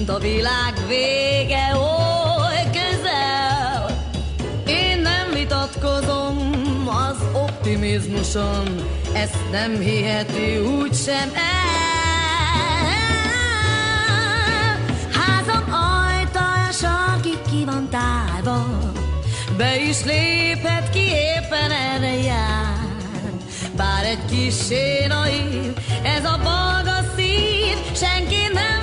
megint 0.06 0.22
a 0.22 0.28
világ 0.28 0.74
vége, 0.88 1.76
oly 1.76 2.70
közel. 2.72 4.10
Én 4.66 5.00
nem 5.00 5.30
vitatkozom 5.34 6.88
az 6.88 7.16
optimizmuson, 7.34 8.84
ezt 9.12 9.50
nem 9.50 9.78
hiheti 9.78 10.58
úgysem 10.58 11.32
el. 11.34 11.70
Házam 15.12 15.64
ajtaja 15.72 16.70
sarkig 16.72 17.38
ki 17.50 17.64
van 17.64 17.88
tárva, 17.90 18.92
be 19.56 19.80
is 19.88 20.04
léphet 20.04 20.90
ki 20.90 21.04
éppen 21.04 21.70
erre 21.70 22.14
jár. 22.14 22.80
Bár 23.76 24.04
egy 24.04 24.24
kis 24.30 24.68
naív, 25.08 25.72
ez 26.02 26.24
a 26.24 26.40
balga 26.42 26.98
szív, 27.16 27.96
senki 27.96 28.48
nem 28.52 28.81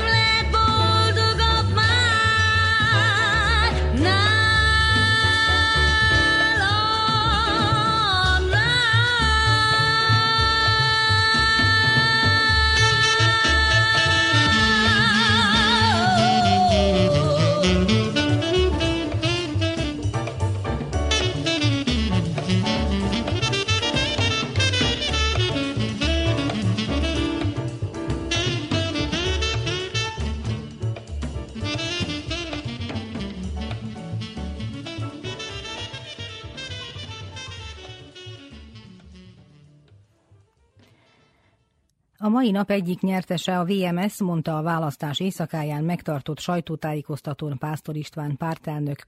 mai 42.40 42.52
nap 42.52 42.72
egyik 42.72 43.02
nyertese 43.02 43.60
a 43.60 43.66
VMS, 43.66 44.22
mondta 44.22 44.58
a 44.58 44.62
választás 44.62 45.20
éjszakáján 45.20 45.84
megtartott 45.84 46.40
sajtótájékoztatón 46.40 47.58
Pásztor 47.58 47.96
István 47.96 48.38
pártelnök. 48.38 49.04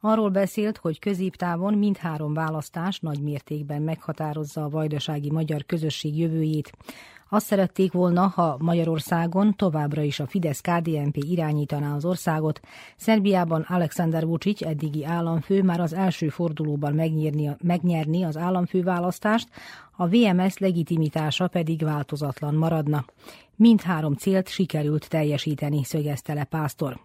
Arról 0.00 0.30
beszélt, 0.30 0.76
hogy 0.76 0.98
középtávon 0.98 1.74
mindhárom 1.74 2.34
választás 2.34 3.00
nagy 3.00 3.22
mértékben 3.22 3.82
meghatározza 3.82 4.64
a 4.64 4.68
vajdasági 4.68 5.30
magyar 5.30 5.64
közösség 5.64 6.18
jövőjét. 6.18 6.72
Azt 7.36 7.46
szerették 7.46 7.92
volna, 7.92 8.26
ha 8.26 8.56
Magyarországon 8.60 9.54
továbbra 9.56 10.02
is 10.02 10.20
a 10.20 10.26
Fidesz-KDNP 10.26 11.16
irányítaná 11.16 11.94
az 11.94 12.04
országot. 12.04 12.60
Szerbiában 12.96 13.60
Alexander 13.68 14.26
Vucic, 14.26 14.62
eddigi 14.62 15.04
államfő, 15.04 15.62
már 15.62 15.80
az 15.80 15.92
első 15.92 16.28
fordulóban 16.28 16.94
megnyerni, 16.94 17.56
megnyerni 17.62 18.22
az 18.22 18.36
államfőválasztást, 18.36 19.48
a 19.96 20.06
VMS 20.06 20.58
legitimitása 20.58 21.48
pedig 21.48 21.82
változatlan 21.82 22.54
maradna. 22.54 23.04
Mindhárom 23.56 24.14
célt 24.14 24.48
sikerült 24.48 25.08
teljesíteni, 25.08 25.84
szögezte 25.84 26.34
le 26.34 26.44
Pásztor. 26.44 27.00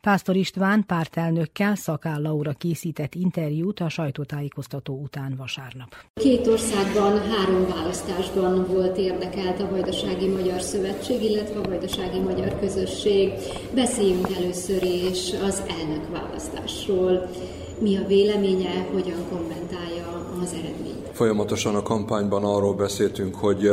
Pásztor 0.00 0.36
István 0.36 0.84
pártelnökkel 0.86 1.74
Szakál 1.74 2.20
Laura 2.20 2.52
készített 2.52 3.14
interjút 3.14 3.80
a 3.80 3.88
sajtótájékoztató 3.88 5.00
után 5.02 5.34
vasárnap. 5.36 5.94
Két 6.14 6.46
országban, 6.46 7.18
három 7.18 7.68
választásban 7.68 8.66
volt 8.66 8.96
érdekelt 8.96 9.60
a 9.60 9.68
Vajdasági 9.70 10.28
Magyar 10.28 10.60
Szövetség, 10.60 11.22
illetve 11.22 11.60
a 11.60 11.68
Vajdasági 11.68 12.18
Magyar 12.18 12.58
Közösség. 12.58 13.32
Beszéljünk 13.74 14.28
először 14.36 14.82
is 14.82 15.32
az 15.42 15.62
elnök 15.80 16.10
választásról. 16.10 17.30
Mi 17.80 17.96
a 17.96 18.06
véleménye, 18.06 18.86
hogyan 18.92 19.28
kommentálja 19.30 20.30
az 20.42 20.52
eredményt? 20.52 21.08
Folyamatosan 21.12 21.74
a 21.74 21.82
kampányban 21.82 22.44
arról 22.44 22.74
beszéltünk, 22.74 23.34
hogy 23.34 23.70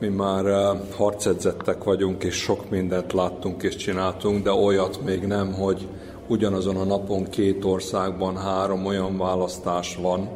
mi 0.00 0.08
már 0.08 0.76
harcedzettek 0.96 1.84
vagyunk, 1.84 2.24
és 2.24 2.34
sok 2.34 2.70
mindent 2.70 3.12
láttunk 3.12 3.62
és 3.62 3.76
csináltunk, 3.76 4.44
de 4.44 4.52
olyat 4.52 5.00
még 5.04 5.22
nem, 5.22 5.52
hogy 5.52 5.88
ugyanazon 6.28 6.76
a 6.76 6.84
napon 6.84 7.24
két 7.24 7.64
országban 7.64 8.36
három 8.36 8.86
olyan 8.86 9.18
választás 9.18 9.96
van, 9.96 10.28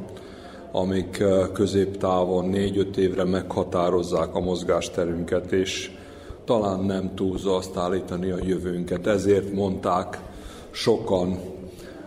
amik 0.72 1.22
középtávon 1.52 2.48
négy-öt 2.48 2.96
évre 2.96 3.24
meghatározzák 3.24 4.34
a 4.34 4.40
mozgásterünket, 4.40 5.52
és 5.52 5.90
talán 6.44 6.80
nem 6.80 7.14
túlzó 7.14 7.54
azt 7.54 7.76
állítani 7.76 8.30
a 8.30 8.38
jövőnket. 8.42 9.06
Ezért 9.06 9.52
mondták 9.52 10.20
sokan 10.70 11.38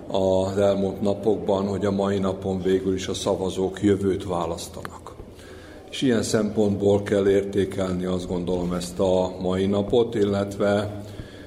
az 0.07 0.57
elmúlt 0.57 1.01
napokban, 1.01 1.67
hogy 1.67 1.85
a 1.85 1.91
mai 1.91 2.19
napon 2.19 2.61
végül 2.61 2.93
is 2.93 3.07
a 3.07 3.13
szavazók 3.13 3.83
jövőt 3.83 4.25
választanak. 4.25 4.96
És 5.89 6.01
ilyen 6.01 6.23
szempontból 6.23 7.03
kell 7.03 7.29
értékelni 7.29 8.05
azt 8.05 8.27
gondolom 8.27 8.73
ezt 8.73 8.99
a 8.99 9.35
mai 9.41 9.65
napot, 9.65 10.15
illetve 10.15 11.01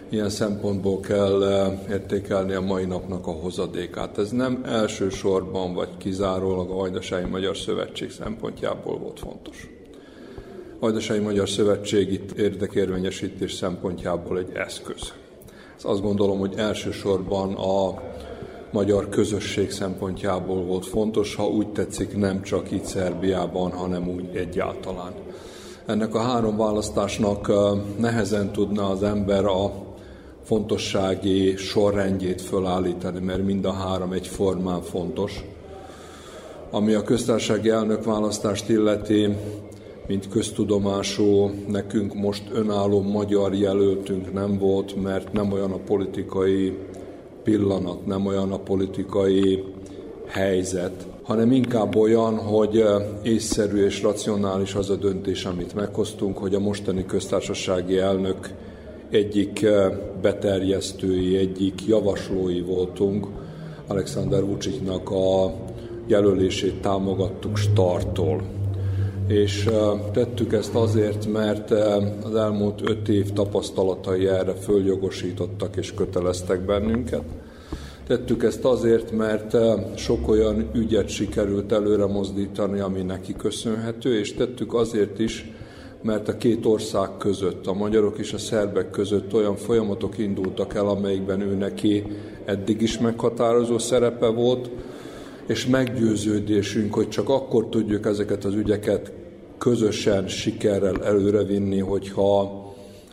ilyen 0.09 0.31
szempontból 0.31 1.01
kell 1.01 1.43
eh, 1.43 1.79
értékelni 1.91 2.53
a 2.53 2.61
mai 2.61 2.85
napnak 2.85 3.27
a 3.27 3.31
hozadékát. 3.31 4.19
Ez 4.19 4.31
nem 4.31 4.63
elsősorban 4.65 5.75
vagy 5.75 5.89
kizárólag 5.99 6.71
a 6.71 6.75
Vajdasági 6.75 7.29
Magyar 7.29 7.57
Szövetség 7.57 8.11
szempontjából 8.11 8.99
volt 8.99 9.19
fontos. 9.19 9.69
A 10.75 10.79
Vajdasági 10.79 11.21
Magyar 11.21 11.49
Szövetség 11.49 12.13
itt 12.13 12.33
érdekérvényesítés 12.33 13.53
szempontjából 13.53 14.39
egy 14.39 14.51
eszköz. 14.55 15.13
Ez 15.77 15.85
azt 15.85 16.03
gondolom, 16.03 16.39
hogy 16.39 16.55
elsősorban 16.57 17.55
a 17.55 18.03
magyar 18.71 19.09
közösség 19.09 19.71
szempontjából 19.71 20.65
volt 20.65 20.87
fontos, 20.87 21.35
ha 21.35 21.47
úgy 21.47 21.69
tetszik, 21.69 22.17
nem 22.17 22.43
csak 22.43 22.71
itt 22.71 22.85
Szerbiában, 22.85 23.71
hanem 23.71 24.09
úgy 24.09 24.37
egyáltalán. 24.37 25.13
Ennek 25.87 26.15
a 26.15 26.21
három 26.21 26.57
választásnak 26.57 27.49
eh, 27.49 27.57
nehezen 27.99 28.53
tudna 28.53 28.91
az 28.91 29.03
ember 29.03 29.45
a 29.45 29.73
fontossági 30.43 31.57
sorrendjét 31.57 32.41
fölállítani, 32.41 33.21
mert 33.21 33.45
mind 33.45 33.65
a 33.65 33.73
három 33.73 34.13
egyformán 34.13 34.83
fontos. 34.83 35.45
Ami 36.71 36.95
a 36.95 37.03
köztársasági 37.03 37.69
elnök 37.69 38.05
választást 38.05 38.69
illeti, 38.69 39.37
mint 40.07 40.29
köztudomású, 40.29 41.51
nekünk 41.69 42.15
most 42.15 42.43
önálló 42.53 43.01
magyar 43.01 43.55
jelöltünk 43.55 44.33
nem 44.33 44.59
volt, 44.59 45.03
mert 45.03 45.33
nem 45.33 45.53
olyan 45.53 45.73
a 45.73 45.79
politikai 45.79 46.77
pillanat, 47.43 48.07
nem 48.07 48.27
olyan 48.27 48.53
a 48.53 48.59
politikai 48.59 49.65
helyzet, 50.27 51.07
hanem 51.23 51.53
inkább 51.53 51.97
olyan, 51.97 52.39
hogy 52.39 52.85
észszerű 53.23 53.85
és 53.85 54.03
racionális 54.03 54.75
az 54.75 54.91
a 54.91 54.97
döntés, 54.97 55.45
amit 55.45 55.75
meghoztunk, 55.75 56.39
hogy 56.39 56.55
a 56.55 56.61
mostani 56.61 57.05
köztársasági 57.07 57.99
elnök 57.99 58.51
egyik 59.11 59.67
beterjesztői, 60.23 61.37
egyik 61.37 61.87
javaslói 61.87 62.61
voltunk. 62.61 63.27
Alexander 63.87 64.45
Vucicnak 64.45 65.11
a 65.11 65.53
jelölését 66.07 66.81
támogattuk 66.81 67.57
starttól. 67.57 68.43
És 69.31 69.69
tettük 70.13 70.53
ezt 70.53 70.75
azért, 70.75 71.33
mert 71.33 71.71
az 72.25 72.35
elmúlt 72.35 72.89
öt 72.89 73.09
év 73.09 73.33
tapasztalatai 73.33 74.27
erre 74.27 74.53
följogosítottak 74.53 75.77
és 75.77 75.95
köteleztek 75.95 76.65
bennünket. 76.65 77.23
Tettük 78.07 78.43
ezt 78.43 78.65
azért, 78.65 79.13
mert 79.13 79.57
sok 79.97 80.29
olyan 80.29 80.71
ügyet 80.75 81.09
sikerült 81.09 81.73
előre 81.73 82.07
mozdítani, 82.07 82.81
ami 82.81 83.03
neki 83.03 83.35
köszönhető, 83.37 84.19
és 84.19 84.35
tettük 84.35 84.75
azért 84.75 85.19
is, 85.19 85.53
mert 86.03 86.29
a 86.29 86.37
két 86.37 86.67
ország 86.67 87.17
között, 87.19 87.67
a 87.67 87.73
magyarok 87.73 88.19
és 88.19 88.33
a 88.33 88.39
szerbek 88.39 88.91
között 88.91 89.35
olyan 89.35 89.57
folyamatok 89.57 90.19
indultak 90.19 90.75
el, 90.75 90.89
amelyikben 90.89 91.41
ő 91.41 91.55
neki 91.55 92.05
eddig 92.45 92.81
is 92.81 92.99
meghatározó 92.99 93.79
szerepe 93.79 94.27
volt, 94.27 94.71
és 95.47 95.67
meggyőződésünk, 95.67 96.95
hogy 96.95 97.09
csak 97.09 97.29
akkor 97.29 97.69
tudjuk 97.69 98.07
ezeket 98.07 98.45
az 98.45 98.55
ügyeket 98.55 99.13
közösen 99.61 100.29
sikerrel 100.29 101.05
előrevinni, 101.05 101.79
hogyha 101.79 102.41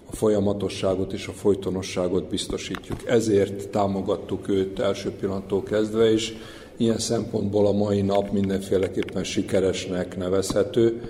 a 0.10 0.16
folyamatosságot 0.16 1.14
és 1.14 1.28
a 1.28 1.32
folytonosságot 1.32 2.30
biztosítjuk. 2.30 3.08
Ezért 3.08 3.70
támogattuk 3.70 4.50
őt 4.50 4.80
első 4.80 5.12
pillanattól 5.12 5.64
kezdve, 5.64 6.12
és 6.12 6.34
ilyen 6.78 7.00
szempontból 7.00 7.68
a 7.68 7.72
mai 7.72 8.02
nap 8.02 8.32
mindenféleképpen 8.32 9.24
sikeresnek 9.24 10.18
nevezhető 10.18 11.02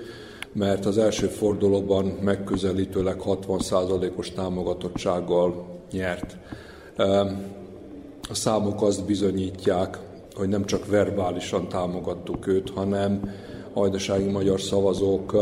mert 0.57 0.85
az 0.85 0.97
első 0.97 1.27
fordulóban 1.27 2.05
megközelítőleg 2.05 3.21
60%-os 3.25 4.31
támogatottsággal 4.31 5.65
nyert. 5.91 6.37
A 8.29 8.33
számok 8.33 8.81
azt 8.81 9.05
bizonyítják, 9.05 9.99
hogy 10.35 10.47
nem 10.47 10.65
csak 10.65 10.87
verbálisan 10.87 11.67
támogattuk 11.67 12.47
őt, 12.47 12.69
hanem 12.69 13.31
hajdasági 13.77 14.29
magyar 14.29 14.61
szavazók 14.61 15.35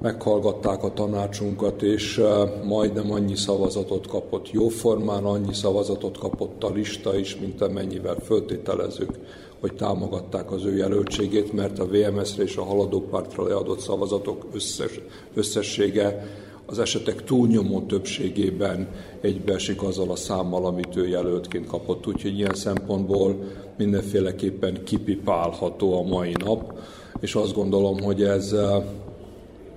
meghallgatták 0.00 0.82
a 0.82 0.92
tanácsunkat, 0.92 1.82
és 1.82 2.22
majdnem 2.64 3.12
annyi 3.12 3.36
szavazatot 3.36 4.06
kapott 4.06 4.50
jóformán, 4.50 5.24
annyi 5.24 5.54
szavazatot 5.54 6.18
kapott 6.18 6.64
a 6.64 6.70
lista 6.70 7.18
is, 7.18 7.36
mint 7.36 7.60
amennyivel 7.60 8.16
föltételezzük 8.24 9.18
hogy 9.60 9.74
támogatták 9.74 10.52
az 10.52 10.64
ő 10.64 10.76
jelöltségét, 10.76 11.52
mert 11.52 11.78
a 11.78 11.86
VMS-re 11.86 12.42
és 12.42 12.56
a 12.56 12.64
haladópártra 12.64 13.44
leadott 13.44 13.78
szavazatok 13.78 14.46
összes, 14.52 15.00
összessége 15.34 16.26
az 16.66 16.78
esetek 16.78 17.24
túlnyomó 17.24 17.80
többségében 17.80 18.88
egybeesik 19.20 19.82
azzal 19.82 20.10
a 20.10 20.16
számmal, 20.16 20.66
amit 20.66 20.96
ő 20.96 21.08
jelöltként 21.08 21.66
kapott. 21.66 22.06
Úgyhogy 22.06 22.38
ilyen 22.38 22.54
szempontból 22.54 23.36
mindenféleképpen 23.76 24.84
kipipálható 24.84 25.98
a 25.98 26.02
mai 26.02 26.32
nap, 26.44 26.78
és 27.20 27.34
azt 27.34 27.54
gondolom, 27.54 28.00
hogy 28.00 28.22
ez 28.22 28.54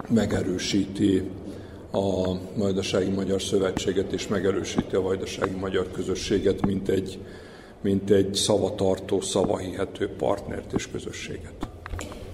megerősíti 0.09 1.23
a 1.91 2.37
Vajdasági 2.55 3.09
Magyar 3.09 3.41
Szövetséget, 3.41 4.11
és 4.11 4.27
megerősíti 4.27 4.95
a 4.95 5.01
Vajdasági 5.01 5.55
Magyar 5.59 5.91
Közösséget, 5.91 6.65
mint 6.65 6.89
egy 6.89 7.19
mint 7.81 8.09
egy 8.09 8.35
szavatartó, 8.35 9.21
szavahihető 9.21 10.09
partnert 10.17 10.73
és 10.73 10.87
közösséget. 10.91 11.67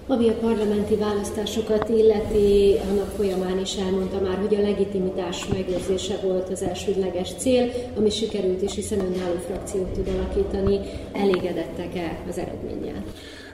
Ami 0.08 0.28
a 0.28 0.34
parlamenti 0.34 0.96
választásokat 0.96 1.88
illeti, 1.88 2.74
annak 2.90 3.10
folyamán 3.16 3.58
is 3.58 3.74
elmondta 3.74 4.20
már, 4.20 4.38
hogy 4.38 4.54
a 4.54 4.60
legitimitás 4.60 5.46
megőrzése 5.48 6.16
volt 6.22 6.48
az 6.48 6.62
elsődleges 6.62 7.32
cél, 7.38 7.70
ami 7.96 8.10
sikerült 8.10 8.62
is, 8.62 8.74
hiszen 8.74 8.98
önálló 8.98 9.38
frakciót 9.46 9.88
tud 9.88 10.08
alakítani. 10.08 10.80
Elégedettek-e 11.12 12.18
az 12.28 12.38
eredménnyel? 12.38 13.04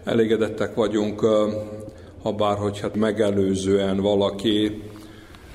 Elégedettek 0.04 0.74
vagyunk, 0.74 1.20
ha 2.22 2.32
bár 2.32 2.56
hogy 2.56 2.80
hát 2.80 2.94
megelőzően 2.94 4.00
valaki 4.00 4.82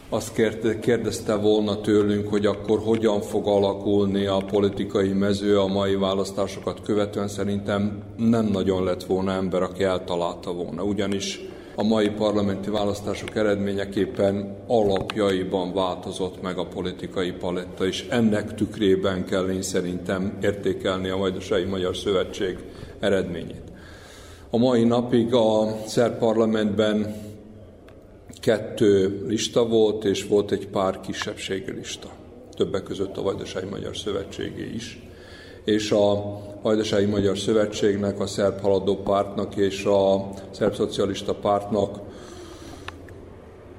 azt 0.10 0.42
kérdezte 0.80 1.36
volna 1.36 1.82
tőlünk, 1.82 2.28
hogy 2.28 2.46
akkor 2.46 2.80
hogyan 2.80 3.22
fog 3.22 3.48
alakulni 3.48 4.26
a 4.26 4.38
politikai 4.52 5.14
mező 5.14 5.60
a 5.60 5.68
mai 5.68 5.96
választásokat 5.96 6.82
követően, 6.82 7.28
szerintem 7.28 8.04
nem 8.18 8.46
nagyon 8.46 8.84
lett 8.84 9.04
volna 9.04 9.32
ember, 9.32 9.62
aki 9.62 9.84
eltalálta 9.84 10.54
volna. 10.54 10.84
Ugyanis 10.84 11.40
a 11.76 11.84
mai 11.84 12.10
parlamenti 12.10 12.70
választások 12.70 13.36
eredményeképpen 13.36 14.56
alapjaiban 14.68 15.74
változott 15.74 16.42
meg 16.42 16.58
a 16.58 16.66
politikai 16.66 17.32
paletta, 17.32 17.86
és 17.86 18.08
ennek 18.10 18.56
tükrében 18.56 19.26
kell 19.26 19.50
én 19.50 19.62
szerintem 19.62 20.38
értékelni 20.42 21.10
a 21.10 21.18
Vajdasági 21.18 21.66
Magyar 21.66 21.96
Szövetség 21.96 22.58
eredményét. 23.00 23.67
A 24.50 24.58
mai 24.58 24.84
napig 24.84 25.34
a 25.34 25.76
Szerb 25.86 26.18
parlamentben 26.18 27.16
kettő 28.40 29.24
lista 29.28 29.68
volt, 29.68 30.06
és 30.06 30.28
volt 30.28 30.52
egy 30.52 30.68
pár 30.68 31.00
kisebbségi 31.00 31.72
lista. 31.72 32.08
Többek 32.56 32.84
között 32.84 33.18
a 33.18 33.22
Vajdasági 33.22 33.70
Magyar 33.70 33.98
Szövetségé 33.98 34.72
is. 34.76 35.02
És 35.66 35.92
a 35.92 36.40
Vajdasági 36.62 37.06
Magyar 37.06 37.38
Szövetségnek, 37.38 38.20
a 38.20 38.28
Szerb 38.28 38.60
Haladó 38.62 38.96
Pártnak 38.96 39.56
és 39.56 39.86
a 39.86 40.30
Szerb 40.52 40.74
Szocialista 40.74 41.34
Pártnak 41.34 42.00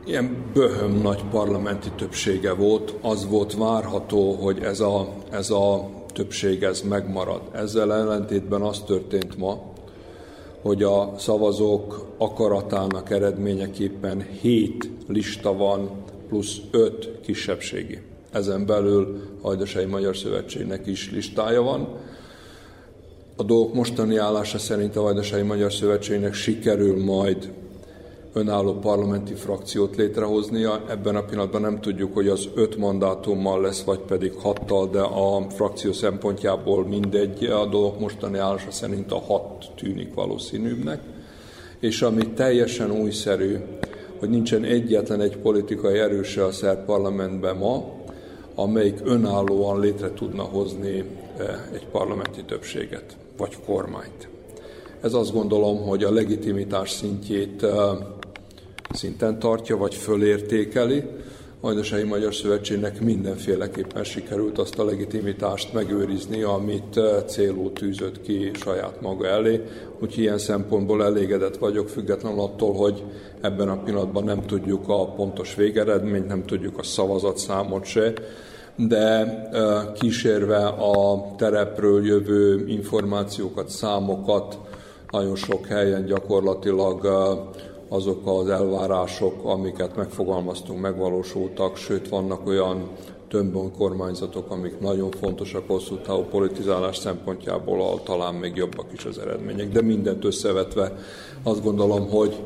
ilyen 0.07 0.51
böhöm 0.55 1.01
nagy 1.03 1.25
parlamenti 1.31 1.91
többsége 1.97 2.53
volt. 2.53 2.95
Az 3.03 3.29
volt 3.29 3.55
várható, 3.55 4.33
hogy 4.33 4.59
ez 4.63 4.81
a, 4.81 5.09
ez 5.31 5.51
a 5.51 5.91
többség 6.13 6.63
ez 6.63 6.81
megmarad. 6.81 7.41
Ezzel 7.53 7.95
ellentétben 7.95 8.63
az 8.63 8.83
történt 8.87 9.37
ma, 9.37 9.77
hogy 10.69 10.83
a 10.83 11.13
szavazók 11.17 12.07
akaratának 12.19 13.11
eredményeképpen 13.11 14.27
7 14.41 14.91
lista 15.07 15.57
van, 15.57 15.91
plusz 16.29 16.57
5 16.71 17.21
kisebbségi. 17.21 18.01
Ezen 18.33 18.67
belül 18.67 19.21
a 19.41 19.47
Hajdasai 19.47 19.85
Magyar 19.85 20.17
Szövetségnek 20.17 20.87
is 20.87 21.11
listája 21.11 21.63
van. 21.63 21.89
a 23.37 23.43
dolgok 23.43 23.75
mostani 23.75 24.17
állása 24.17 24.59
szerint 24.59 24.97
a 24.97 25.03
Vajdasági 25.03 25.43
Magyar 25.43 25.73
Szövetségnek 25.73 26.35
sikerül 26.35 27.05
majd 27.05 27.53
önálló 28.33 28.73
parlamenti 28.73 29.35
frakciót 29.35 29.97
létrehoznia. 29.97 30.83
Ebben 30.89 31.17
a 31.17 31.25
pillanatban 31.25 31.61
nem 31.61 31.81
tudjuk, 31.81 32.15
hogy 32.15 32.29
az 32.29 32.49
öt 32.55 32.77
mandátummal 32.77 33.61
lesz, 33.61 33.83
vagy 33.83 33.99
pedig 33.99 34.33
hattal, 34.35 34.89
de 34.89 35.01
a 35.01 35.47
frakció 35.51 35.93
szempontjából 35.93 36.87
mindegy, 36.87 37.45
a 37.45 37.67
dolgok 37.67 38.01
mostani 38.01 38.39
állása 38.39 38.71
szerint 38.71 39.13
a 39.13 39.19
hat 39.19 39.67
tűnik 39.77 40.15
valószínűbbnek. 40.15 41.01
És 41.81 42.03
ami 42.03 42.29
teljesen 42.29 42.91
újszerű, 42.91 43.57
hogy 44.19 44.29
nincsen 44.29 44.65
egyetlen 44.65 45.21
egy 45.21 45.37
politikai 45.37 45.99
erőse 45.99 46.45
a 46.45 46.53
szerb 46.53 46.85
parlamentben 46.85 47.57
ma, 47.57 47.97
amelyik 48.55 48.99
önállóan 49.05 49.81
létre 49.81 50.13
tudna 50.13 50.43
hozni 50.43 51.05
eh, 51.39 51.47
egy 51.73 51.87
parlamenti 51.87 52.45
többséget, 52.45 53.17
vagy 53.37 53.57
kormányt. 53.67 54.29
Ez 55.01 55.15
azt 55.15 55.33
gondolom, 55.33 55.87
hogy 55.87 56.05
a 56.05 56.13
legitimitás 56.13 56.91
szintjét 56.91 57.63
eh, 57.63 57.71
szinten 58.91 59.39
tartja, 59.39 59.77
vagy 59.77 59.95
fölértékeli. 59.95 61.05
Vajdasági 61.61 62.05
Magyar 62.05 62.35
Szövetségnek 62.35 63.01
mindenféleképpen 63.01 64.05
sikerült 64.05 64.59
azt 64.59 64.79
a 64.79 64.85
legitimitást 64.85 65.73
megőrizni, 65.73 66.43
amit 66.43 66.97
eh, 66.97 67.23
célul 67.27 67.73
tűzött 67.73 68.23
ki 68.23 68.51
saját 68.55 69.01
maga 69.01 69.27
elé. 69.27 69.61
Úgyhogy 70.01 70.23
ilyen 70.23 70.39
szempontból 70.39 71.05
elégedett 71.05 71.57
vagyok, 71.57 71.89
függetlenül 71.89 72.41
attól, 72.41 72.75
hogy 72.75 73.05
ebben 73.41 73.69
a 73.69 73.83
pillanatban 73.83 74.25
nem 74.25 74.47
tudjuk 74.47 74.89
a 74.89 75.13
pontos 75.13 75.55
végeredményt, 75.55 76.29
nem 76.29 76.45
tudjuk 76.45 76.79
a 76.79 76.83
szavazatszámot 76.83 77.85
se, 77.85 78.13
de 78.77 79.07
eh, 79.53 79.93
kísérve 79.95 80.67
a 80.67 81.25
terepről 81.37 82.07
jövő 82.07 82.67
információkat, 82.67 83.69
számokat, 83.69 84.59
nagyon 85.11 85.37
sok 85.37 85.67
helyen 85.67 86.05
gyakorlatilag 86.05 87.07
eh, 87.07 87.13
azok 87.89 88.27
az 88.27 88.49
elvárások, 88.49 89.45
amiket 89.45 89.97
megfogalmaztunk, 89.97 90.81
megvalósultak, 90.81 91.77
sőt 91.77 92.09
vannak 92.09 92.47
olyan 92.47 92.89
több 93.29 93.73
kormányzatok, 93.79 94.51
amik 94.51 94.81
nagyon 94.81 95.11
fontosak 95.11 95.67
hosszú 95.67 95.97
távú 95.97 96.23
politizálás 96.23 96.97
szempontjából, 96.97 98.03
talán 98.03 98.35
még 98.35 98.57
jobbak 98.57 98.93
is 98.93 99.05
az 99.05 99.19
eredmények. 99.19 99.69
De 99.69 99.83
mindent 99.83 100.25
összevetve 100.25 100.93
azt 101.43 101.63
gondolom, 101.63 102.09
hogy 102.09 102.37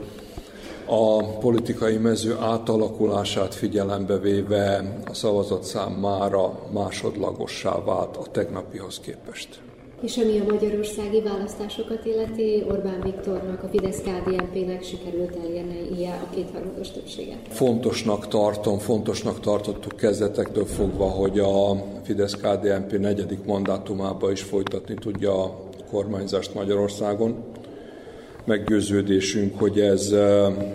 a 0.86 1.22
politikai 1.38 1.96
mező 1.96 2.36
átalakulását 2.40 3.54
figyelembe 3.54 4.18
véve 4.18 4.98
a 5.06 5.14
szavazatszám 5.14 5.92
mára 5.92 6.58
másodlagossá 6.72 7.84
vált 7.84 8.16
a 8.16 8.22
tegnapihoz 8.30 9.00
képest. 9.00 9.60
És 10.02 10.16
ami 10.16 10.38
a 10.38 10.44
magyarországi 10.44 11.20
választásokat 11.20 12.04
illeti, 12.04 12.64
Orbán 12.68 13.00
Viktornak, 13.02 13.62
a 13.62 13.68
Fidesz-KDNP-nek 13.68 14.82
sikerült 14.82 15.36
elérni 15.44 15.98
ilyen 15.98 16.12
a 16.12 16.34
kétharmados 16.34 16.90
többséget. 16.90 17.38
Fontosnak 17.48 18.28
tartom, 18.28 18.78
fontosnak 18.78 19.40
tartottuk 19.40 19.96
kezdetektől 19.96 20.64
fogva, 20.64 21.04
hogy 21.04 21.38
a 21.38 21.84
Fidesz-KDNP 22.02 22.98
negyedik 22.98 23.44
mandátumába 23.44 24.30
is 24.30 24.42
folytatni 24.42 24.94
tudja 24.94 25.42
a 25.42 25.58
kormányzást 25.90 26.54
Magyarországon. 26.54 27.44
Meggyőződésünk, 28.44 29.58
hogy 29.58 29.80
ez 29.80 30.14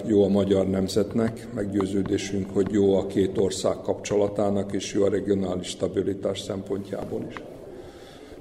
jó 0.05 0.23
a 0.23 0.27
magyar 0.27 0.67
nemzetnek, 0.67 1.47
meggyőződésünk, 1.55 2.49
hogy 2.53 2.67
jó 2.71 2.95
a 2.95 3.07
két 3.07 3.37
ország 3.37 3.75
kapcsolatának, 3.81 4.73
és 4.73 4.93
jó 4.93 5.03
a 5.03 5.09
regionális 5.09 5.67
stabilitás 5.67 6.39
szempontjából 6.39 7.25
is 7.29 7.35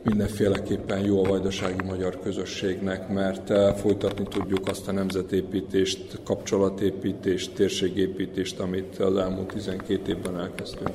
mindenféleképpen 0.08 1.04
jó 1.04 1.24
a 1.24 1.28
vajdasági 1.28 1.84
magyar 1.84 2.18
közösségnek, 2.20 3.08
mert 3.08 3.50
eh, 3.50 3.74
folytatni 3.74 4.24
tudjuk 4.28 4.68
azt 4.68 4.88
a 4.88 4.92
nemzetépítést, 4.92 6.18
kapcsolatépítést, 6.24 7.54
térségépítést, 7.54 8.60
amit 8.60 8.98
az 8.98 9.16
elmúlt 9.16 9.46
12 9.46 10.10
évben 10.10 10.38
elkezdtünk. 10.38 10.90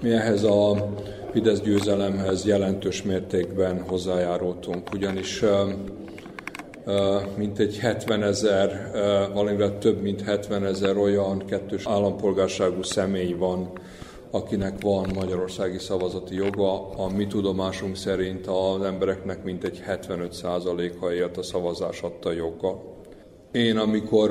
Mi 0.00 0.10
ehhez 0.10 0.42
a 0.44 0.92
Fidesz 1.32 1.60
győzelemhez 1.60 2.44
jelentős 2.46 3.02
mértékben 3.02 3.82
hozzájárultunk, 3.82 4.92
ugyanis 4.92 5.42
eh, 5.42 5.60
eh, 6.86 7.22
mint 7.36 7.58
egy 7.58 7.78
70 7.78 8.22
ezer, 8.22 8.90
valamivel 9.34 9.78
több 9.78 10.02
mint 10.02 10.22
70 10.22 10.66
ezer 10.66 10.96
olyan 10.96 11.44
kettős 11.46 11.86
állampolgárságú 11.86 12.82
személy 12.82 13.32
van 13.32 13.72
akinek 14.34 14.82
van 14.82 15.10
magyarországi 15.14 15.78
szavazati 15.78 16.34
joga. 16.34 16.88
A 16.90 17.08
mi 17.08 17.26
tudomásunk 17.26 17.96
szerint 17.96 18.46
az 18.46 18.82
embereknek 18.82 19.44
mintegy 19.44 19.82
75%-a 19.88 21.10
élt 21.10 21.36
a 21.36 21.42
szavazás 21.42 22.02
adta 22.02 22.32
joga. 22.32 22.90
Én, 23.52 23.76
amikor 23.76 24.30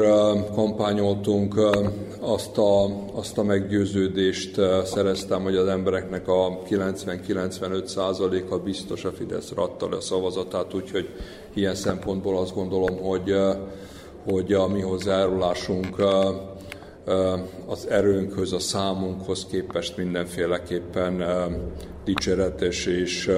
kampányoltunk, 0.53 1.55
azt 2.19 2.57
a, 2.57 2.85
azt 3.13 3.37
a 3.37 3.43
meggyőződést 3.43 4.55
szereztem, 4.83 5.43
hogy 5.43 5.55
az 5.55 5.67
embereknek 5.67 6.27
a 6.27 6.59
90-95%-a 6.69 8.57
biztos 8.57 9.05
a 9.05 9.11
Fideszre 9.11 9.61
adta 9.61 9.89
le 9.89 9.95
a 9.95 10.01
szavazatát, 10.01 10.73
úgyhogy 10.73 11.09
ilyen 11.53 11.75
szempontból 11.75 12.37
azt 12.37 12.55
gondolom, 12.55 12.97
hogy, 12.97 13.35
hogy 14.31 14.53
a 14.53 14.67
mi 14.67 14.81
hozzájárulásunk 14.81 15.95
az 17.65 17.87
erőnkhöz, 17.89 18.53
a 18.53 18.59
számunkhoz 18.59 19.45
képest 19.45 19.97
mindenféleképpen 19.97 21.23
dicséretes 22.03 22.85
és 22.85 23.31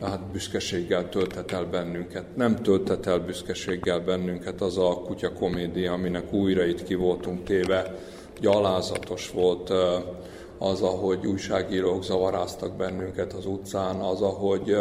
hát 0.00 0.20
büszkeséggel 0.32 1.08
tölthet 1.08 1.52
el 1.52 1.64
bennünket. 1.64 2.36
Nem 2.36 2.56
tölthet 2.56 3.06
el 3.06 3.18
büszkeséggel 3.18 4.00
bennünket 4.00 4.60
az 4.60 4.78
a 4.78 5.02
kutya 5.06 5.32
komédia, 5.32 5.92
aminek 5.92 6.32
újra 6.32 6.64
itt 6.64 6.82
ki 6.82 6.94
voltunk 6.94 7.44
téve. 7.44 7.94
Gyalázatos 8.40 9.30
volt 9.30 9.72
az, 10.58 10.82
ahogy 10.82 11.26
újságírók 11.26 12.04
zavaráztak 12.04 12.76
bennünket 12.76 13.32
az 13.32 13.46
utcán, 13.46 13.96
az, 13.96 14.20
ahogy 14.20 14.76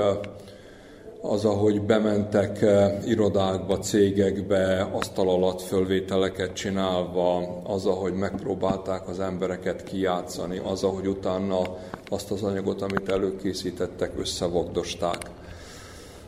az, 1.25 1.45
ahogy 1.45 1.81
bementek 1.81 2.61
eh, 2.61 3.07
irodákba, 3.07 3.77
cégekbe, 3.77 4.89
asztal 4.91 5.29
alatt 5.29 5.61
fölvételeket 5.61 6.53
csinálva, 6.53 7.61
az, 7.63 7.85
ahogy 7.85 8.13
megpróbálták 8.13 9.07
az 9.07 9.19
embereket 9.19 9.83
kijátszani, 9.83 10.61
az, 10.63 10.83
ahogy 10.83 11.07
utána 11.07 11.59
azt 12.09 12.31
az 12.31 12.43
anyagot, 12.43 12.81
amit 12.81 13.09
előkészítettek, 13.09 14.11
összevogdosták. 14.19 15.17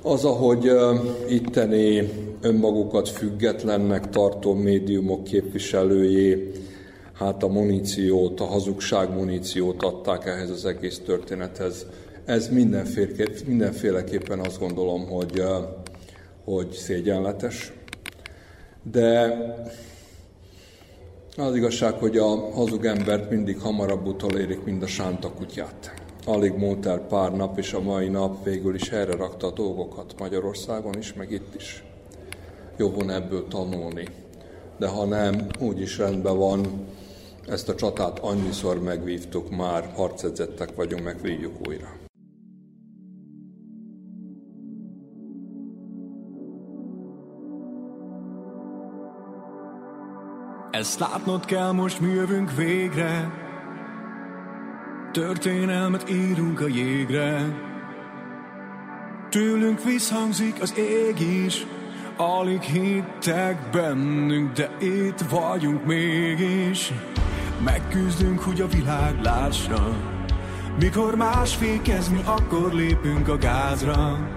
Az, 0.02 0.26
ahogy 0.26 0.68
eh, 0.68 1.00
itteni 1.30 2.10
önmagukat 2.42 3.10
függetlennek 3.10 4.10
tartó 4.10 4.54
médiumok 4.54 5.24
képviselőjé, 5.24 6.52
hát 7.14 7.44
a 7.44 7.48
muníciót, 7.48 8.40
a 8.40 8.46
hazugság 8.46 9.14
muníciót 9.14 9.84
adták 9.84 10.26
ehhez 10.26 10.50
az 10.50 10.66
egész 10.66 11.02
történethez, 11.06 11.86
ez 12.26 12.50
mindenféleképpen 13.46 14.40
azt 14.40 14.60
gondolom, 14.60 15.08
hogy, 15.08 15.44
hogy 16.44 16.72
szégyenletes. 16.72 17.74
De 18.92 19.38
az 21.38 21.56
igazság, 21.56 21.94
hogy 21.94 22.18
a 22.18 22.52
hazug 22.52 22.86
embert 22.86 23.30
mindig 23.30 23.60
hamarabb 23.60 24.06
utolérik, 24.06 24.64
mint 24.64 24.84
a 24.84 24.88
sánta 24.88 25.32
kutyát. 25.32 25.94
Alig 26.26 26.54
múlt 26.54 26.86
el 26.86 27.00
pár 27.00 27.32
nap, 27.32 27.58
és 27.58 27.74
a 27.74 27.82
mai 27.82 28.08
nap 28.08 28.44
végül 28.44 28.76
is 28.76 28.90
erre 28.90 29.16
rakta 29.16 29.48
a 29.48 29.52
dolgokat 29.52 30.16
Magyarországon 30.20 30.98
is, 30.98 31.14
meg 31.14 31.32
itt 31.32 31.56
is. 31.56 31.84
Jó 32.78 32.90
volna 32.90 33.14
ebből 33.14 33.48
tanulni. 33.48 34.08
De 34.80 34.88
ha 34.88 35.06
nem, 35.06 35.48
úgy 35.60 35.82
is 35.82 35.98
rendben 35.98 36.38
van, 36.38 36.86
ezt 37.48 37.70
a 37.70 37.76
csatát 37.76 38.20
annyiszor 38.20 38.82
megvívtuk 38.82 39.50
már, 39.50 39.92
harcedzettek 39.96 40.76
vagyunk, 40.76 41.04
megvívjuk 41.04 41.68
újra. 41.68 42.05
Ezt 50.86 51.00
látnod 51.00 51.46
kell, 51.46 51.72
most 51.72 52.00
mi 52.00 52.12
jövünk 52.12 52.56
végre. 52.56 53.32
Történelmet 55.12 56.10
írunk 56.10 56.62
a 56.62 56.68
jégre. 56.68 57.46
Tőlünk 59.30 59.84
visszhangzik 59.84 60.62
az 60.62 60.78
ég 60.78 61.20
is 61.20 61.66
Alig 62.18 62.62
hittek 62.62 63.70
bennünk, 63.72 64.52
de 64.52 64.78
itt 64.80 65.20
vagyunk 65.20 65.86
mégis. 65.86 66.94
Megküzdünk, 67.64 68.40
hogy 68.40 68.62
a 68.62 68.68
világ 68.68 69.22
lássa 69.22 69.96
Mikor 70.80 71.16
más 71.16 71.56
fékez, 71.56 72.10
mi 72.10 72.22
akkor 72.26 72.74
lépünk 72.74 73.28
a 73.28 73.38
gázra. 73.38 74.30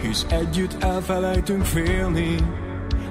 Hisz 0.00 0.26
együtt 0.28 0.82
elfelejtünk 0.82 1.64
félni 1.64 2.36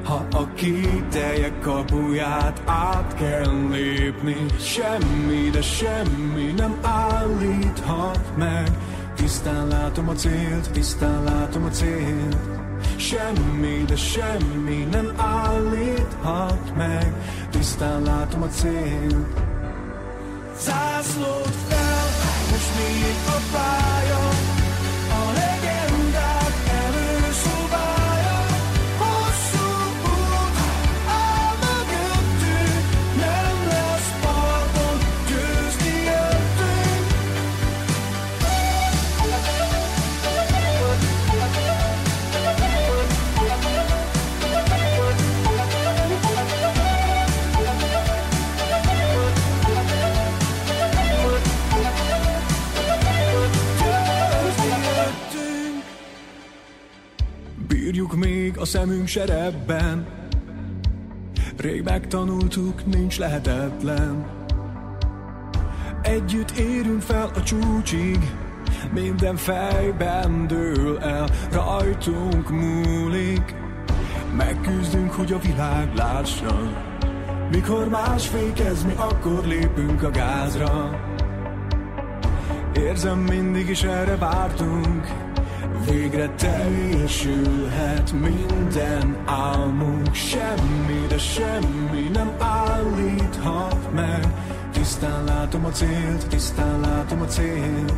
ha 0.04 0.26
a 0.32 0.54
kételjek 0.54 1.60
kapuját 1.60 2.62
át 2.66 3.16
kell 3.16 3.68
lépni 3.70 4.36
Semmi, 4.60 5.50
de 5.50 5.62
semmi 5.62 6.54
nem 6.58 6.80
állíthat 6.82 8.38
meg. 8.38 8.68
Tisztán 9.16 9.68
látom 9.68 10.10
a 10.10 10.14
célt, 10.14 10.72
tisztán 10.72 11.24
látom 11.24 11.64
a 11.64 11.70
célt. 11.70 12.38
Semmi, 12.96 13.84
de 13.88 13.96
semmi 13.96 14.88
nem 14.92 15.12
állíthat 15.18 16.76
meg. 16.76 17.14
Tisztán 17.50 18.02
látom 18.02 18.42
a 18.42 18.48
célt. 18.48 19.40
Zászlót 20.60 21.56
fel, 21.68 22.06
most 22.52 22.76
még 22.78 23.16
a 23.28 23.40
pálya 23.52 24.51
a 58.58 58.66
szemünk 58.66 59.08
serebben. 59.08 60.08
Rég 61.58 61.84
megtanultuk, 61.84 62.86
nincs 62.86 63.18
lehetetlen. 63.18 64.26
Együtt 66.02 66.52
érünk 66.52 67.02
fel 67.02 67.32
a 67.36 67.44
csúcsig 67.44 68.20
Minden 68.94 69.36
fejben 69.36 70.48
dől 70.48 71.00
el 71.00 71.30
Rajtunk 71.52 72.50
múlik. 72.50 73.56
Megküzdünk, 74.36 75.12
hogy 75.12 75.32
a 75.32 75.40
világ 75.40 75.96
lásson 75.96 76.76
Mikor 77.52 77.88
más 77.88 78.28
fékez, 78.28 78.84
mi 78.84 78.94
akkor 78.96 79.46
lépünk 79.46 80.04
a 80.04 80.10
gázra. 80.10 81.00
Érzem, 82.76 83.20
mindig 83.20 83.70
is 83.70 83.84
erre 83.84 84.18
vártunk 84.18 85.31
Végre 85.86 86.30
teljesülhet 86.30 88.12
minden 88.12 89.18
álmunk. 89.26 90.16
Semmi, 90.16 91.06
de 91.08 91.18
semmi 91.18 92.10
nem 92.14 92.32
állíthat 92.40 93.94
meg. 93.94 94.28
Tisztán 94.74 95.24
látom 95.24 95.66
a 95.66 95.70
célt, 95.70 96.28
tisztán 96.28 96.80
látom 96.80 97.22
a 97.22 97.26
célt. 97.26 97.94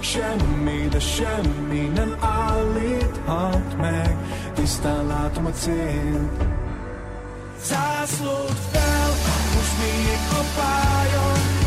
Semmi, 0.00 0.88
de 0.90 1.00
semmi 1.00 1.90
nem 1.94 2.16
állíthat 2.20 3.76
meg. 3.76 4.16
Tisztán 4.54 5.06
látom 5.06 5.46
a 5.46 5.50
célt. 5.50 6.44
Zászlót 7.62 8.58
fel, 8.72 9.08
most 9.54 9.78
még 9.78 10.18
a 10.30 10.42
pálya 10.56 11.57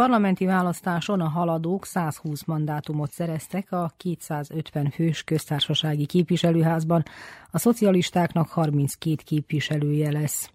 parlamenti 0.00 0.44
választáson 0.44 1.20
a 1.20 1.28
haladók 1.28 1.84
120 1.84 2.44
mandátumot 2.44 3.10
szereztek 3.10 3.72
a 3.72 3.92
250 3.96 4.90
fős 4.90 5.22
köztársasági 5.22 6.06
képviselőházban, 6.06 7.02
a 7.50 7.58
szocialistáknak 7.58 8.48
32 8.48 9.14
képviselője 9.24 10.12
lesz. 10.12 10.50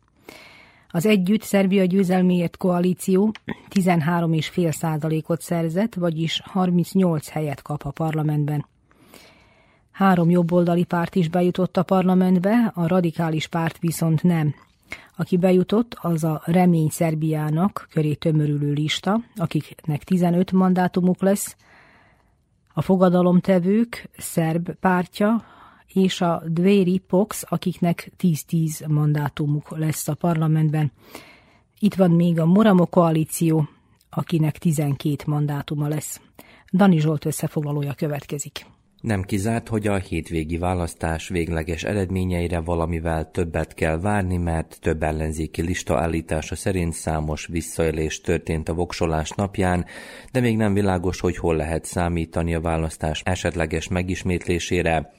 Az 0.90 1.06
Együtt 1.06 1.42
Szerbia 1.42 1.86
győzelméért 1.86 2.58
koalíció 2.58 3.32
13,5 3.70 4.72
százalékot 4.72 5.42
szerzett, 5.42 5.94
vagyis 5.94 6.42
38 6.46 7.30
helyet 7.30 7.62
kap 7.62 7.84
a 7.84 7.92
parlamentben. 7.92 8.66
Három 9.92 10.30
jobboldali 10.30 10.84
párt 10.84 11.16
is 11.16 11.30
bejutott 11.30 11.78
a 11.78 11.84
parlamentbe, 11.84 12.72
a 12.74 12.88
radikális 12.88 13.48
párt 13.48 13.80
viszont 13.80 14.24
nem. 14.24 14.56
Aki 15.18 15.38
bejutott, 15.38 15.98
az 16.02 16.24
a 16.24 16.42
Remény 16.46 16.90
Szerbiának 16.90 17.88
köré 17.92 18.14
tömörülő 18.14 18.72
lista, 18.72 19.22
akiknek 19.36 20.04
15 20.04 20.52
mandátumuk 20.52 21.22
lesz, 21.22 21.56
a 22.74 22.82
fogadalomtevők 22.82 24.10
szerb 24.18 24.72
pártja, 24.72 25.44
és 25.94 26.22
a 26.22 26.44
Dvéri 26.48 26.98
Pox, 26.98 27.44
akiknek 27.50 28.12
10-10 28.20 28.88
mandátumuk 28.88 29.78
lesz 29.78 30.08
a 30.08 30.14
parlamentben. 30.14 30.92
Itt 31.80 31.96
van 31.96 32.12
még 32.12 32.40
a 32.40 32.46
Moramo 32.46 32.86
koalíció, 32.86 33.68
akinek 34.10 34.58
12 34.58 35.16
mandátuma 35.26 35.88
lesz. 35.88 36.22
Dani 36.72 37.00
Zsolt 37.00 37.26
összefoglalója 37.26 37.94
következik. 37.94 38.66
Nem 39.06 39.22
kizárt, 39.22 39.68
hogy 39.68 39.88
a 39.88 39.96
hétvégi 39.96 40.58
választás 40.58 41.28
végleges 41.28 41.84
eredményeire 41.84 42.60
valamivel 42.60 43.32
többet 43.32 43.74
kell 43.74 44.00
várni, 44.00 44.38
mert 44.38 44.78
több 44.82 45.04
ellenzéki 45.04 45.62
lista 45.62 46.00
állítása 46.00 46.56
szerint 46.56 46.94
számos 46.94 47.46
visszaélés 47.46 48.22
történt 48.22 48.70
a 48.70 48.74
voksolás 48.74 49.30
napján, 49.30 49.86
de 50.32 50.40
még 50.40 50.58
nem 50.58 50.74
világos, 50.74 51.20
hogy 51.20 51.38
hol 51.38 51.56
lehet 51.56 51.86
számítani 51.86 52.56
a 52.56 52.62
választás 52.62 53.22
esetleges 53.26 53.88
megismétlésére. 53.88 55.14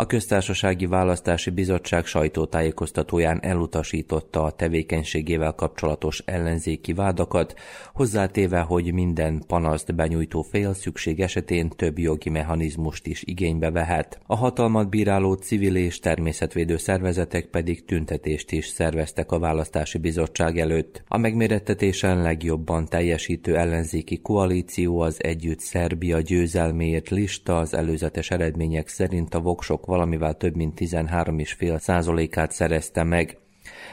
A 0.00 0.06
Köztársasági 0.06 0.86
Választási 0.86 1.50
Bizottság 1.50 2.06
sajtótájékoztatóján 2.06 3.38
elutasította 3.42 4.42
a 4.42 4.50
tevékenységével 4.50 5.52
kapcsolatos 5.52 6.22
ellenzéki 6.24 6.92
vádakat, 6.92 7.54
hozzátéve, 7.92 8.60
hogy 8.60 8.92
minden 8.92 9.42
panaszt 9.46 9.94
benyújtó 9.94 10.42
fél 10.42 10.74
szükség 10.74 11.20
esetén 11.20 11.68
több 11.68 11.98
jogi 11.98 12.30
mechanizmust 12.30 13.06
is 13.06 13.22
igénybe 13.22 13.70
vehet. 13.70 14.20
A 14.26 14.36
hatalmat 14.36 14.88
bíráló 14.88 15.32
civil 15.32 15.76
és 15.76 15.98
természetvédő 15.98 16.76
szervezetek 16.76 17.46
pedig 17.46 17.84
tüntetést 17.84 18.52
is 18.52 18.66
szerveztek 18.66 19.32
a 19.32 19.38
Választási 19.38 19.98
Bizottság 19.98 20.58
előtt. 20.58 21.02
A 21.08 21.16
megmérettetésen 21.16 22.22
legjobban 22.22 22.88
teljesítő 22.88 23.56
ellenzéki 23.56 24.20
koalíció 24.20 25.00
az 25.00 25.22
Együtt 25.22 25.60
Szerbia 25.60 26.20
győzelméért 26.20 27.08
lista 27.08 27.56
az 27.56 27.74
előzetes 27.74 28.30
eredmények 28.30 28.88
szerint 28.88 29.34
a 29.34 29.40
voksok 29.50 29.86
valamivel 29.86 30.34
több 30.34 30.56
mint 30.56 30.80
13,5 30.80 31.78
százalékát 31.78 32.52
szerezte 32.52 33.02
meg. 33.02 33.38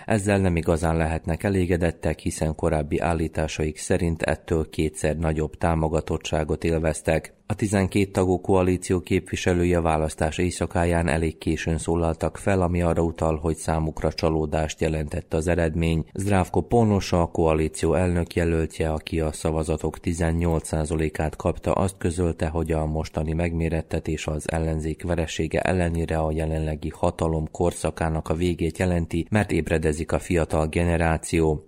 Ezzel 0.05 0.39
nem 0.39 0.55
igazán 0.55 0.97
lehetnek 0.97 1.43
elégedettek, 1.43 2.19
hiszen 2.19 2.55
korábbi 2.55 2.99
állításaik 2.99 3.77
szerint 3.77 4.21
ettől 4.21 4.69
kétszer 4.69 5.17
nagyobb 5.17 5.57
támogatottságot 5.57 6.63
élveztek. 6.63 7.33
A 7.49 7.55
12 7.55 8.11
tagú 8.11 8.41
koalíció 8.41 8.99
képviselője 8.99 9.81
választás 9.81 10.37
éjszakáján 10.37 11.07
elég 11.07 11.37
későn 11.37 11.77
szólaltak 11.77 12.37
fel, 12.37 12.61
ami 12.61 12.81
arra 12.81 13.01
utal, 13.01 13.37
hogy 13.37 13.55
számukra 13.55 14.13
csalódást 14.13 14.81
jelentett 14.81 15.33
az 15.33 15.47
eredmény. 15.47 16.05
Zdrávko 16.13 16.61
Ponosa, 16.61 17.21
a 17.21 17.25
koalíció 17.25 17.93
elnök 17.93 18.35
jelöltje, 18.35 18.91
aki 18.91 19.19
a 19.19 19.31
szavazatok 19.31 19.97
18%-át 20.03 21.35
kapta, 21.35 21.71
azt 21.71 21.97
közölte, 21.97 22.47
hogy 22.47 22.71
a 22.71 22.85
mostani 22.85 23.33
megmérettetés 23.33 24.27
az 24.27 24.51
ellenzék 24.51 25.03
veresége 25.03 25.59
ellenére 25.59 26.17
a 26.17 26.31
jelenlegi 26.31 26.89
hatalom 26.89 27.51
korszakának 27.51 28.29
a 28.29 28.33
végét 28.33 28.77
jelenti, 28.77 29.27
mert 29.29 29.51
ébredezik 29.51 30.11
a 30.11 30.19
fiatal 30.19 30.67
generáció. 30.67 31.66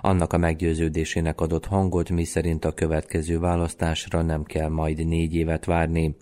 Annak 0.00 0.32
a 0.32 0.38
meggyőződésének 0.38 1.40
adott 1.40 1.66
hangot, 1.66 2.10
miszerint 2.10 2.64
a 2.64 2.72
következő 2.72 3.38
választásra 3.38 4.22
nem 4.22 4.44
kell 4.44 4.68
majd 4.68 5.06
négy 5.06 5.34
évet 5.34 5.64
várni. 5.64 6.16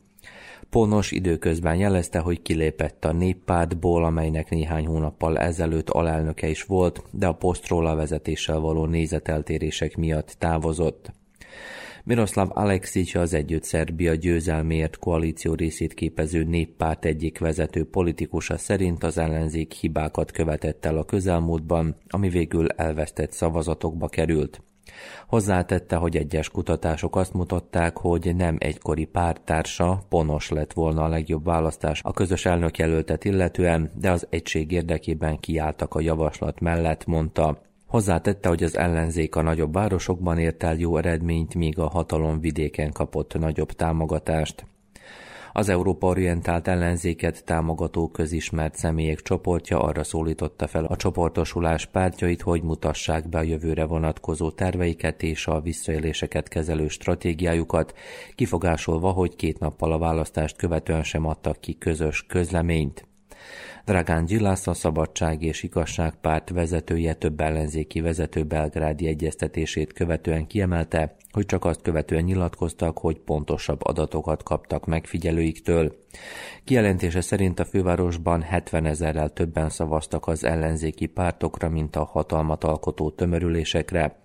Ponos 0.70 1.12
időközben 1.12 1.76
jelezte, 1.76 2.18
hogy 2.18 2.43
kilépett 2.43 3.05
a 3.05 3.12
néppártból, 3.12 4.05
amelynek 4.05 4.51
néhány 4.51 4.86
hónappal 4.86 5.39
ezelőtt 5.39 5.91
alelnöke 5.91 6.49
is 6.49 6.62
volt, 6.62 7.03
de 7.11 7.26
a 7.26 7.34
posztról 7.34 7.86
a 7.86 7.95
vezetéssel 7.95 8.59
való 8.59 8.86
nézeteltérések 8.86 9.97
miatt 9.97 10.36
távozott. 10.39 11.12
Miroslav 12.09 12.48
Alexic 12.50 13.14
az 13.14 13.34
Együtt 13.34 13.62
Szerbia 13.62 14.14
győzelméért 14.14 14.98
koalíció 14.98 15.54
részét 15.54 15.94
képező 15.94 16.44
néppárt 16.44 17.04
egyik 17.04 17.38
vezető 17.38 17.84
politikusa 17.84 18.59
szerint 18.59 19.04
az 19.04 19.18
ellenzék 19.18 19.72
hibákat 19.72 20.30
követett 20.30 20.84
el 20.84 20.96
a 20.96 21.04
közelmúltban, 21.04 21.96
ami 22.09 22.28
végül 22.28 22.68
elvesztett 22.68 23.32
szavazatokba 23.32 24.09
került. 24.09 24.62
Hozzátette, 25.26 25.96
hogy 25.96 26.16
egyes 26.16 26.48
kutatások 26.48 27.16
azt 27.16 27.32
mutatták, 27.32 27.96
hogy 27.96 28.36
nem 28.36 28.56
egykori 28.59 29.04
pártársa, 29.04 30.02
Ponos 30.09 30.48
lett 30.48 30.72
volna 30.72 31.02
a 31.02 31.09
legjobb 31.09 31.44
választás 31.44 32.00
a 32.02 32.12
közös 32.12 32.46
elnökjelöltet 32.46 33.24
illetően, 33.24 33.90
de 33.94 34.11
az 34.11 34.26
egység 34.30 34.72
érdekében 34.72 35.38
kiálltak 35.40 35.94
a 35.94 36.00
javaslat 36.00 36.61
mellett, 36.61 37.06
mondta. 37.06 37.66
Hozzátette, 37.89 38.49
hogy 38.49 38.62
az 38.62 38.76
ellenzék 38.76 39.36
a 39.36 39.43
nagyobb 39.43 39.72
városokban 39.72 40.39
ért 40.39 40.62
el 40.62 40.76
jó 40.76 40.97
eredményt, 40.97 41.55
míg 41.55 41.78
a 41.78 41.89
hatalom 41.89 42.41
vidéken 42.41 42.93
kapott 42.93 43.39
nagyobb 43.39 43.72
támogatást. 43.72 44.66
Az 45.53 45.68
Európa-orientált 45.68 46.68
ellenzéket 46.68 47.45
támogató 47.45 48.09
közismert 48.09 48.76
személyek 48.76 49.22
csoportja 49.22 49.82
arra 49.82 50.05
szólította 50.05 50.66
fel 50.66 50.84
a 50.84 50.97
csoportosulás 50.97 51.86
pártjait, 51.86 52.43
hogy 52.43 52.62
mutassák 52.62 53.28
be 53.28 53.39
a 53.39 53.43
jövőre 53.43 53.84
vonatkozó 53.84 54.51
terveiket 54.51 55.22
és 55.22 55.47
a 55.47 55.61
visszaéléseket 55.61 56.49
kezelő 56.49 56.89
stratégiájukat, 56.89 57.95
kifogásolva, 58.34 59.11
hogy 59.11 59.36
két 59.36 59.59
nappal 59.59 59.93
a 59.93 59.99
választást 59.99 60.57
követően 60.57 61.03
sem 61.03 61.26
adtak 61.26 61.61
ki 61.61 61.78
közös 61.78 62.26
közleményt. 62.26 63.07
Dragán 63.89 64.24
Gyilász 64.24 64.66
a 64.66 64.74
Szabadság 64.74 65.43
és 65.43 65.62
Igazság 65.62 66.14
párt 66.20 66.51
vezetője 66.51 67.14
több 67.14 67.41
ellenzéki 67.41 68.01
vezető 68.01 68.45
belgrádi 68.45 69.07
egyeztetését 69.07 69.93
követően 69.93 70.47
kiemelte, 70.47 71.16
hogy 71.32 71.47
csak 71.47 71.64
azt 71.64 71.82
követően 71.82 72.24
nyilatkoztak, 72.24 72.99
hogy 72.99 73.18
pontosabb 73.18 73.84
adatokat 73.84 74.43
kaptak 74.43 74.86
megfigyelőiktől. 74.86 75.97
Kijelentése 76.64 77.20
szerint 77.20 77.61
a 77.61 77.64
fővárosban 77.64 78.43
70 78.43 78.86
ezerrel 78.86 79.28
többen 79.28 79.70
szavaztak 79.70 80.26
az 80.26 80.45
ellenzéki 80.45 81.07
pártokra, 81.07 81.68
mint 81.68 81.97
a 81.97 82.05
hatalmat 82.05 82.64
alkotó 82.64 83.11
tömörülésekre. 83.11 84.16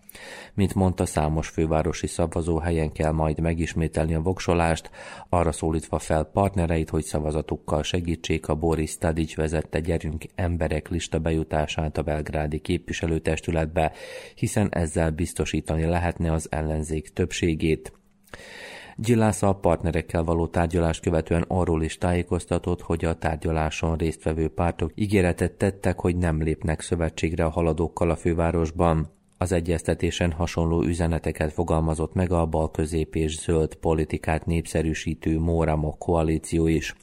Mint 0.54 0.74
mondta, 0.74 1.06
számos 1.06 1.48
fővárosi 1.48 2.08
szavazóhelyen 2.08 2.92
kell 2.92 3.12
majd 3.12 3.40
megismételni 3.40 4.14
a 4.14 4.22
voksolást, 4.22 4.90
arra 5.30 5.52
szólítva 5.52 6.00
fel 6.00 6.24
partnereit, 6.24 6.90
hogy 6.90 7.04
szavazatukkal 7.04 7.84
segítsék 7.84 8.48
a 8.48 8.56
Boris 8.56 8.98
Tadic 8.98 9.36
vezette 9.36 9.80
Gyerünk 9.80 10.24
emberek 10.36 10.90
lista 10.90 11.20
bejutását 11.20 11.98
a 11.98 12.04
belgrádi 12.04 12.60
képviselőtestületbe, 12.60 13.92
hiszen 14.36 14.68
ezzel 14.72 15.12
biztosítani 15.12 15.86
lehetne 15.86 16.32
az 16.32 16.48
ellenzék 16.52 17.14
többségét. 17.14 17.94
Gillász 18.96 19.42
a 19.42 19.54
partnerekkel 19.56 20.24
való 20.24 20.48
tárgyalás 20.48 21.00
követően 21.00 21.46
arról 21.48 21.84
is 21.84 21.98
tájékoztatott, 21.98 22.82
hogy 22.82 23.06
a 23.06 23.18
tárgyaláson 23.18 23.96
résztvevő 23.96 24.50
pártok 24.50 24.92
ígéretet 24.96 25.52
tettek, 25.52 26.00
hogy 26.00 26.16
nem 26.16 26.42
lépnek 26.42 26.82
szövetségre 26.82 27.46
a 27.46 27.50
haladókkal 27.50 28.10
a 28.10 28.16
fővárosban. 28.16 29.12
Az 29.44 29.52
egyeztetésen 29.52 30.32
hasonló 30.32 30.84
üzeneteket 30.84 31.54
fogalmazott 31.54 32.14
meg 32.14 32.32
a 32.32 32.46
bal 32.46 32.72
közép 32.72 33.16
és 33.16 33.40
zöld 33.40 33.76
politikát 33.76 34.46
népszerűsítő 34.46 35.40
Móramok 35.40 36.00
koalíció 36.00 36.68
is. 36.68 36.96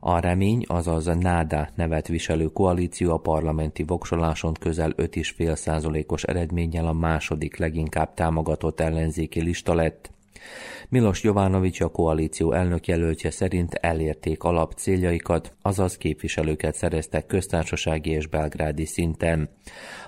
A 0.00 0.18
remény, 0.18 0.64
azaz 0.66 1.06
a 1.06 1.14
NÁDA 1.14 1.68
nevet 1.74 2.08
viselő 2.08 2.46
koalíció 2.46 3.12
a 3.12 3.18
parlamenti 3.18 3.82
voksoláson 3.82 4.52
közel 4.52 4.92
5,5 4.96 5.54
százalékos 5.54 6.22
eredménnyel 6.22 6.86
a 6.86 6.92
második 6.92 7.56
leginkább 7.56 8.14
támogatott 8.14 8.80
ellenzéki 8.80 9.40
lista 9.40 9.74
lett. 9.74 10.10
Milos 10.90 11.22
Jovanovics 11.22 11.80
a 11.80 11.88
koalíció 11.88 12.52
elnökjelöltje 12.52 13.30
szerint 13.30 13.74
elérték 13.74 14.42
alap 14.42 14.72
céljaikat, 14.72 15.54
azaz 15.62 15.96
képviselőket 15.96 16.74
szereztek 16.74 17.26
köztársasági 17.26 18.10
és 18.10 18.26
belgrádi 18.26 18.84
szinten. 18.84 19.48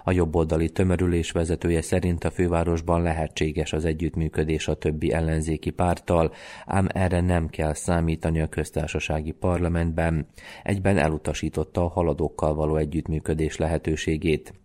A 0.04 0.12
jobboldali 0.12 0.70
tömörülés 0.70 1.30
vezetője 1.30 1.82
szerint 1.82 2.24
a 2.24 2.30
fővárosban 2.30 3.02
lehetséges 3.02 3.72
az 3.72 3.84
együttműködés 3.84 4.68
a 4.68 4.74
többi 4.74 5.12
ellenzéki 5.12 5.70
párttal, 5.70 6.32
ám 6.66 6.86
erre 6.92 7.20
nem 7.20 7.48
kell 7.48 7.74
számítani 7.74 8.40
a 8.40 8.48
köztársasági 8.48 9.32
parlamentben. 9.32 10.26
Egyben 10.62 10.98
elutasította 10.98 11.84
a 11.84 11.88
haladókkal 11.88 12.54
való 12.54 12.76
együttműködés 12.76 13.56
lehetőségét. 13.56 14.61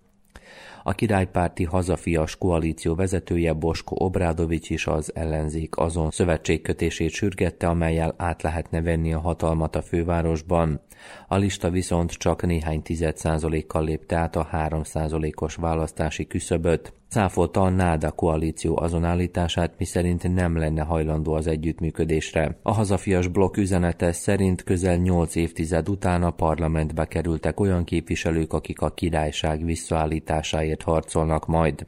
A 0.88 0.94
királypárti 0.94 1.64
hazafias 1.64 2.36
koalíció 2.38 2.96
vezetője 2.96 3.54
Bosko 3.54 3.96
Obrádovics 4.04 4.70
is 4.70 4.88
az 4.88 5.12
ellenzék 5.16 5.78
azon 5.78 6.12
szövetségkötését 6.12 7.10
sürgette, 7.10 7.68
amelyel 7.68 8.14
át 8.18 8.42
lehetne 8.42 8.82
venni 8.82 9.14
a 9.14 9.20
hatalmat 9.20 9.76
a 9.76 9.82
fővárosban. 9.82 10.82
A 11.28 11.36
lista 11.38 11.70
viszont 11.70 12.12
csak 12.12 12.46
néhány 12.46 12.82
tized 12.82 13.18
százalékkal 13.18 13.84
lépte 13.84 14.16
át 14.16 14.36
a 14.36 14.44
három 14.44 14.84
százalékos 14.84 15.56
választási 15.56 16.28
küszöböt. 16.28 16.94
Cáfolta 17.10 17.62
a 17.62 17.70
NÁDA 17.70 18.12
koalíció 18.12 18.80
azon 18.80 19.04
állítását, 19.04 19.74
miszerint 19.78 20.34
nem 20.34 20.58
lenne 20.58 20.82
hajlandó 20.82 21.34
az 21.34 21.48
együttműködésre. 21.48 22.58
A 22.62 22.74
hazafias 22.74 23.28
blokk 23.28 23.58
üzenete 23.58 24.12
szerint 24.12 24.64
közel 24.64 24.96
nyolc 24.96 25.36
évtized 25.36 25.90
után 25.90 26.24
a 26.24 26.32
parlamentbe 26.32 27.06
kerültek 27.06 27.60
olyan 27.60 27.84
képviselők, 27.84 28.54
akik 28.54 28.82
a 28.82 28.90
királyság 28.90 29.66
visszaállításáért 29.66 30.82
harcolnak 30.82 31.46
majd. 31.46 31.86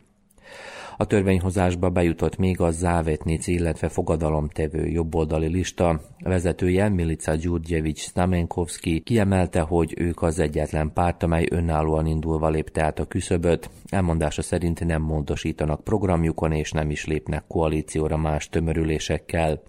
A 1.02 1.06
törvényhozásba 1.06 1.90
bejutott 1.90 2.38
még 2.38 2.60
a 2.60 2.72
Závetnic, 2.72 3.48
illetve 3.48 3.90
fogadalomtevő 3.90 4.88
jobboldali 4.88 5.48
lista. 5.48 6.02
Vezetője 6.20 6.90
Milica 6.90 7.36
Gyurgyevics 7.36 8.00
Stamenkovski 8.00 9.00
kiemelte, 9.00 9.60
hogy 9.60 9.94
ők 9.98 10.22
az 10.22 10.40
egyetlen 10.40 10.94
párt, 10.94 11.24
amely 11.24 11.48
önállóan 11.52 12.06
indulva 12.06 12.50
lépte 12.50 12.84
át 12.84 13.00
a 13.00 13.06
küszöböt. 13.06 13.70
Elmondása 13.90 14.42
szerint 14.42 14.86
nem 14.86 15.02
módosítanak 15.02 15.84
programjukon 15.84 16.52
és 16.52 16.72
nem 16.72 16.90
is 16.90 17.06
lépnek 17.06 17.44
koalícióra 17.48 18.18
más 18.18 18.50
tömörülésekkel. 18.50 19.62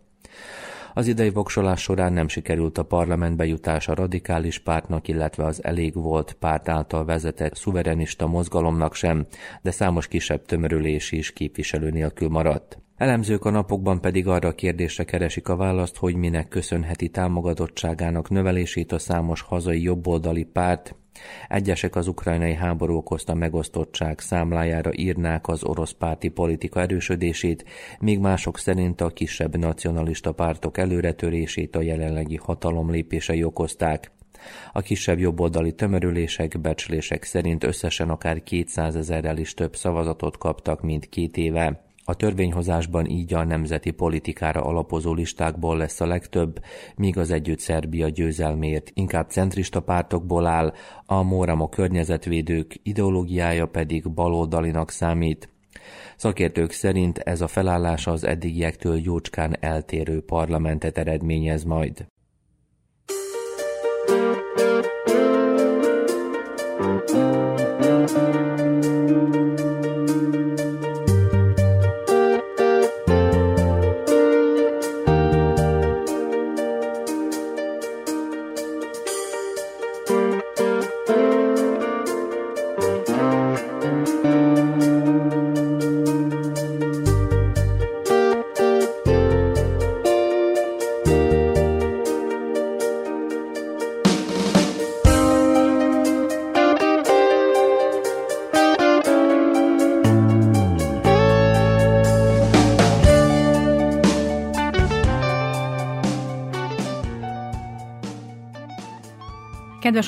Az 0.94 1.06
idei 1.06 1.30
voksolás 1.30 1.80
során 1.80 2.12
nem 2.12 2.28
sikerült 2.28 2.78
a 2.78 2.82
parlamentbe 2.82 3.46
jutás 3.46 3.88
a 3.88 3.94
radikális 3.94 4.58
pártnak, 4.58 5.08
illetve 5.08 5.44
az 5.44 5.64
elég 5.64 5.94
volt 5.94 6.32
párt 6.32 6.68
által 6.68 7.04
vezetett 7.04 7.56
szuverenista 7.56 8.26
mozgalomnak 8.26 8.94
sem, 8.94 9.26
de 9.62 9.70
számos 9.70 10.08
kisebb 10.08 10.44
tömörülés 10.44 11.12
is 11.12 11.32
képviselő 11.32 11.90
nélkül 11.90 12.28
maradt. 12.28 12.78
Elemzők 12.96 13.44
a 13.44 13.50
napokban 13.50 14.00
pedig 14.00 14.26
arra 14.26 14.48
a 14.48 14.54
kérdésre 14.54 15.04
keresik 15.04 15.48
a 15.48 15.56
választ, 15.56 15.96
hogy 15.96 16.14
minek 16.14 16.48
köszönheti 16.48 17.08
támogatottságának 17.08 18.30
növelését 18.30 18.92
a 18.92 18.98
számos 18.98 19.40
hazai 19.40 19.82
jobboldali 19.82 20.44
párt, 20.44 20.94
Egyesek 21.48 21.96
az 21.96 22.06
ukrajnai 22.06 22.54
háború 22.54 22.96
okozta 22.96 23.34
megosztottság 23.34 24.18
számlájára 24.18 24.90
írnák 24.94 25.48
az 25.48 25.64
orosz 25.64 25.92
párti 25.92 26.28
politika 26.28 26.80
erősödését, 26.80 27.64
míg 28.00 28.18
mások 28.18 28.58
szerint 28.58 29.00
a 29.00 29.08
kisebb 29.08 29.56
nacionalista 29.56 30.32
pártok 30.32 30.78
előretörését 30.78 31.76
a 31.76 31.82
jelenlegi 31.82 32.36
hatalom 32.36 32.90
lépései 32.90 33.44
okozták. 33.44 34.10
A 34.72 34.80
kisebb 34.80 35.18
jobboldali 35.18 35.74
tömörülések, 35.74 36.60
becslések 36.60 37.24
szerint 37.24 37.64
összesen 37.64 38.10
akár 38.10 38.42
200 38.42 38.96
ezerrel 38.96 39.38
is 39.38 39.54
több 39.54 39.76
szavazatot 39.76 40.38
kaptak, 40.38 40.82
mint 40.82 41.08
két 41.08 41.36
éve. 41.36 41.89
A 42.10 42.14
törvényhozásban 42.14 43.06
így 43.06 43.34
a 43.34 43.44
nemzeti 43.44 43.90
politikára 43.90 44.64
alapozó 44.64 45.14
listákból 45.14 45.76
lesz 45.76 46.00
a 46.00 46.06
legtöbb, 46.06 46.64
míg 46.96 47.18
az 47.18 47.30
Együtt 47.30 47.58
Szerbia 47.58 48.08
győzelmért 48.08 48.90
inkább 48.94 49.30
centrista 49.30 49.80
pártokból 49.80 50.46
áll, 50.46 50.74
a 51.06 51.22
Mórama 51.22 51.68
környezetvédők 51.68 52.80
ideológiája 52.82 53.66
pedig 53.66 54.10
baloldalinak 54.10 54.90
számít. 54.90 55.48
Szakértők 56.16 56.70
szerint 56.70 57.18
ez 57.18 57.40
a 57.40 57.48
felállás 57.48 58.06
az 58.06 58.24
eddigiektől 58.24 59.00
jócskán 59.02 59.56
eltérő 59.60 60.20
parlamentet 60.20 60.98
eredményez 60.98 61.64
majd. 61.64 62.06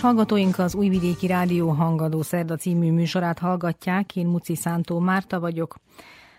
Hallgatóink, 0.03 0.59
az 0.59 0.75
Újvidéki 0.75 1.27
Rádió 1.27 1.69
Hangadó 1.69 2.23
Szerda 2.23 2.57
című 2.57 2.93
műsorát 2.93 3.39
hallgatják. 3.39 4.17
Én 4.17 4.27
Muci 4.27 4.55
Szántó 4.55 4.99
Márta 4.99 5.41
vagyok. 5.41 5.77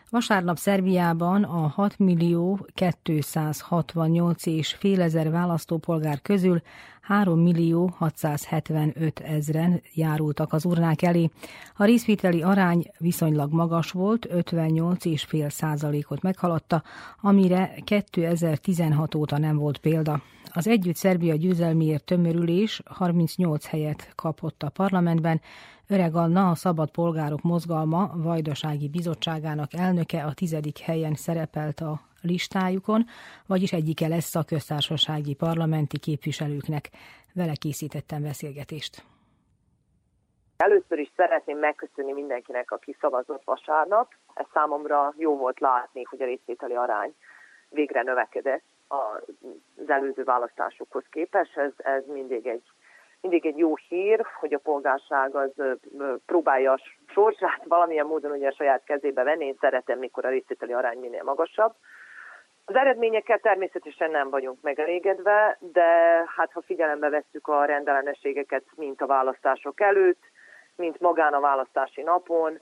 Vasárnap 0.09 0.57
Szerbiában 0.57 1.43
a 1.43 1.67
6 1.67 1.99
millió 1.99 2.67
268 2.73 4.45
és 4.45 4.73
fél 4.73 5.01
ezer 5.01 5.31
választópolgár 5.31 6.21
közül 6.21 6.61
3 7.01 7.39
millió 7.39 7.93
675 7.97 9.19
ezren 9.19 9.81
járultak 9.93 10.53
az 10.53 10.65
urnák 10.65 11.01
elé. 11.01 11.29
A 11.75 11.83
részvételi 11.83 12.41
arány 12.41 12.91
viszonylag 12.97 13.53
magas 13.53 13.91
volt, 13.91 14.27
58,5 14.29 15.49
százalékot 15.49 16.21
meghaladta, 16.21 16.83
amire 17.21 17.75
2016 17.83 19.15
óta 19.15 19.37
nem 19.37 19.57
volt 19.57 19.77
példa. 19.77 20.21
Az 20.55 20.67
Együtt 20.67 20.95
Szerbia 20.95 21.35
győzelmiért 21.35 22.05
tömörülés 22.05 22.81
38 22.85 23.67
helyet 23.67 24.15
kapott 24.15 24.61
a 24.63 24.69
parlamentben. 24.69 25.41
Öreg 25.89 26.15
Anna, 26.15 26.49
a 26.49 26.55
Szabad 26.55 26.91
Polgárok 26.91 27.41
Mozgalma 27.41 28.11
Vajdasági 28.15 28.89
Bizottságának 28.89 29.73
elnöke 29.73 30.23
a 30.23 30.33
tizedik 30.33 30.79
helyen 30.79 31.13
szerepelt 31.13 31.79
a 31.79 31.99
listájukon, 32.21 33.05
vagyis 33.47 33.71
egyike 33.73 34.07
lesz 34.07 34.35
a 34.35 34.43
köztársasági 34.43 35.33
parlamenti 35.33 35.99
képviselőknek. 35.99 36.89
Vele 37.33 37.55
készítettem 37.59 38.21
beszélgetést. 38.21 39.03
Először 40.57 40.99
is 40.99 41.11
szeretném 41.15 41.57
megköszönni 41.57 42.13
mindenkinek, 42.13 42.71
aki 42.71 42.95
szavazott 42.99 43.43
vasárnap. 43.43 44.07
Ez 44.33 44.45
számomra 44.53 45.13
jó 45.17 45.37
volt 45.37 45.59
látni, 45.59 46.03
hogy 46.03 46.21
a 46.21 46.25
részvételi 46.25 46.75
arány 46.75 47.13
végre 47.69 48.01
növekedett 48.01 48.63
az 48.93 49.89
előző 49.89 50.23
választásokhoz 50.23 51.03
képest. 51.09 51.57
Ez, 51.57 51.71
ez 51.77 52.03
mindig, 52.05 52.47
egy, 52.47 52.63
mindig 53.21 53.45
egy 53.45 53.57
jó 53.57 53.75
hír, 53.75 54.25
hogy 54.39 54.53
a 54.53 54.59
polgárság 54.59 55.35
az 55.35 55.51
próbálja 56.25 56.71
a 56.71 56.79
sorsát 57.07 57.63
valamilyen 57.63 58.05
módon 58.05 58.31
ugye 58.31 58.47
a 58.47 58.53
saját 58.53 58.83
kezébe 58.83 59.23
venni. 59.23 59.45
Én 59.45 59.57
szeretem, 59.59 59.99
mikor 59.99 60.25
a 60.25 60.29
részvételi 60.29 60.73
arány 60.73 60.97
minél 60.97 61.23
magasabb. 61.23 61.73
Az 62.65 62.75
eredményekkel 62.75 63.39
természetesen 63.39 64.11
nem 64.11 64.29
vagyunk 64.29 64.61
megelégedve, 64.61 65.57
de 65.59 65.83
hát 66.35 66.51
ha 66.51 66.61
figyelembe 66.61 67.09
vesszük 67.09 67.47
a 67.47 67.65
rendellenességeket, 67.65 68.63
mint 68.75 69.01
a 69.01 69.05
választások 69.05 69.81
előtt, 69.81 70.21
mint 70.75 70.99
magán 70.99 71.33
a 71.33 71.39
választási 71.39 72.01
napon, 72.01 72.59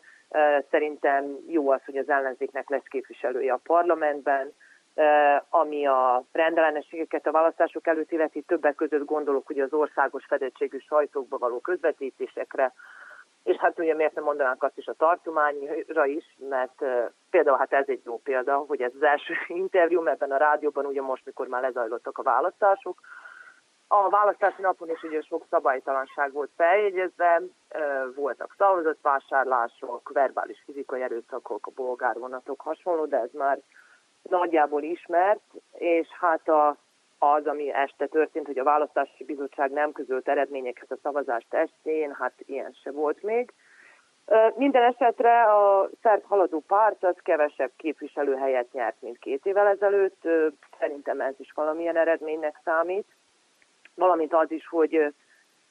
szerintem 0.70 1.38
jó 1.48 1.70
az, 1.70 1.82
hogy 1.86 1.98
az 1.98 2.10
ellenzéknek 2.10 2.70
lesz 2.70 2.88
képviselője 2.90 3.54
a 3.54 3.60
parlamentben, 3.64 4.54
ami 5.50 5.86
a 5.86 6.24
rendellenességeket 6.32 7.28
a 7.28 7.32
választások 7.32 7.88
előtt 7.88 8.12
illeti 8.12 8.42
többek 8.42 8.76
között 8.76 9.06
gondolok 9.06 9.50
ugye 9.50 9.64
az 9.64 9.74
országos 9.74 10.26
fedettségű 10.26 10.78
sajtókba 10.78 11.38
való 11.38 11.60
közvetítésekre, 11.60 12.74
és 13.44 13.56
hát 13.56 13.80
ugye 13.80 13.96
miért 13.96 14.16
nem 14.16 14.24
mondanánk 14.24 14.64
azt 14.64 14.78
is 14.78 14.88
a 14.88 14.94
tartományra 14.94 16.06
is, 16.06 16.38
mert 16.50 16.84
például 17.30 17.58
hát 17.58 17.74
ez 17.74 17.86
egy 17.88 18.02
jó 18.06 18.18
példa, 18.18 18.58
hogy 18.58 18.82
ez 18.82 18.92
az 18.96 19.04
első 19.04 19.34
interjú, 19.64 20.06
ebben 20.06 20.32
a 20.32 20.38
rádióban 20.38 20.86
ugye 20.86 21.02
most, 21.02 21.26
mikor 21.26 21.48
már 21.48 21.62
lezajlottak 21.62 22.18
a 22.18 22.24
választások, 22.24 23.00
a 23.94 24.10
választási 24.10 24.62
napon 24.62 24.89
is 24.89 25.04
ugye 25.04 25.22
sok 25.22 25.46
szabálytalanság 25.50 26.32
volt 26.32 26.50
feljegyezve, 26.56 27.42
voltak 28.16 28.56
szavazatvásárlások, 28.58 30.10
verbális 30.14 30.62
fizikai 30.66 31.02
erőszakok, 31.02 31.68
a 31.68 31.72
bolgárvonatok 31.76 32.62
hasonló, 32.62 33.06
de 33.06 33.18
ez 33.18 33.30
már 33.34 33.60
nagyjából 34.30 34.84
ismert, 34.84 35.42
és 35.72 36.08
hát 36.20 36.50
a, 36.50 36.78
az, 37.18 37.46
ami 37.46 37.74
este 37.74 38.08
történt, 38.08 38.46
hogy 38.46 38.58
a 38.58 38.64
választási 38.64 39.24
bizottság 39.24 39.72
nem 39.72 39.92
közölt 39.92 40.28
eredményeket 40.28 40.92
a 40.92 40.98
szavazást 41.04 41.54
estén, 41.54 42.16
hát 42.20 42.34
ilyen 42.46 42.76
se 42.84 42.92
volt 42.92 43.24
még. 43.24 43.54
Minden 44.56 44.84
esetre 44.84 45.44
a 45.44 45.90
szerb 46.02 46.24
haladó 46.24 46.64
párt 46.68 47.04
az 47.04 47.16
kevesebb 47.24 47.72
képviselőhelyet 47.76 48.72
nyert, 48.72 49.02
mint 49.02 49.18
két 49.18 49.46
évvel 49.46 49.68
ezelőtt. 49.68 50.28
Szerintem 50.80 51.22
ez 51.22 51.34
is 51.38 51.52
valamilyen 51.56 51.98
eredménynek 51.98 52.60
számít. 52.64 53.08
Valamint 53.96 54.34
az 54.34 54.52
is, 54.52 54.68
hogy 54.68 55.14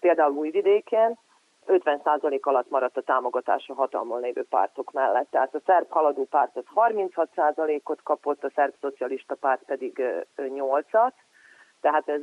például 0.01 0.33
Újvidéken 0.33 1.19
50% 1.67 2.41
alatt 2.41 2.71
maradt 2.71 2.97
a 2.97 3.03
támogatás 3.03 3.69
a 3.69 3.75
hatalmon 3.75 4.21
lévő 4.21 4.45
pártok 4.45 4.93
mellett. 4.93 5.31
Tehát 5.31 5.55
a 5.55 5.61
szerb 5.67 5.91
haladó 5.91 6.25
párt 6.25 6.57
az 6.57 6.65
36%-ot 6.75 8.03
kapott, 8.03 8.45
a 8.45 8.51
szerb 8.55 8.75
szocialista 8.81 9.35
párt 9.35 9.63
pedig 9.63 10.03
8-at, 10.37 11.13
tehát 11.81 12.09
ez 12.09 12.23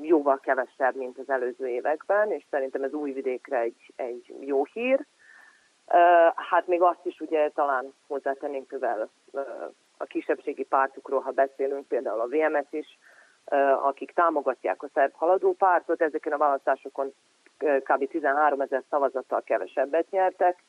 jóval 0.00 0.38
kevesebb, 0.38 0.94
mint 0.94 1.18
az 1.18 1.28
előző 1.28 1.68
években, 1.68 2.30
és 2.30 2.44
szerintem 2.50 2.82
ez 2.82 2.92
új 2.92 3.12
vidékre 3.12 3.58
egy, 3.58 3.92
egy 3.96 4.34
jó 4.40 4.64
hír. 4.64 5.06
Hát 6.50 6.66
még 6.66 6.82
azt 6.82 7.06
is 7.06 7.20
ugye 7.20 7.50
talán 7.50 7.94
hozzátennénk, 8.06 8.70
mivel 8.70 9.08
a 9.96 10.04
kisebbségi 10.04 10.64
pártokról, 10.64 11.20
ha 11.20 11.30
beszélünk, 11.30 11.88
például 11.88 12.20
a 12.20 12.26
VMS 12.26 12.66
is, 12.70 12.98
akik 13.82 14.12
támogatják 14.12 14.82
a 14.82 14.88
szerb 14.94 15.12
haladó 15.14 15.52
pártot, 15.52 16.02
ezeken 16.02 16.32
a 16.32 16.38
választásokon 16.38 17.14
kb. 17.58 18.08
13 18.08 18.60
ezer 18.60 18.82
szavazattal 18.90 19.42
kevesebbet 19.42 20.10
nyertek. 20.10 20.64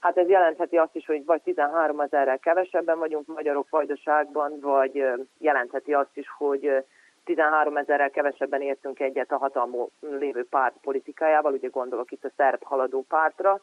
Hát 0.00 0.16
ez 0.16 0.28
jelentheti 0.28 0.76
azt 0.76 0.94
is, 0.94 1.06
hogy 1.06 1.24
vagy 1.24 1.42
13 1.42 2.00
ezerrel 2.00 2.38
kevesebben 2.38 2.98
vagyunk 2.98 3.26
magyarok 3.26 3.70
vajdaságban, 3.70 4.60
vagy 4.60 5.04
jelentheti 5.38 5.94
azt 5.94 6.16
is, 6.16 6.26
hogy 6.36 6.84
13 7.24 7.76
ezerrel 7.76 8.10
kevesebben 8.10 8.62
értünk 8.62 9.00
egyet 9.00 9.32
a 9.32 9.36
hatalmú 9.36 9.90
lévő 10.00 10.46
párt 10.46 10.74
politikájával, 10.82 11.52
ugye 11.52 11.68
gondolok 11.68 12.10
itt 12.10 12.24
a 12.24 12.30
szerb 12.36 12.62
haladó 12.62 13.04
pártra. 13.08 13.60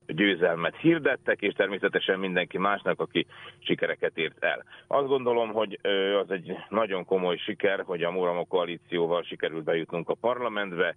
győzelmet 0.07 0.77
hirdettek, 0.77 1.43
és 1.43 1.53
természetesen 1.53 2.19
mindenki 2.19 2.59
másnak, 2.59 3.01
aki 3.01 3.27
sikereket 3.59 4.19
ért 4.19 4.45
el. 4.45 4.65
Azt 4.87 5.07
gondolom, 5.07 5.53
hogy 5.53 5.79
az 6.23 6.31
egy 6.31 6.57
nagyon 6.69 7.05
komoly 7.05 7.37
siker, 7.37 7.81
hogy 7.81 8.03
a 8.03 8.11
Mórama 8.11 8.45
koalícióval 8.45 9.23
sikerült 9.23 9.65
bejutnunk 9.65 10.09
a 10.09 10.15
parlamentbe. 10.15 10.97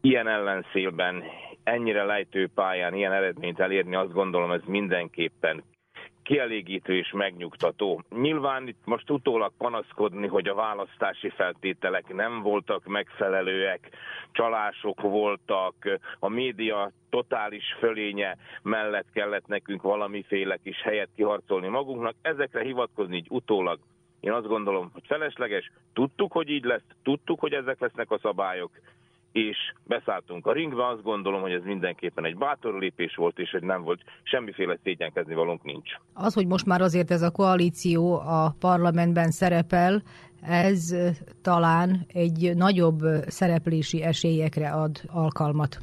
Ilyen 0.00 0.28
ellenszélben, 0.28 1.22
ennyire 1.62 2.04
lejtő 2.04 2.48
pályán 2.54 2.94
ilyen 2.94 3.12
eredményt 3.12 3.60
elérni, 3.60 3.94
azt 3.94 4.12
gondolom, 4.12 4.50
ez 4.50 4.62
mindenképpen 4.66 5.64
kielégítő 6.24 6.96
és 6.96 7.12
megnyugtató. 7.12 8.02
Nyilván 8.10 8.68
itt 8.68 8.80
most 8.84 9.10
utólag 9.10 9.52
panaszkodni, 9.58 10.26
hogy 10.26 10.48
a 10.48 10.54
választási 10.54 11.28
feltételek 11.28 12.14
nem 12.14 12.42
voltak 12.42 12.84
megfelelőek, 12.86 13.90
csalások 14.32 15.00
voltak, 15.00 15.74
a 16.18 16.28
média 16.28 16.90
totális 17.10 17.64
fölénye 17.78 18.36
mellett 18.62 19.06
kellett 19.12 19.46
nekünk 19.46 19.82
valamiféle 19.82 20.58
kis 20.62 20.82
helyet 20.82 21.08
kiharcolni 21.16 21.68
magunknak. 21.68 22.14
Ezekre 22.22 22.62
hivatkozni 22.62 23.16
így 23.16 23.26
utólag 23.30 23.78
én 24.24 24.32
azt 24.32 24.46
gondolom, 24.46 24.90
hogy 24.92 25.02
felesleges. 25.06 25.72
Tudtuk, 25.92 26.32
hogy 26.32 26.48
így 26.48 26.64
lesz, 26.64 26.84
tudtuk, 27.02 27.40
hogy 27.40 27.52
ezek 27.52 27.80
lesznek 27.80 28.10
a 28.10 28.18
szabályok, 28.18 28.70
és 29.34 29.56
beszálltunk 29.86 30.46
a 30.46 30.52
ringbe, 30.52 30.86
azt 30.86 31.02
gondolom, 31.02 31.40
hogy 31.40 31.52
ez 31.52 31.62
mindenképpen 31.64 32.24
egy 32.24 32.36
bátor 32.36 32.78
lépés 32.78 33.14
volt, 33.14 33.38
és 33.38 33.50
hogy 33.50 33.62
nem 33.62 33.82
volt 33.82 34.00
semmiféle 34.22 34.78
szégyenkezni 34.82 35.34
valónk 35.34 35.62
nincs. 35.62 35.90
Az, 36.12 36.34
hogy 36.34 36.46
most 36.46 36.66
már 36.66 36.80
azért 36.80 37.10
ez 37.10 37.22
a 37.22 37.30
koalíció 37.30 38.14
a 38.14 38.54
parlamentben 38.58 39.30
szerepel, 39.30 40.02
ez 40.42 40.94
talán 41.42 42.06
egy 42.12 42.52
nagyobb 42.56 43.00
szereplési 43.26 44.02
esélyekre 44.02 44.70
ad 44.70 45.00
alkalmat. 45.06 45.78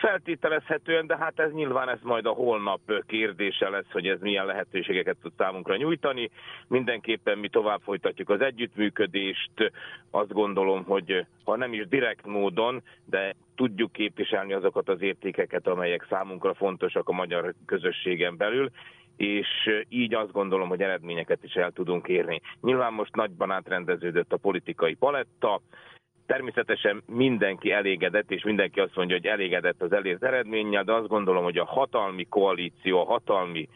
Feltételezhetően, 0.00 1.06
de 1.06 1.16
hát 1.16 1.38
ez 1.38 1.52
nyilván 1.52 1.88
ez 1.88 1.98
majd 2.02 2.26
a 2.26 2.30
holnap 2.30 2.80
kérdése 3.06 3.68
lesz, 3.68 3.90
hogy 3.90 4.06
ez 4.06 4.20
milyen 4.20 4.46
lehetőségeket 4.46 5.16
tud 5.22 5.32
számunkra 5.36 5.76
nyújtani. 5.76 6.30
Mindenképpen 6.68 7.38
mi 7.38 7.48
tovább 7.48 7.80
folytatjuk 7.80 8.28
az 8.30 8.40
együttműködést. 8.40 9.72
Azt 10.10 10.32
gondolom, 10.32 10.84
hogy 10.84 11.26
ha 11.44 11.56
nem 11.56 11.72
is 11.72 11.88
direkt 11.88 12.26
módon, 12.26 12.82
de 13.04 13.34
tudjuk 13.56 13.92
képviselni 13.92 14.52
azokat 14.52 14.88
az 14.88 15.02
értékeket, 15.02 15.66
amelyek 15.66 16.06
számunkra 16.08 16.54
fontosak 16.54 17.08
a 17.08 17.12
magyar 17.12 17.54
közösségen 17.66 18.36
belül, 18.36 18.70
és 19.16 19.48
így 19.88 20.14
azt 20.14 20.32
gondolom, 20.32 20.68
hogy 20.68 20.82
eredményeket 20.82 21.44
is 21.44 21.54
el 21.54 21.70
tudunk 21.70 22.08
érni. 22.08 22.40
Nyilván 22.60 22.92
most 22.92 23.14
nagyban 23.14 23.50
átrendeződött 23.50 24.32
a 24.32 24.36
politikai 24.36 24.94
paletta, 24.94 25.60
Természetesen 26.30 27.02
mindenki 27.06 27.72
elégedett, 27.72 28.30
és 28.30 28.42
mindenki 28.42 28.80
azt 28.80 28.96
mondja, 28.96 29.16
hogy 29.16 29.26
elégedett 29.26 29.82
az 29.82 29.92
elért 29.92 30.24
eredménnyel, 30.24 30.84
de 30.84 30.92
azt 30.92 31.08
gondolom, 31.08 31.42
hogy 31.42 31.58
a 31.58 31.64
hatalmi 31.64 32.24
koalíció, 32.28 33.00
a 33.00 33.04
hatalmi 33.04 33.68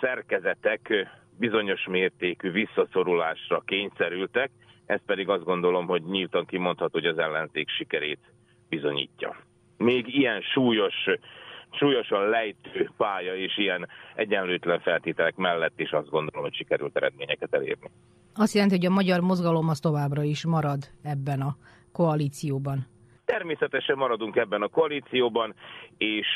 szerkezetek 0.00 1.08
bizonyos 1.38 1.86
mértékű 1.86 2.50
visszaszorulásra 2.50 3.62
kényszerültek, 3.66 4.50
ez 4.86 5.00
pedig 5.06 5.28
azt 5.28 5.44
gondolom, 5.44 5.86
hogy 5.86 6.02
nyíltan 6.02 6.46
kimondható, 6.46 6.92
hogy 6.92 7.06
az 7.06 7.18
ellenzék 7.18 7.68
sikerét 7.68 8.20
bizonyítja. 8.68 9.36
Még 9.76 10.14
ilyen 10.14 10.40
súlyos, 10.40 10.94
súlyosan 11.70 12.28
lejtő 12.28 12.90
pálya 12.96 13.36
és 13.36 13.58
ilyen 13.58 13.88
egyenlőtlen 14.14 14.80
feltételek 14.80 15.36
mellett 15.36 15.80
is 15.80 15.90
azt 15.90 16.10
gondolom, 16.10 16.42
hogy 16.42 16.54
sikerült 16.54 16.96
eredményeket 16.96 17.54
elérni. 17.54 17.90
Azt 18.34 18.54
jelenti, 18.54 18.76
hogy 18.76 18.86
a 18.86 18.90
magyar 18.90 19.20
mozgalom 19.20 19.68
az 19.68 19.80
továbbra 19.80 20.22
is 20.22 20.46
marad 20.46 20.78
ebben 21.02 21.40
a 21.40 21.56
koalícióban? 21.96 22.86
Természetesen 23.24 23.96
maradunk 23.96 24.36
ebben 24.36 24.62
a 24.62 24.68
koalícióban, 24.68 25.54
és 25.96 26.26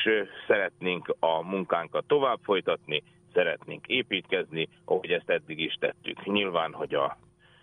szeretnénk 0.46 1.14
a 1.18 1.42
munkánkat 1.42 2.04
tovább 2.06 2.38
folytatni, 2.42 3.02
szeretnénk 3.34 3.86
építkezni, 3.86 4.68
ahogy 4.84 5.10
ezt 5.10 5.30
eddig 5.30 5.58
is 5.58 5.74
tettük. 5.80 6.24
Nyilván, 6.24 6.72
hogy 6.72 6.94
a, 6.94 7.18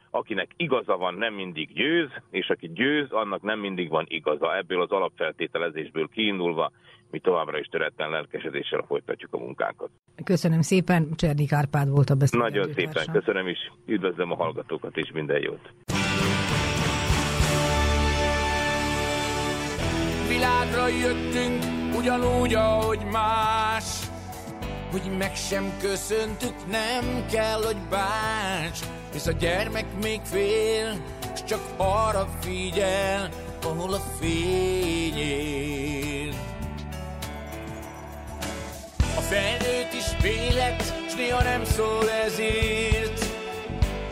akinek 0.09 0.51
igaza 0.57 0.97
van, 0.97 1.13
nem 1.13 1.33
mindig 1.33 1.73
győz, 1.73 2.09
és 2.29 2.49
aki 2.49 2.67
győz, 2.73 3.11
annak 3.11 3.41
nem 3.41 3.59
mindig 3.59 3.89
van 3.89 4.05
igaza. 4.07 4.57
Ebből 4.57 4.81
az 4.81 4.91
alapfeltételezésből 4.91 6.07
kiindulva 6.07 6.71
mi 7.11 7.19
továbbra 7.19 7.59
is 7.59 7.67
töretlen 7.67 8.09
lelkesedéssel 8.09 8.83
folytatjuk 8.87 9.33
a 9.33 9.37
munkánkat. 9.37 9.89
Köszönöm 10.23 10.61
szépen, 10.61 11.07
Csernik 11.15 11.53
Árpád 11.53 11.89
volt 11.89 12.09
a 12.09 12.15
beszélgető 12.15 12.59
Nagyon 12.59 12.73
szépen 12.73 13.05
köszönöm 13.11 13.47
is, 13.47 13.71
üdvözlöm 13.85 14.31
a 14.31 14.35
hallgatókat, 14.35 14.97
és 14.97 15.11
minden 15.11 15.41
jót. 15.41 15.73
Világra 20.38 20.88
jöttünk, 20.88 21.65
ugyanúgy, 21.95 22.53
ahogy 22.53 23.05
más. 23.11 23.83
Hogy 24.91 25.17
meg 25.17 25.35
sem 25.35 25.71
köszöntük, 25.79 26.71
nem 26.71 27.25
kell, 27.31 27.63
hogy 27.63 27.77
bánts. 27.89 28.79
Hisz 29.11 29.27
a 29.27 29.31
gyermek 29.31 29.85
még 30.01 30.21
fél, 30.23 31.01
és 31.33 31.43
csak 31.43 31.61
arra 31.77 32.27
figyel, 32.41 33.29
ahol 33.63 33.93
a 33.93 34.01
fény 34.19 35.17
él. 35.17 36.33
A 39.15 39.21
felnőtt 39.21 39.93
is 39.93 40.05
félet, 40.19 40.93
s 41.09 41.13
néha 41.13 41.43
nem 41.43 41.65
szól 41.65 42.09
ezért, 42.09 43.25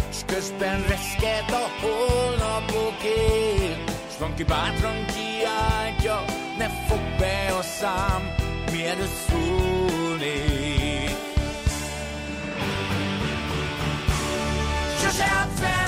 és 0.10 0.18
közben 0.26 0.86
reszket 0.88 1.52
a 1.52 1.70
holnapokért. 1.82 3.95
S 4.16 4.18
van 4.18 4.36
ki 4.36 4.44
bátran 4.44 5.06
kiáltja, 5.06 6.24
ne 6.58 6.70
fog 6.70 7.00
be 7.20 7.56
a 7.60 7.62
szám, 7.62 8.36
mielőtt 8.72 9.16
szólnék. 9.30 11.10
Sose 15.02 15.24
áll 15.24 15.48
fel 15.48 15.85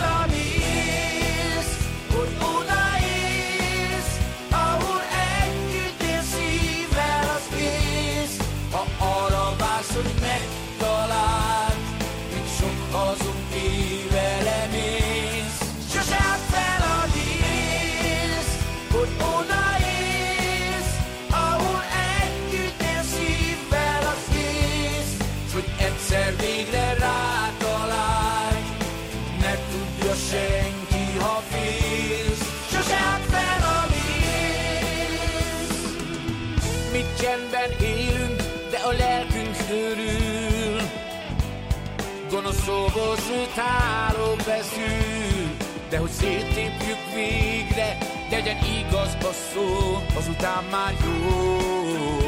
Háló 43.57 44.35
beszűl, 44.35 45.55
de 45.89 45.97
hogy 45.97 46.09
széttépjük 46.09 46.97
végre 47.13 47.97
legyen 48.29 48.57
igaz 48.57 49.17
a 49.21 49.31
szó, 49.53 50.01
azután 50.17 50.63
már 50.71 50.93
jó. 51.03 52.26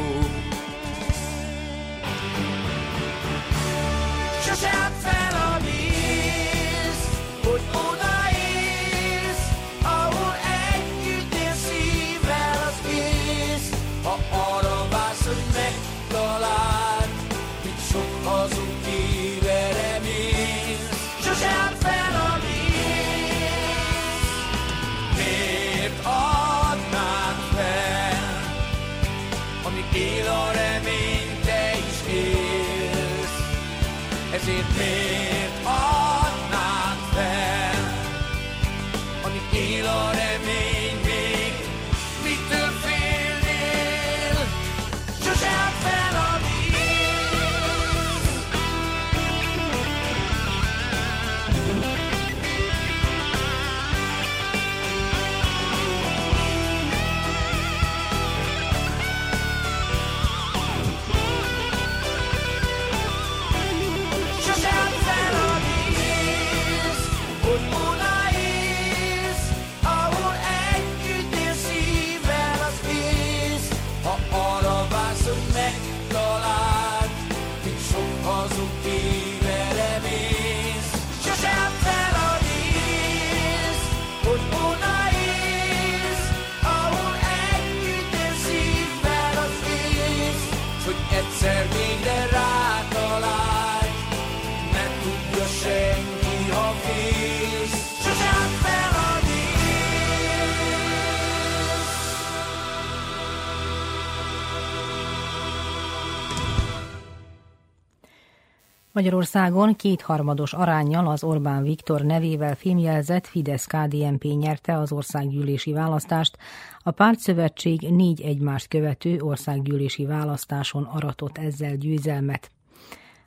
Magyarországon 108.99 109.75
kétharmados 109.75 110.53
arányjal 110.53 111.07
az 111.07 111.23
Orbán 111.23 111.63
Viktor 111.63 112.01
nevével 112.01 112.55
fémjelzett 112.55 113.27
Fidesz-KDNP 113.27 114.23
nyerte 114.23 114.77
az 114.77 114.91
országgyűlési 114.91 115.71
választást. 115.71 116.37
A 116.83 116.91
pártszövetség 116.91 117.81
négy 117.81 118.21
egymást 118.21 118.67
követő 118.67 119.21
országgyűlési 119.21 120.05
választáson 120.05 120.83
aratott 120.83 121.37
ezzel 121.37 121.75
győzelmet. 121.75 122.51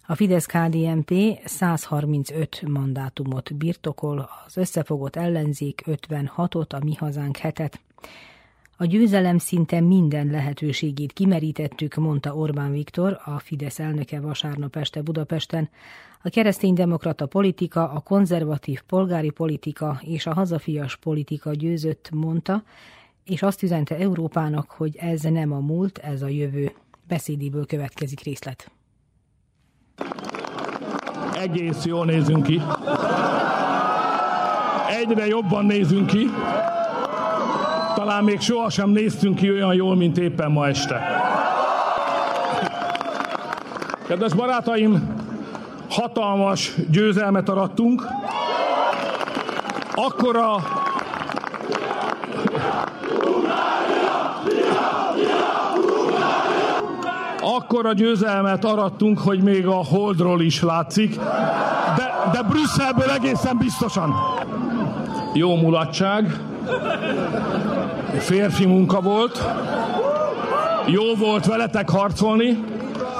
A 0.06 0.14
Fidesz-KDNP 0.14 1.14
135 1.44 2.62
mandátumot 2.68 3.54
birtokol, 3.54 4.28
az 4.46 4.56
összefogott 4.56 5.16
ellenzék 5.16 5.82
56-ot, 5.86 6.74
a 6.74 6.84
Mi 6.84 6.94
Hazánk 6.94 7.36
hetet. 7.36 7.80
A 8.82 8.86
győzelem 8.86 9.38
szinte 9.38 9.80
minden 9.80 10.26
lehetőségét 10.26 11.12
kimerítettük, 11.12 11.94
mondta 11.94 12.34
Orbán 12.34 12.72
Viktor, 12.72 13.20
a 13.24 13.38
Fidesz 13.38 13.78
elnöke 13.78 14.20
vasárnap 14.20 14.76
este 14.76 15.02
Budapesten. 15.02 15.68
A 16.22 16.28
kereszténydemokrata 16.28 17.26
politika, 17.26 17.90
a 17.90 18.00
konzervatív 18.00 18.80
polgári 18.86 19.30
politika 19.30 20.00
és 20.04 20.26
a 20.26 20.34
hazafias 20.34 20.96
politika 20.96 21.52
győzött, 21.52 22.10
mondta, 22.12 22.62
és 23.24 23.42
azt 23.42 23.62
üzente 23.62 23.96
Európának, 23.96 24.70
hogy 24.70 24.96
ez 24.96 25.22
nem 25.22 25.52
a 25.52 25.58
múlt, 25.58 25.98
ez 25.98 26.22
a 26.22 26.28
jövő. 26.28 26.72
Beszédéből 27.08 27.66
következik 27.66 28.20
részlet. 28.20 28.70
egész 31.34 31.84
jól 31.84 32.04
nézünk 32.04 32.42
ki. 32.42 32.60
Egyre 35.00 35.26
jobban 35.26 35.64
nézünk 35.64 36.06
ki. 36.06 36.26
Talán 37.94 38.24
még 38.24 38.40
sohasem 38.40 38.90
néztünk 38.90 39.36
ki 39.36 39.50
olyan 39.50 39.74
jól, 39.74 39.96
mint 39.96 40.18
éppen 40.18 40.50
ma 40.50 40.68
este. 40.68 41.00
Kedves 44.06 44.34
barátaim, 44.34 45.16
hatalmas 45.90 46.74
győzelmet 46.90 47.48
arattunk. 47.48 48.06
Akkora 49.94 50.56
akkora 57.42 57.92
győzelmet 57.92 58.64
arattunk, 58.64 59.18
hogy 59.18 59.42
még 59.42 59.66
a 59.66 59.84
Holdról 59.84 60.40
is 60.40 60.62
látszik, 60.62 61.16
de, 61.96 62.30
de 62.32 62.42
Brüsszelből 62.42 63.10
egészen 63.10 63.58
biztosan. 63.58 64.14
Jó 65.34 65.56
mulatság, 65.56 66.40
férfi 68.18 68.66
munka 68.66 69.00
volt, 69.00 69.44
jó 70.86 71.14
volt 71.14 71.46
veletek 71.46 71.90
harcolni, 71.90 72.64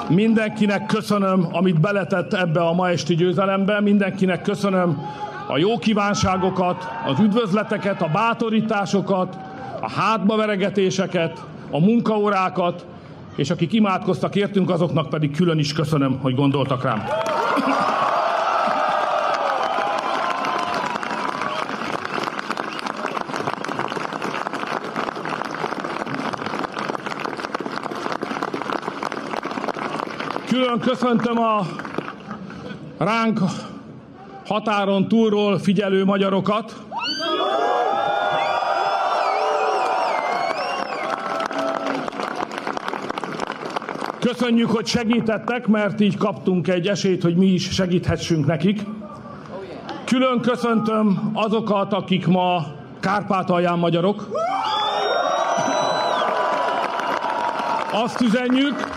mindenkinek 0.09 0.87
köszönöm, 0.87 1.49
amit 1.53 1.81
beletett 1.81 2.35
ebbe 2.35 2.61
a 2.61 2.73
ma 2.73 2.89
esti 2.89 3.15
győzelembe, 3.15 3.81
mindenkinek 3.81 4.43
köszönöm 4.43 5.07
a 5.49 5.59
jó 5.59 5.79
kívánságokat, 5.79 6.89
az 7.07 7.19
üdvözleteket, 7.19 8.03
a 8.03 8.11
bátorításokat, 8.13 9.37
a 9.81 9.91
hátba 9.91 10.37
veregetéseket, 10.37 11.45
a 11.71 11.79
munkaórákat, 11.79 12.87
és 13.37 13.51
akik 13.51 13.73
imádkoztak 13.73 14.35
értünk, 14.35 14.71
azoknak 14.71 15.09
pedig 15.09 15.37
külön 15.37 15.59
is 15.59 15.73
köszönöm, 15.73 16.19
hogy 16.21 16.35
gondoltak 16.35 16.83
rám. 16.83 17.03
Külön 30.47 30.79
köszöntöm 30.93 31.39
a 31.39 31.67
ránk 32.99 33.41
határon 34.47 35.09
túlról 35.09 35.59
figyelő 35.59 36.05
magyarokat. 36.05 36.77
Köszönjük, 44.21 44.71
hogy 44.71 44.87
segítettek, 44.87 45.67
mert 45.67 46.01
így 46.01 46.17
kaptunk 46.17 46.69
egy 46.69 46.87
esélyt, 46.87 47.23
hogy 47.23 47.37
mi 47.37 47.47
is 47.47 47.71
segíthessünk 47.71 48.47
nekik. 48.47 48.81
Külön 50.05 50.41
köszöntöm 50.41 51.31
azokat, 51.35 51.93
akik 51.93 52.27
ma 52.27 52.65
Kárpátalján 53.01 53.79
magyarok. 53.79 54.29
Azt 57.93 58.21
üzenjük, 58.21 58.92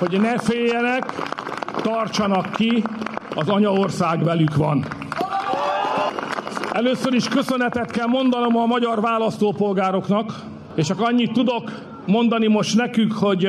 hogy 0.00 0.20
ne 0.20 0.38
féljenek, 0.38 1.04
tartsanak 1.82 2.50
ki, 2.52 2.84
az 3.34 3.48
anyaország 3.48 4.24
velük 4.24 4.56
van. 4.56 4.84
Először 6.72 7.12
is 7.12 7.28
köszönetet 7.28 7.90
kell 7.90 8.06
mondanom 8.06 8.56
a 8.56 8.66
magyar 8.66 9.00
választópolgároknak, 9.00 10.32
és 10.74 10.86
csak 10.86 11.00
annyit 11.00 11.32
tudok 11.32 11.70
mondani 12.06 12.46
most 12.46 12.76
nekük, 12.76 13.12
hogy 13.12 13.48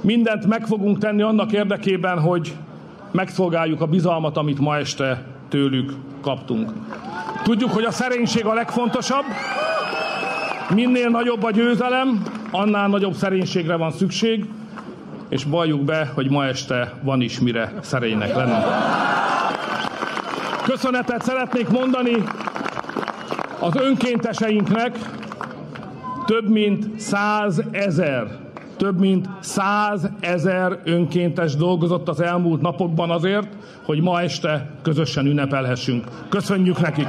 mindent 0.00 0.46
meg 0.46 0.66
fogunk 0.66 0.98
tenni 0.98 1.22
annak 1.22 1.52
érdekében, 1.52 2.20
hogy 2.20 2.56
megszolgáljuk 3.10 3.80
a 3.80 3.86
bizalmat, 3.86 4.36
amit 4.36 4.58
ma 4.58 4.76
este 4.76 5.24
tőlük 5.48 5.92
kaptunk. 6.20 6.72
Tudjuk, 7.42 7.70
hogy 7.70 7.84
a 7.84 7.90
szerénység 7.90 8.46
a 8.46 8.54
legfontosabb. 8.54 9.24
Minél 10.74 11.08
nagyobb 11.08 11.42
a 11.42 11.50
győzelem, 11.50 12.22
annál 12.50 12.88
nagyobb 12.88 13.14
szerénységre 13.14 13.76
van 13.76 13.90
szükség, 13.90 14.44
és 15.34 15.44
valljuk 15.44 15.80
be, 15.80 16.10
hogy 16.14 16.30
ma 16.30 16.46
este 16.46 16.92
van 17.02 17.20
is 17.20 17.40
mire 17.40 17.72
szerénynek 17.80 18.34
lenni. 18.34 18.64
Köszönetet 20.64 21.22
szeretnék 21.22 21.68
mondani 21.68 22.24
az 23.60 23.76
önkénteseinknek 23.76 24.98
több 26.26 26.48
mint 26.48 27.00
százezer, 27.00 28.26
több 28.76 28.98
mint 28.98 29.28
százezer 29.40 30.80
önkéntes 30.84 31.56
dolgozott 31.56 32.08
az 32.08 32.20
elmúlt 32.20 32.60
napokban 32.60 33.10
azért, 33.10 33.48
hogy 33.84 34.00
ma 34.00 34.20
este 34.20 34.70
közösen 34.82 35.26
ünnepelhessünk. 35.26 36.04
Köszönjük 36.28 36.80
nekik! 36.80 37.08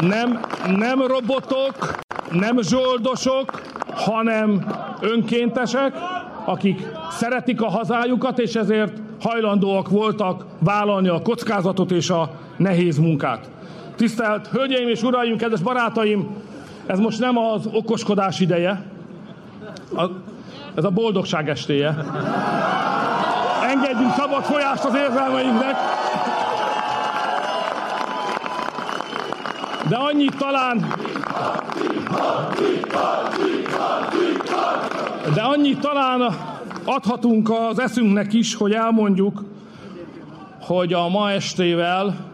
Nem, 0.00 0.40
nem 0.76 1.02
robotok, 1.06 1.98
nem 2.30 2.62
zsoldosok, 2.62 3.60
hanem 3.94 4.64
önkéntesek, 5.00 5.92
akik 6.50 6.90
szeretik 7.10 7.62
a 7.62 7.68
hazájukat, 7.68 8.38
és 8.38 8.54
ezért 8.54 8.98
hajlandóak 9.20 9.88
voltak 9.88 10.44
vállalni 10.58 11.08
a 11.08 11.22
kockázatot 11.22 11.90
és 11.90 12.10
a 12.10 12.30
nehéz 12.56 12.98
munkát. 12.98 13.50
Tisztelt 13.96 14.46
Hölgyeim 14.46 14.88
és 14.88 15.02
Uraim, 15.02 15.36
kedves 15.36 15.60
barátaim, 15.60 16.28
ez 16.86 16.98
most 16.98 17.18
nem 17.18 17.38
az 17.38 17.68
okoskodás 17.72 18.40
ideje, 18.40 18.82
a, 19.96 20.04
ez 20.74 20.84
a 20.84 20.90
boldogság 20.90 21.48
estéje. 21.48 21.96
Engedjünk 23.70 24.12
szabad 24.16 24.42
folyást 24.44 24.84
az 24.84 24.94
érzelmeinknek. 24.94 25.76
De 29.88 29.96
annyit 29.96 30.36
talán... 30.36 30.94
De 35.34 35.40
annyit 35.40 35.80
talán 35.80 36.34
adhatunk 36.84 37.50
az 37.70 37.78
eszünknek 37.78 38.32
is, 38.32 38.54
hogy 38.54 38.72
elmondjuk, 38.72 39.44
hogy 40.60 40.92
a 40.92 41.08
ma 41.08 41.30
estével 41.30 42.30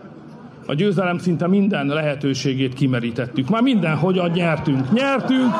a 0.66 0.74
győzelem 0.74 1.18
szinte 1.18 1.46
minden 1.46 1.86
lehetőségét 1.86 2.74
kimerítettük. 2.74 3.48
Már 3.48 3.62
mindenhogyan 3.62 4.30
nyertünk. 4.30 4.92
Nyertünk, 4.92 5.54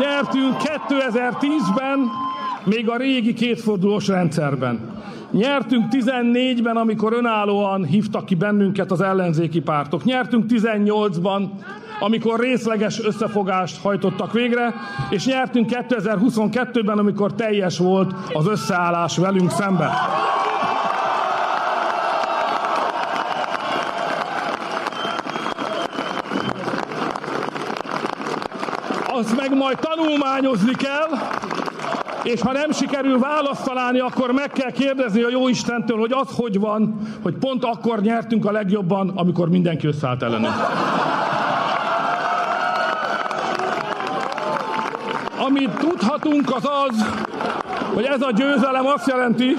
nyertünk 0.00 0.56
2010-ben, 0.56 1.98
még 2.64 2.88
a 2.88 2.96
régi 2.96 3.34
kétfordulós 3.34 4.06
rendszerben. 4.06 4.80
Nyertünk 5.34 5.84
14-ben, 5.90 6.76
amikor 6.76 7.12
önállóan 7.12 7.84
hívtak 7.84 8.24
ki 8.24 8.34
bennünket 8.34 8.90
az 8.90 9.00
ellenzéki 9.00 9.60
pártok. 9.60 10.04
Nyertünk 10.04 10.44
18-ban, 10.48 11.42
amikor 12.00 12.40
részleges 12.40 13.04
összefogást 13.04 13.80
hajtottak 13.82 14.32
végre, 14.32 14.74
és 15.10 15.26
nyertünk 15.26 15.70
2022-ben, 15.88 16.98
amikor 16.98 17.34
teljes 17.34 17.78
volt 17.78 18.12
az 18.32 18.46
összeállás 18.46 19.16
velünk 19.16 19.50
szemben. 19.50 19.90
Azt 29.06 29.36
meg 29.36 29.56
majd 29.56 29.78
tanulmányozni 29.78 30.74
kell, 30.74 31.08
és 32.24 32.40
ha 32.40 32.52
nem 32.52 32.70
sikerül 32.70 33.18
választ 33.18 33.64
találni, 33.64 33.98
akkor 33.98 34.32
meg 34.32 34.50
kell 34.50 34.70
kérdezni 34.70 35.22
a 35.22 35.30
jó 35.30 35.48
Istentől, 35.48 35.98
hogy 35.98 36.12
az 36.12 36.28
hogy 36.36 36.58
van, 36.58 36.98
hogy 37.22 37.34
pont 37.34 37.64
akkor 37.64 38.00
nyertünk 38.00 38.44
a 38.44 38.50
legjobban, 38.50 39.12
amikor 39.14 39.48
mindenki 39.48 39.86
összeállt 39.86 40.22
ellenünk. 40.22 40.52
Amit 45.38 45.70
tudhatunk 45.70 46.54
az 46.54 46.68
az, 46.86 47.06
hogy 47.94 48.04
ez 48.04 48.22
a 48.22 48.30
győzelem 48.30 48.86
azt 48.86 49.06
jelenti, 49.06 49.56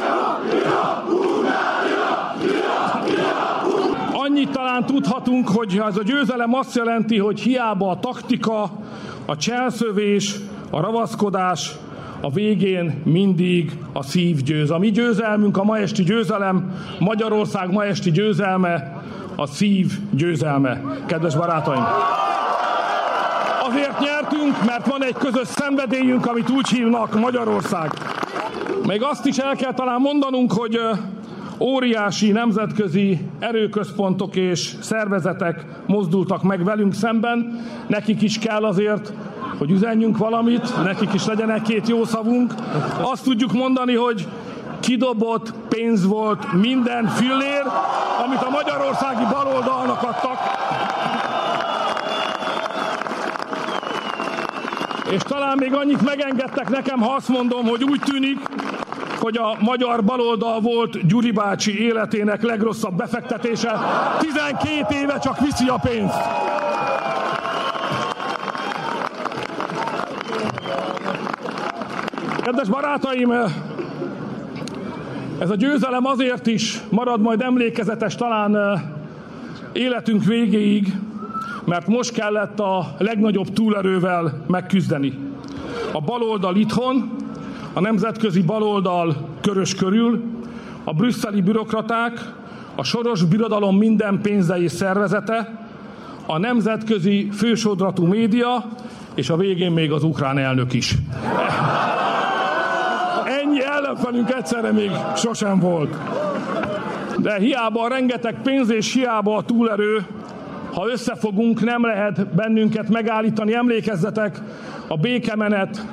annyit 4.13 4.49
talán 4.49 4.85
tudhatunk, 4.85 5.49
hogy 5.49 5.81
ez 5.87 5.97
a 5.97 6.03
győzelem 6.03 6.53
azt 6.53 6.75
jelenti, 6.75 7.17
hogy 7.17 7.39
hiába 7.39 7.89
a 7.89 7.99
taktika, 7.99 8.71
a 9.25 9.35
cselszövés, 9.37 10.35
a 10.69 10.79
ravaszkodás, 10.79 11.71
a 12.25 12.29
végén 12.29 13.01
mindig 13.03 13.71
a 13.93 14.03
szív 14.03 14.41
győz. 14.41 14.71
A 14.71 14.77
mi 14.77 14.91
győzelmünk, 14.91 15.57
a 15.57 15.63
ma 15.63 15.77
esti 15.77 16.03
győzelem, 16.03 16.73
Magyarország 16.99 17.71
ma 17.71 17.85
esti 17.85 18.11
győzelme, 18.11 19.03
a 19.35 19.45
szív 19.45 19.91
győzelme. 20.11 20.81
Kedves 21.05 21.35
barátaim! 21.35 21.83
Azért 23.67 23.99
nyertünk, 23.99 24.65
mert 24.65 24.87
van 24.87 25.03
egy 25.03 25.13
közös 25.13 25.47
szenvedélyünk, 25.47 26.25
amit 26.25 26.49
úgy 26.49 26.67
hívnak 26.67 27.19
Magyarország. 27.19 27.91
Még 28.87 29.03
azt 29.03 29.25
is 29.25 29.37
el 29.37 29.55
kell 29.55 29.73
talán 29.73 30.01
mondanunk, 30.01 30.51
hogy 30.51 30.79
óriási 31.59 32.31
nemzetközi 32.31 33.19
erőközpontok 33.39 34.35
és 34.35 34.75
szervezetek 34.81 35.65
mozdultak 35.87 36.43
meg 36.43 36.63
velünk 36.63 36.93
szemben. 36.93 37.65
Nekik 37.87 38.21
is 38.21 38.39
kell 38.39 38.63
azért, 38.63 39.13
hogy 39.57 39.71
üzenjünk 39.71 40.17
valamit, 40.17 40.83
nekik 40.83 41.13
is 41.13 41.25
legyen 41.25 41.51
egy 41.51 41.61
két 41.61 41.87
jó 41.87 42.05
szavunk. 42.05 42.53
Azt 43.01 43.23
tudjuk 43.23 43.53
mondani, 43.53 43.95
hogy 43.95 44.27
kidobott 44.79 45.53
pénz 45.69 46.07
volt 46.07 46.51
minden 46.53 47.07
fillér, 47.07 47.63
amit 48.25 48.41
a 48.41 48.49
magyarországi 48.49 49.23
baloldalnak 49.31 50.03
adtak. 50.03 50.37
És 55.09 55.21
talán 55.21 55.57
még 55.57 55.73
annyit 55.73 56.01
megengedtek 56.01 56.69
nekem, 56.69 56.99
ha 56.99 57.13
azt 57.13 57.27
mondom, 57.27 57.65
hogy 57.65 57.83
úgy 57.83 58.01
tűnik, 58.05 58.39
hogy 59.19 59.37
a 59.37 59.55
magyar 59.59 60.03
baloldal 60.03 60.59
volt 60.59 61.07
Gyuri 61.07 61.31
bácsi 61.31 61.83
életének 61.83 62.43
legrosszabb 62.43 62.95
befektetése. 62.95 63.79
12 64.19 64.95
éve 64.95 65.19
csak 65.19 65.39
viszi 65.39 65.67
a 65.67 65.77
pénzt. 65.81 66.19
Kedves 72.45 72.69
barátaim, 72.69 73.31
ez 75.39 75.49
a 75.49 75.55
győzelem 75.55 76.05
azért 76.05 76.47
is 76.47 76.81
marad 76.89 77.21
majd 77.21 77.41
emlékezetes 77.41 78.15
talán 78.15 78.81
életünk 79.73 80.23
végéig, 80.23 80.93
mert 81.63 81.87
most 81.87 82.11
kellett 82.11 82.59
a 82.59 82.95
legnagyobb 82.97 83.53
túlerővel 83.53 84.43
megküzdeni. 84.47 85.17
A 85.91 86.01
baloldal 86.01 86.55
itthon, 86.55 87.15
a 87.73 87.79
nemzetközi 87.79 88.41
baloldal 88.41 89.15
körös 89.41 89.75
körül, 89.75 90.23
a 90.83 90.93
brüsszeli 90.93 91.41
bürokraták, 91.41 92.31
a 92.75 92.83
soros 92.83 93.23
birodalom 93.23 93.77
minden 93.77 94.21
pénze 94.21 94.67
szervezete, 94.67 95.67
a 96.25 96.37
nemzetközi 96.37 97.29
fősodratú 97.31 98.05
média, 98.05 98.65
és 99.15 99.29
a 99.29 99.37
végén 99.37 99.71
még 99.71 99.91
az 99.91 100.03
ukrán 100.03 100.37
elnök 100.37 100.73
is. 100.73 100.95
Ellenfelünk 103.85 104.33
egyszerre 104.33 104.71
még 104.71 104.91
sosem 105.15 105.59
volt. 105.59 105.95
De 107.17 107.37
hiába 107.37 107.83
a 107.83 107.87
rengeteg 107.87 108.41
pénz 108.43 108.71
és 108.71 108.93
hiába 108.93 109.35
a 109.35 109.43
túlerő, 109.43 110.05
ha 110.73 110.87
összefogunk, 110.87 111.63
nem 111.63 111.85
lehet 111.85 112.35
bennünket 112.35 112.89
megállítani. 112.89 113.55
Emlékezzetek, 113.55 114.41
a 114.87 114.97
békemenet 114.97 115.85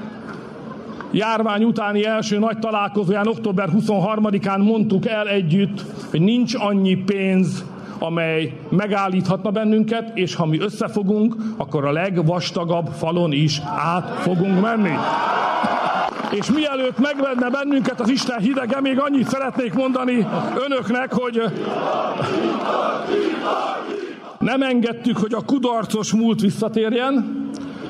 járvány 1.11 1.65
utáni 1.65 2.05
első 2.05 2.39
nagy 2.39 2.59
találkozóján, 2.59 3.27
október 3.27 3.69
23-án 3.79 4.65
mondtuk 4.65 5.07
el 5.07 5.29
együtt, 5.29 5.85
hogy 6.11 6.21
nincs 6.21 6.55
annyi 6.55 6.95
pénz, 6.95 7.65
amely 7.99 8.53
megállíthatna 8.69 9.51
bennünket, 9.51 10.11
és 10.15 10.35
ha 10.35 10.47
mi 10.47 10.61
összefogunk, 10.61 11.35
akkor 11.57 11.85
a 11.85 11.93
legvastagabb 11.93 12.87
falon 12.87 13.33
is 13.33 13.61
át 13.77 14.09
fogunk 14.09 14.61
menni. 14.61 14.95
És 16.33 16.51
mielőtt 16.51 16.99
megvedne 16.99 17.51
bennünket 17.51 18.01
az 18.01 18.09
Isten 18.09 18.39
hidege, 18.39 18.81
még 18.81 19.01
annyit 19.01 19.29
szeretnék 19.29 19.75
mondani 19.75 20.27
önöknek, 20.67 21.13
hogy 21.13 21.43
nem 24.39 24.63
engedtük, 24.63 25.17
hogy 25.17 25.35
a 25.35 25.45
kudarcos 25.45 26.13
múlt 26.13 26.41
visszatérjen, 26.41 27.41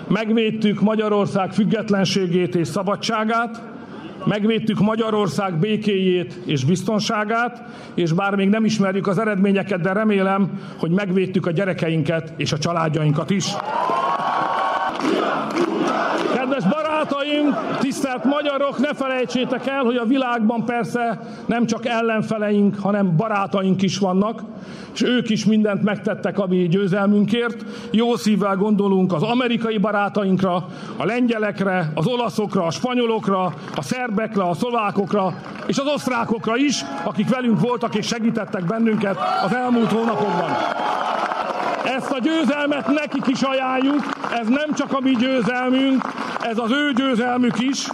megvédtük 0.09 0.81
Magyarország 0.81 1.52
függetlenségét 1.52 2.55
és 2.55 2.69
szabadságát, 2.69 3.62
megvédtük 4.24 4.78
Magyarország 4.78 5.59
békéjét 5.59 6.35
és 6.44 6.64
biztonságát, 6.64 7.62
és 7.94 8.12
bár 8.12 8.35
még 8.35 8.48
nem 8.48 8.64
ismerjük 8.64 9.06
az 9.06 9.19
eredményeket, 9.19 9.81
de 9.81 9.93
remélem, 9.93 10.60
hogy 10.78 10.90
megvédtük 10.90 11.47
a 11.47 11.51
gyerekeinket 11.51 12.32
és 12.36 12.52
a 12.52 12.59
családjainkat 12.59 13.31
is. 13.31 13.47
Kedves 16.35 16.64
barátaim, 17.02 17.56
tisztelt 17.80 18.24
magyarok, 18.24 18.78
ne 18.78 18.94
felejtsétek 18.94 19.66
el, 19.66 19.82
hogy 19.82 19.96
a 19.96 20.04
világban 20.04 20.64
persze 20.64 21.20
nem 21.46 21.66
csak 21.66 21.86
ellenfeleink, 21.86 22.78
hanem 22.78 23.16
barátaink 23.16 23.82
is 23.82 23.98
vannak, 23.98 24.42
és 24.94 25.02
ők 25.02 25.30
is 25.30 25.44
mindent 25.44 25.82
megtettek 25.82 26.38
a 26.38 26.46
mi 26.46 26.68
győzelmünkért. 26.68 27.64
Jó 27.90 28.16
szívvel 28.16 28.56
gondolunk 28.56 29.12
az 29.12 29.22
amerikai 29.22 29.78
barátainkra, 29.78 30.66
a 30.96 31.04
lengyelekre, 31.04 31.92
az 31.94 32.06
olaszokra, 32.06 32.64
a 32.64 32.70
spanyolokra, 32.70 33.54
a 33.74 33.82
szerbekre, 33.82 34.42
a 34.42 34.54
szlovákokra, 34.54 35.34
és 35.66 35.78
az 35.78 35.86
osztrákokra 35.94 36.56
is, 36.56 36.84
akik 37.04 37.28
velünk 37.28 37.60
voltak 37.60 37.94
és 37.94 38.06
segítettek 38.06 38.64
bennünket 38.64 39.16
az 39.44 39.54
elmúlt 39.54 39.92
hónapokban. 39.92 40.50
Ezt 41.84 42.10
a 42.10 42.18
győzelmet 42.18 42.86
nekik 42.86 43.26
is 43.26 43.42
ajánljuk, 43.42 44.02
ez 44.40 44.48
nem 44.48 44.74
csak 44.74 44.92
a 44.92 45.00
mi 45.00 45.10
győzelmünk, 45.10 46.02
ez 46.40 46.59
az 46.59 46.70
ő 46.70 46.92
győzelmük 46.92 47.60
is, 47.60 47.86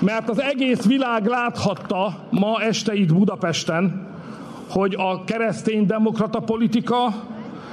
mert 0.00 0.28
az 0.28 0.40
egész 0.40 0.84
világ 0.84 1.26
láthatta 1.26 2.14
ma 2.30 2.60
este 2.60 2.94
itt 2.94 3.12
Budapesten, 3.12 4.06
hogy 4.70 4.94
a 4.98 5.24
keresztény 5.24 5.86
demokrata 5.86 6.40
politika, 6.40 7.04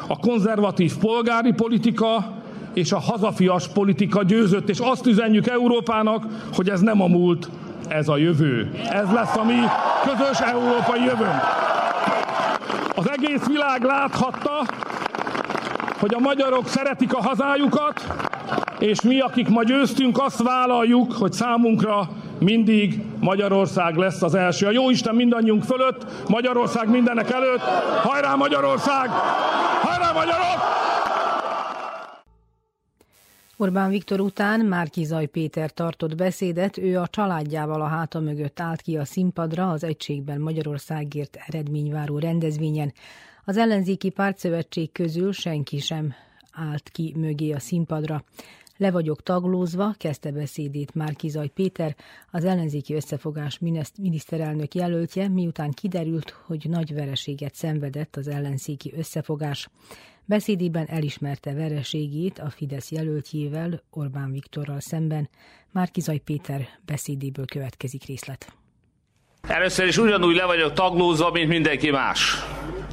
a 0.07 0.19
konzervatív 0.19 0.97
polgári 0.97 1.51
politika 1.51 2.25
és 2.73 2.91
a 2.91 2.99
hazafias 2.99 3.67
politika 3.67 4.23
győzött, 4.23 4.69
és 4.69 4.79
azt 4.79 5.05
üzenjük 5.05 5.47
Európának, 5.47 6.25
hogy 6.55 6.69
ez 6.69 6.79
nem 6.79 7.01
a 7.01 7.07
múlt, 7.07 7.49
ez 7.87 8.07
a 8.07 8.17
jövő. 8.17 8.71
Ez 8.89 9.11
lesz 9.11 9.35
a 9.35 9.43
mi 9.43 9.59
közös 10.03 10.39
európai 10.39 11.03
jövőnk. 11.03 11.41
Az 12.95 13.09
egész 13.09 13.45
világ 13.45 13.83
láthatta, 13.83 14.65
hogy 15.99 16.13
a 16.13 16.19
magyarok 16.19 16.67
szeretik 16.67 17.13
a 17.13 17.21
hazájukat, 17.21 18.07
és 18.79 19.01
mi, 19.01 19.19
akik 19.19 19.49
ma 19.49 19.63
győztünk, 19.63 20.19
azt 20.19 20.43
vállaljuk, 20.43 21.13
hogy 21.13 21.33
számunkra 21.33 22.09
mindig 22.39 23.01
Magyarország 23.19 23.95
lesz 23.95 24.21
az 24.21 24.35
első. 24.35 24.67
A 24.67 24.71
Jóisten 24.71 25.15
mindannyiunk 25.15 25.63
fölött, 25.63 26.05
Magyarország 26.27 26.89
mindenek 26.89 27.31
előtt. 27.31 27.61
Hajrá 28.03 28.35
Magyarország! 28.35 29.09
Hajrá 29.81 30.11
magyarok! 30.11 30.92
Orbán 33.57 33.89
Viktor 33.89 34.19
után 34.19 34.59
Márkizaj 34.59 35.25
Péter 35.25 35.71
tartott 35.71 36.15
beszédet, 36.15 36.77
ő 36.77 36.99
a 36.99 37.07
családjával 37.07 37.81
a 37.81 37.87
háta 37.87 38.19
mögött 38.19 38.59
állt 38.59 38.81
ki 38.81 38.97
a 38.97 39.05
színpadra 39.05 39.69
az 39.69 39.83
Egységben 39.83 40.41
Magyarországért 40.41 41.37
eredményváró 41.47 42.19
rendezvényen. 42.19 42.93
Az 43.45 43.57
ellenzéki 43.57 44.09
pártszövetség 44.09 44.91
közül 44.91 45.31
senki 45.31 45.79
sem 45.79 46.13
állt 46.51 46.89
ki 46.89 47.13
mögé 47.17 47.51
a 47.51 47.59
színpadra. 47.59 48.23
Le 48.77 48.91
vagyok 48.91 49.23
taglózva, 49.23 49.93
kezdte 49.97 50.31
beszédét 50.31 50.95
Márkizaj 50.95 51.47
Péter, 51.47 51.95
az 52.31 52.45
ellenzéki 52.45 52.93
összefogás 52.93 53.59
miniszterelnök 53.97 54.75
jelöltje, 54.75 55.27
miután 55.27 55.71
kiderült, 55.71 56.29
hogy 56.45 56.65
nagy 56.69 56.93
vereséget 56.93 57.55
szenvedett 57.55 58.15
az 58.15 58.27
ellenzéki 58.27 58.93
összefogás. 58.95 59.69
Beszédében 60.25 60.85
elismerte 60.85 61.53
vereségét 61.53 62.39
a 62.39 62.49
Fidesz 62.49 62.91
jelöltjével, 62.91 63.81
Orbán 63.89 64.31
Viktorral 64.31 64.79
szemben. 64.79 65.29
Márkizaj 65.71 66.17
Péter 66.17 66.67
beszédéből 66.85 67.45
következik 67.45 68.05
részlet. 68.05 68.53
Először 69.47 69.87
is 69.87 69.97
ugyanúgy 69.97 70.35
le 70.35 70.45
vagyok 70.45 70.73
taglózva, 70.73 71.31
mint 71.31 71.47
mindenki 71.47 71.89
más. 71.89 72.35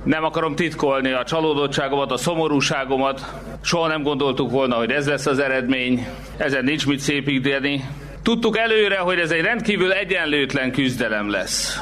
Nem 0.04 0.24
akarom 0.24 0.54
titkolni 0.54 1.12
a 1.12 1.24
csalódottságomat, 1.24 2.10
a 2.10 2.16
szomorúságomat. 2.16 3.20
Soha 3.62 3.86
nem 3.86 4.02
gondoltuk 4.02 4.50
volna, 4.50 4.76
hogy 4.76 4.90
ez 4.90 5.06
lesz 5.06 5.26
az 5.26 5.38
eredmény. 5.38 6.06
Ezen 6.36 6.64
nincs 6.64 6.86
mit 6.86 6.98
szépíteni. 6.98 7.84
Tudtuk 8.22 8.58
előre, 8.58 8.98
hogy 8.98 9.18
ez 9.18 9.30
egy 9.30 9.40
rendkívül 9.40 9.92
egyenlőtlen 9.92 10.72
küzdelem 10.72 11.30
lesz. 11.30 11.80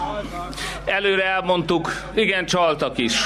Előre 0.84 1.24
elmondtuk, 1.24 1.90
igen, 2.14 2.46
csaltak 2.46 2.98
is. 2.98 3.20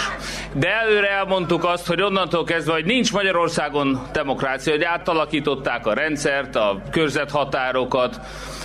De 0.53 0.69
előre 0.69 1.11
elmondtuk 1.11 1.65
azt, 1.65 1.87
hogy 1.87 2.03
onnantól 2.03 2.45
kezdve, 2.45 2.73
hogy 2.73 2.85
nincs 2.85 3.13
Magyarországon 3.13 4.07
demokrácia, 4.13 4.73
hogy 4.73 4.83
átalakították 4.83 5.87
a 5.87 5.93
rendszert, 5.93 6.57
a 6.57 6.83
körzethatárokat, 6.91 8.21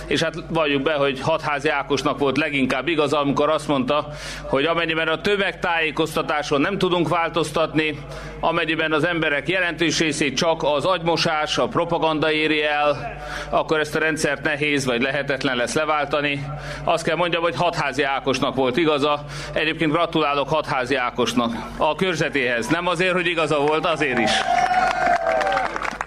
és 0.08 0.22
hát 0.22 0.34
valljuk 0.48 0.82
be, 0.82 0.92
hogy 0.92 1.20
hatházi 1.20 1.68
Ákosnak 1.68 2.18
volt 2.18 2.36
leginkább 2.36 2.88
igaz, 2.88 3.12
amikor 3.12 3.50
azt 3.50 3.68
mondta, 3.68 4.08
hogy 4.42 4.64
amennyiben 4.64 5.08
a 5.08 5.20
tömegtájékoztatáson 5.20 6.60
nem 6.60 6.78
tudunk 6.78 7.08
változtatni, 7.08 7.98
amennyiben 8.40 8.92
az 8.92 9.04
emberek 9.04 9.48
jelentős 9.48 9.98
részét 9.98 10.36
csak 10.36 10.62
az 10.62 10.84
agymosás, 10.84 11.58
a 11.58 11.66
propaganda 11.66 12.32
éri 12.32 12.64
el, 12.64 13.16
akkor 13.50 13.80
ezt 13.80 13.96
a 13.96 13.98
rendszert 13.98 14.42
nehéz 14.42 14.84
vagy 14.84 15.02
lehetetlen 15.02 15.56
lesz 15.56 15.74
leváltani. 15.74 16.46
Azt 16.84 17.04
kell 17.04 17.16
mondjam, 17.16 17.42
hogy 17.42 17.56
hatházi 17.56 18.02
Ákosnak 18.02 18.54
volt 18.54 18.76
igaza. 18.76 19.24
Egyébként 19.52 19.92
gratulálok 19.92 20.48
hatházi 20.48 20.94
Ákosnak 20.94 21.52
a 21.76 21.94
körzetéhez. 21.94 22.66
Nem 22.66 22.86
azért, 22.86 23.12
hogy 23.12 23.26
igaza 23.26 23.58
volt, 23.58 23.86
azért 23.86 24.18
is. 24.18 24.30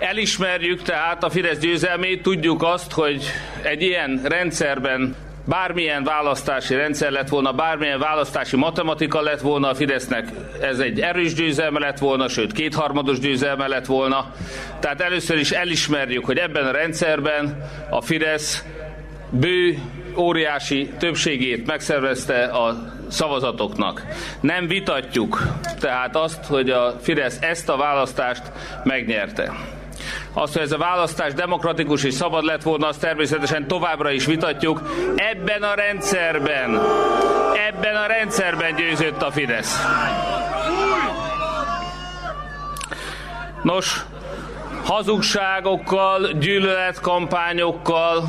Elismerjük 0.01 0.81
tehát 0.81 1.23
a 1.23 1.29
Fidesz 1.29 1.59
győzelmét, 1.59 2.21
tudjuk 2.21 2.63
azt, 2.63 2.91
hogy 2.91 3.23
egy 3.61 3.81
ilyen 3.81 4.21
rendszerben 4.23 5.15
bármilyen 5.45 6.03
választási 6.03 6.75
rendszer 6.75 7.11
lett 7.11 7.29
volna, 7.29 7.51
bármilyen 7.51 7.99
választási 7.99 8.55
matematika 8.55 9.21
lett 9.21 9.39
volna 9.39 9.69
a 9.69 9.75
Fidesznek, 9.75 10.27
ez 10.61 10.79
egy 10.79 10.99
erős 10.99 11.33
győzelme 11.33 11.79
lett 11.79 11.97
volna, 11.97 12.27
sőt 12.27 12.51
kétharmados 12.51 13.19
győzelme 13.19 13.67
lett 13.67 13.85
volna. 13.85 14.33
Tehát 14.79 15.01
először 15.01 15.37
is 15.37 15.51
elismerjük, 15.51 16.25
hogy 16.25 16.37
ebben 16.37 16.67
a 16.67 16.71
rendszerben 16.71 17.69
a 17.89 18.01
Fidesz 18.01 18.63
bő, 19.29 19.77
óriási 20.17 20.89
többségét 20.99 21.65
megszervezte 21.65 22.43
a 22.43 22.93
szavazatoknak. 23.09 24.05
Nem 24.39 24.67
vitatjuk 24.67 25.41
tehát 25.79 26.15
azt, 26.15 26.45
hogy 26.45 26.69
a 26.69 26.95
Fidesz 27.01 27.37
ezt 27.41 27.69
a 27.69 27.77
választást 27.77 28.43
megnyerte. 28.83 29.79
Azt, 30.33 30.53
hogy 30.53 30.61
ez 30.61 30.71
a 30.71 30.77
választás 30.77 31.33
demokratikus 31.33 32.03
és 32.03 32.13
szabad 32.13 32.43
lett 32.43 32.63
volna, 32.63 32.87
azt 32.87 32.99
természetesen 32.99 33.67
továbbra 33.67 34.11
is 34.11 34.25
vitatjuk. 34.25 34.81
Ebben 35.15 35.63
a 35.63 35.73
rendszerben, 35.73 36.81
ebben 37.69 37.95
a 37.95 38.05
rendszerben 38.05 38.75
győzött 38.75 39.21
a 39.21 39.31
Fidesz. 39.31 39.77
Nos, 43.61 44.05
hazugságokkal, 44.85 46.31
gyűlöletkampányokkal 46.31 48.23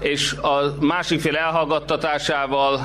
és 0.00 0.32
a 0.32 0.74
másik 0.80 1.20
fél 1.20 1.36
elhallgattatásával 1.36 2.80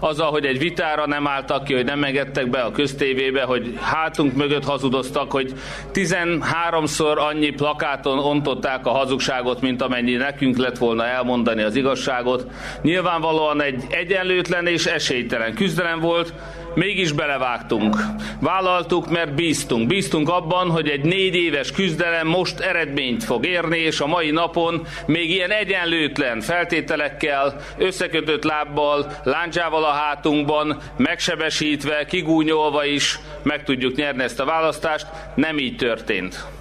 azzal, 0.00 0.30
hogy 0.30 0.44
egy 0.44 0.58
vitára 0.58 1.06
nem 1.06 1.26
álltak 1.26 1.64
ki, 1.64 1.74
hogy 1.74 1.84
nem 1.84 2.04
engedtek 2.04 2.50
be 2.50 2.60
a 2.60 2.70
köztévébe, 2.70 3.42
hogy 3.42 3.78
hátunk 3.80 4.34
mögött 4.34 4.64
hazudoztak, 4.64 5.32
hogy 5.32 5.52
13-szor 5.92 7.16
annyi 7.16 7.50
plakáton 7.50 8.18
ontották 8.18 8.86
a 8.86 8.90
hazugságot, 8.90 9.60
mint 9.60 9.82
amennyi 9.82 10.14
nekünk 10.14 10.56
lett 10.56 10.78
volna 10.78 11.04
elmondani 11.04 11.62
az 11.62 11.76
igazságot. 11.76 12.46
Nyilvánvalóan 12.82 13.62
egy 13.62 13.84
egyenlőtlen 13.90 14.66
és 14.66 14.86
esélytelen 14.86 15.54
küzdelem 15.54 16.00
volt, 16.00 16.32
mégis 16.78 17.12
belevágtunk. 17.12 17.96
Vállaltuk, 18.40 19.10
mert 19.10 19.34
bíztunk. 19.34 19.86
Bíztunk 19.86 20.28
abban, 20.28 20.70
hogy 20.70 20.88
egy 20.88 21.04
négy 21.04 21.34
éves 21.34 21.72
küzdelem 21.72 22.26
most 22.26 22.60
eredményt 22.60 23.24
fog 23.24 23.46
érni, 23.46 23.78
és 23.78 24.00
a 24.00 24.06
mai 24.06 24.30
napon 24.30 24.86
még 25.06 25.30
ilyen 25.30 25.50
egyenlőtlen 25.50 26.40
feltételekkel, 26.40 27.60
összekötött 27.78 28.44
lábbal, 28.44 29.12
láncsával 29.22 29.84
a 29.84 29.92
hátunkban, 29.92 30.80
megsebesítve, 30.96 32.04
kigúnyolva 32.04 32.84
is 32.84 33.18
meg 33.42 33.64
tudjuk 33.64 33.96
nyerni 33.96 34.22
ezt 34.22 34.40
a 34.40 34.44
választást. 34.44 35.06
Nem 35.34 35.58
így 35.58 35.76
történt. 35.76 36.57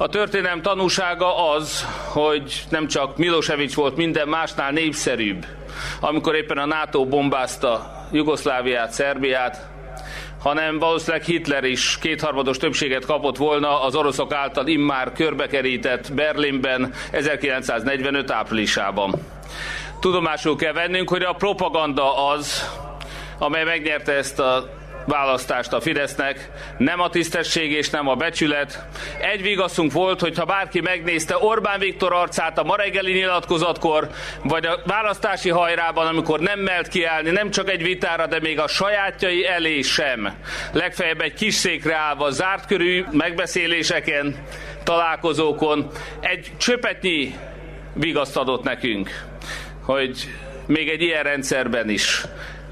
A 0.00 0.08
történelem 0.08 0.62
tanúsága 0.62 1.50
az, 1.52 1.86
hogy 2.06 2.62
nem 2.70 2.86
csak 2.86 3.16
Milosevic 3.16 3.74
volt 3.74 3.96
minden 3.96 4.28
másnál 4.28 4.70
népszerűbb, 4.70 5.46
amikor 6.00 6.34
éppen 6.34 6.58
a 6.58 6.66
NATO 6.66 7.04
bombázta 7.04 7.92
Jugoszláviát, 8.12 8.90
Szerbiát, 8.90 9.68
hanem 10.42 10.78
valószínűleg 10.78 11.26
Hitler 11.26 11.64
is 11.64 11.98
kétharmados 11.98 12.56
többséget 12.56 13.04
kapott 13.04 13.36
volna 13.36 13.82
az 13.82 13.94
oroszok 13.94 14.32
által 14.32 14.66
immár 14.66 15.12
körbekerített 15.12 16.14
Berlinben 16.14 16.92
1945 17.10 18.30
áprilisában. 18.30 19.14
Tudomásul 20.00 20.56
kell 20.56 20.72
vennünk, 20.72 21.08
hogy 21.08 21.22
a 21.22 21.32
propaganda 21.32 22.28
az, 22.28 22.70
amely 23.38 23.64
megnyerte 23.64 24.12
ezt 24.12 24.38
a 24.38 24.79
választást 25.10 25.72
a 25.72 25.80
Fidesznek, 25.80 26.50
nem 26.78 27.00
a 27.00 27.08
tisztesség 27.08 27.72
és 27.72 27.90
nem 27.90 28.08
a 28.08 28.14
becsület. 28.14 28.84
Egy 29.20 29.42
vigaszunk 29.42 29.92
volt, 29.92 30.20
hogy 30.20 30.38
ha 30.38 30.44
bárki 30.44 30.80
megnézte 30.80 31.36
Orbán 31.38 31.78
Viktor 31.78 32.12
arcát 32.12 32.58
a 32.58 32.62
ma 32.62 32.76
reggeli 32.76 33.12
nyilatkozatkor, 33.12 34.08
vagy 34.42 34.66
a 34.66 34.80
választási 34.86 35.48
hajrában, 35.48 36.06
amikor 36.06 36.40
nem 36.40 36.58
melt 36.58 36.88
kiállni, 36.88 37.30
nem 37.30 37.50
csak 37.50 37.70
egy 37.70 37.82
vitára, 37.82 38.26
de 38.26 38.40
még 38.40 38.58
a 38.58 38.68
sajátjai 38.68 39.46
elé 39.46 39.80
sem. 39.80 40.34
Legfeljebb 40.72 41.20
egy 41.20 41.34
kis 41.34 41.54
székre 41.54 41.96
állva, 41.96 42.30
zárt 42.30 42.66
körű 42.66 43.04
megbeszéléseken, 43.10 44.36
találkozókon 44.84 45.90
egy 46.20 46.50
csöpetnyi 46.56 47.34
vigaszt 47.94 48.36
adott 48.36 48.62
nekünk, 48.62 49.10
hogy 49.84 50.28
még 50.66 50.88
egy 50.88 51.02
ilyen 51.02 51.22
rendszerben 51.22 51.88
is 51.88 52.24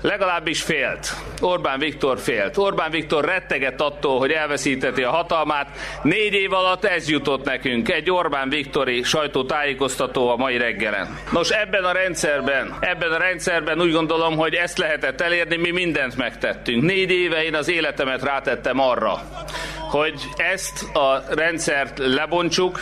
legalábbis 0.02 0.62
félt. 0.62 1.14
Orbán 1.40 1.78
Viktor 1.78 2.18
félt. 2.18 2.56
Orbán 2.56 2.90
Viktor 2.90 3.24
rettegett 3.24 3.80
attól, 3.80 4.18
hogy 4.18 4.30
elveszíteti 4.30 5.02
a 5.02 5.10
hatalmát. 5.10 5.68
Négy 6.02 6.32
év 6.32 6.52
alatt 6.52 6.84
ez 6.84 7.08
jutott 7.08 7.44
nekünk. 7.44 7.88
Egy 7.88 8.10
Orbán 8.10 8.48
Viktori 8.48 9.02
sajtótájékoztató 9.02 10.28
a 10.28 10.36
mai 10.36 10.56
reggelen. 10.56 11.18
Nos, 11.32 11.50
ebben 11.50 11.84
a 11.84 11.92
rendszerben, 11.92 12.76
ebben 12.80 13.12
a 13.12 13.18
rendszerben 13.18 13.80
úgy 13.80 13.92
gondolom, 13.92 14.36
hogy 14.36 14.54
ezt 14.54 14.78
lehetett 14.78 15.20
elérni, 15.20 15.56
mi 15.56 15.70
mindent 15.70 16.16
megtettünk. 16.16 16.82
Négy 16.82 17.10
éve 17.10 17.44
én 17.44 17.54
az 17.54 17.68
életemet 17.70 18.22
rátettem 18.22 18.80
arra, 18.80 19.22
hogy 19.89 20.28
ezt 20.36 20.97
a 20.97 21.23
rendszert 21.28 21.98
lebontsuk, 21.98 22.81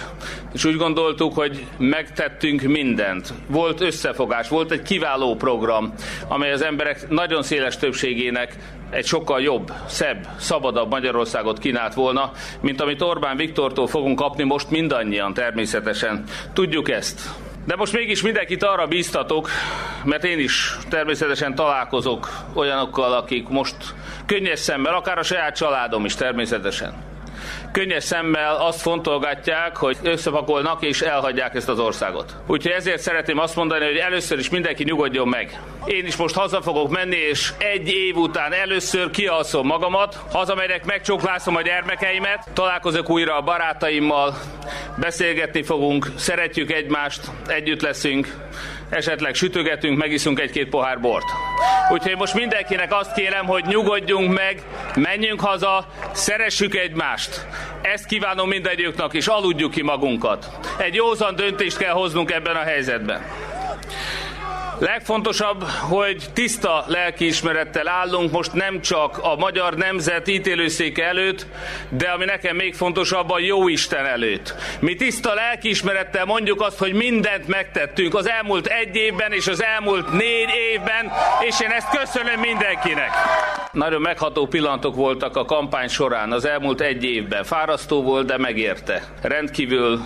és 0.52 0.64
úgy 0.64 0.76
gondoltuk, 0.76 1.34
hogy 1.34 1.66
megtettünk 1.78 2.62
mindent. 2.62 3.32
Volt 3.46 3.80
összefogás, 3.80 4.48
volt 4.48 4.70
egy 4.70 4.82
kiváló 4.82 5.34
program, 5.34 5.94
amely 6.28 6.52
az 6.52 6.62
emberek 6.62 7.08
nagyon 7.08 7.42
széles 7.42 7.76
többségének 7.76 8.56
egy 8.90 9.06
sokkal 9.06 9.40
jobb, 9.40 9.72
szebb, 9.86 10.28
szabadabb 10.38 10.90
Magyarországot 10.90 11.58
kínált 11.58 11.94
volna, 11.94 12.32
mint 12.60 12.80
amit 12.80 13.02
Orbán 13.02 13.36
Viktortól 13.36 13.86
fogunk 13.86 14.18
kapni 14.18 14.44
most 14.44 14.70
mindannyian 14.70 15.34
természetesen. 15.34 16.24
Tudjuk 16.52 16.90
ezt. 16.90 17.20
De 17.66 17.76
most 17.76 17.92
mégis 17.92 18.22
mindenkit 18.22 18.62
arra 18.62 18.86
bíztatok, 18.86 19.48
mert 20.04 20.24
én 20.24 20.38
is 20.38 20.76
természetesen 20.88 21.54
találkozok 21.54 22.28
olyanokkal, 22.54 23.12
akik 23.12 23.48
most 23.48 23.76
könnyes 24.26 24.58
szemmel, 24.58 24.94
akár 24.94 25.18
a 25.18 25.22
saját 25.22 25.56
családom 25.56 26.04
is 26.04 26.14
természetesen 26.14 27.15
könnyes 27.76 28.04
szemmel 28.04 28.56
azt 28.56 28.80
fontolgatják, 28.80 29.76
hogy 29.76 29.96
összepakolnak 30.02 30.82
és 30.82 31.00
elhagyják 31.00 31.54
ezt 31.54 31.68
az 31.68 31.78
országot. 31.78 32.36
Úgyhogy 32.46 32.72
ezért 32.72 33.00
szeretném 33.00 33.38
azt 33.38 33.56
mondani, 33.56 33.84
hogy 33.84 33.96
először 33.96 34.38
is 34.38 34.50
mindenki 34.50 34.84
nyugodjon 34.84 35.28
meg. 35.28 35.60
Én 35.86 36.06
is 36.06 36.16
most 36.16 36.34
haza 36.34 36.62
fogok 36.62 36.90
menni, 36.90 37.16
és 37.16 37.52
egy 37.58 37.88
év 37.88 38.16
után 38.16 38.52
először 38.52 39.10
kialszom 39.10 39.66
magamat, 39.66 40.18
hazamegyek, 40.32 40.84
megcsóklászom 40.84 41.56
a 41.56 41.62
gyermekeimet, 41.62 42.48
találkozok 42.52 43.10
újra 43.10 43.36
a 43.36 43.42
barátaimmal, 43.42 44.34
beszélgetni 44.98 45.62
fogunk, 45.62 46.06
szeretjük 46.16 46.72
egymást, 46.72 47.30
együtt 47.46 47.80
leszünk, 47.80 48.36
esetleg 48.90 49.34
sütögetünk, 49.34 49.98
megiszunk 49.98 50.40
egy-két 50.40 50.68
pohár 50.68 51.00
bort. 51.00 51.24
Úgyhogy 51.92 52.16
most 52.16 52.34
mindenkinek 52.34 52.92
azt 52.92 53.12
kérem, 53.12 53.46
hogy 53.46 53.64
nyugodjunk 53.64 54.32
meg, 54.32 54.62
menjünk 54.94 55.40
haza, 55.40 55.86
szeressük 56.12 56.74
egymást. 56.74 57.46
Ezt 57.82 58.06
kívánom 58.06 58.48
mindegyüknek, 58.48 59.12
és 59.12 59.26
aludjuk 59.26 59.70
ki 59.70 59.82
magunkat. 59.82 60.50
Egy 60.78 60.94
józan 60.94 61.34
döntést 61.34 61.76
kell 61.76 61.92
hoznunk 61.92 62.30
ebben 62.30 62.56
a 62.56 62.62
helyzetben. 62.62 63.20
Legfontosabb, 64.78 65.62
hogy 65.62 66.24
tiszta 66.32 66.84
lelkiismerettel 66.86 67.88
állunk 67.88 68.30
most 68.32 68.52
nem 68.52 68.80
csak 68.80 69.18
a 69.18 69.36
magyar 69.36 69.74
nemzet 69.74 70.28
ítélőszéke 70.28 71.04
előtt, 71.04 71.46
de 71.88 72.08
ami 72.08 72.24
nekem 72.24 72.56
még 72.56 72.74
fontosabb, 72.74 73.30
a 73.30 73.38
jó 73.38 73.68
Isten 73.68 74.06
előtt. 74.06 74.54
Mi 74.80 74.94
tiszta 74.94 75.34
lelkiismerettel 75.34 76.24
mondjuk 76.24 76.60
azt, 76.60 76.78
hogy 76.78 76.92
mindent 76.92 77.48
megtettünk 77.48 78.14
az 78.14 78.28
elmúlt 78.28 78.66
egy 78.66 78.96
évben 78.96 79.32
és 79.32 79.46
az 79.46 79.62
elmúlt 79.62 80.12
négy 80.12 80.50
évben, 80.72 81.12
és 81.40 81.60
én 81.60 81.70
ezt 81.70 81.98
köszönöm 81.98 82.40
mindenkinek. 82.40 83.10
Nagyon 83.72 84.00
megható 84.00 84.46
pillanatok 84.46 84.94
voltak 84.94 85.36
a 85.36 85.44
kampány 85.44 85.88
során 85.88 86.32
az 86.32 86.44
elmúlt 86.44 86.80
egy 86.80 87.04
évben. 87.04 87.44
Fárasztó 87.44 88.02
volt, 88.02 88.26
de 88.26 88.38
megérte. 88.38 89.02
Rendkívül 89.22 90.00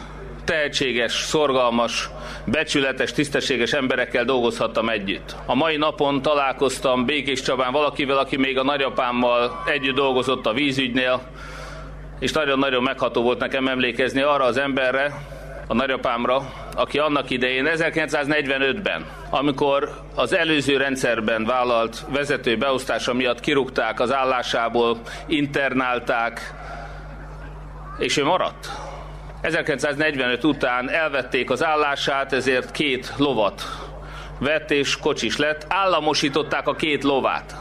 tehetséges, 0.45 1.13
szorgalmas, 1.13 2.11
becsületes, 2.45 3.13
tisztességes 3.13 3.73
emberekkel 3.73 4.25
dolgozhattam 4.25 4.89
együtt. 4.89 5.37
A 5.47 5.55
mai 5.55 5.77
napon 5.77 6.23
találkoztam 6.23 7.05
Békés 7.05 7.43
Csabán 7.43 7.73
valakivel, 7.73 8.19
aki 8.19 8.37
még 8.37 8.59
a 8.59 8.63
nagyapámmal 8.63 9.63
együtt 9.67 9.95
dolgozott 9.95 10.47
a 10.47 10.53
vízügynél, 10.53 11.21
és 12.21 12.33
nagyon-nagyon 12.33 12.83
megható 12.83 13.23
volt 13.23 13.39
nekem 13.39 13.69
emlékezni 13.69 14.21
arra 14.21 14.45
az 14.45 14.57
emberre, 14.57 15.13
a 15.67 15.75
nagyapámra, 15.75 16.53
aki 16.75 16.99
annak 16.99 17.31
idején 17.31 17.69
1945-ben, 17.75 19.07
amikor 19.31 19.91
az 20.15 20.35
előző 20.35 20.77
rendszerben 20.77 21.45
vállalt 21.45 22.05
vezető 22.09 22.57
beosztása 22.57 23.15
miatt 23.15 23.41
kirúgták 23.41 24.01
az 24.01 24.13
állásából, 24.13 25.01
internálták, 25.27 26.55
és 27.99 28.17
ő 28.17 28.25
maradt 28.25 28.90
1945 29.41 30.45
után 30.45 30.91
elvették 30.91 31.51
az 31.51 31.65
állását, 31.65 32.33
ezért 32.33 32.71
két 32.71 33.13
lovat 33.17 33.63
vett 34.41 34.71
és 34.71 34.97
kocsis 34.97 35.37
lett. 35.37 35.67
Államosították 35.69 36.69
a 36.69 36.75
két 36.75 37.03
lovát. 37.03 37.57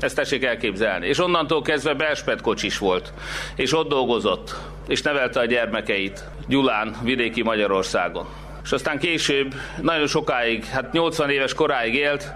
Ezt 0.00 0.16
tessék 0.16 0.44
elképzelni. 0.44 1.06
És 1.06 1.18
onnantól 1.18 1.62
kezdve 1.62 1.94
Belspet 1.94 2.40
kocsis 2.40 2.78
volt. 2.78 3.12
És 3.56 3.72
ott 3.72 3.88
dolgozott. 3.88 4.54
És 4.86 5.02
nevelte 5.02 5.40
a 5.40 5.44
gyermekeit. 5.44 6.24
Gyulán, 6.46 6.96
vidéki 7.02 7.42
Magyarországon. 7.42 8.26
És 8.64 8.72
aztán 8.72 8.98
később, 8.98 9.54
nagyon 9.80 10.06
sokáig, 10.06 10.64
hát 10.64 10.92
80 10.92 11.30
éves 11.30 11.54
koráig 11.54 11.94
élt, 11.94 12.32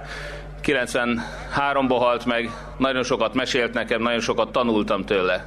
93-ban 0.62 1.97
halt 1.99 2.24
meg, 2.24 2.51
nagyon 2.78 3.03
sokat 3.03 3.35
mesélt 3.35 3.74
nekem, 3.74 4.03
nagyon 4.03 4.20
sokat 4.20 4.53
tanultam 4.53 5.05
tőle. 5.05 5.47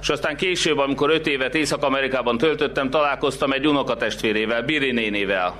És 0.00 0.08
aztán 0.08 0.36
később, 0.36 0.78
amikor 0.78 1.10
öt 1.10 1.26
évet 1.26 1.54
Észak-Amerikában 1.54 2.38
töltöttem, 2.38 2.90
találkoztam 2.90 3.52
egy 3.52 3.66
unokatestvérével, 3.66 4.62
Biri 4.62 4.92
nénével, 4.92 5.54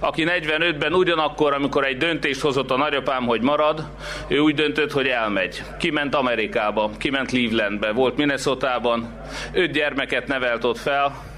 aki 0.00 0.24
45-ben 0.26 0.92
ugyanakkor, 0.92 1.52
amikor 1.52 1.84
egy 1.84 1.96
döntést 1.96 2.40
hozott 2.40 2.70
a 2.70 2.76
nagyapám, 2.76 3.26
hogy 3.26 3.42
marad, 3.42 3.88
ő 4.28 4.38
úgy 4.38 4.54
döntött, 4.54 4.92
hogy 4.92 5.06
elmegy. 5.06 5.62
Kiment 5.78 6.14
Amerikába, 6.14 6.90
kiment 6.98 7.28
Clevelandbe, 7.28 7.92
volt 7.92 8.16
Minnesota-ban, 8.16 9.20
öt 9.52 9.72
gyermeket 9.72 10.26
nevelt 10.26 10.64
ott 10.64 10.78
fel, 10.78 11.28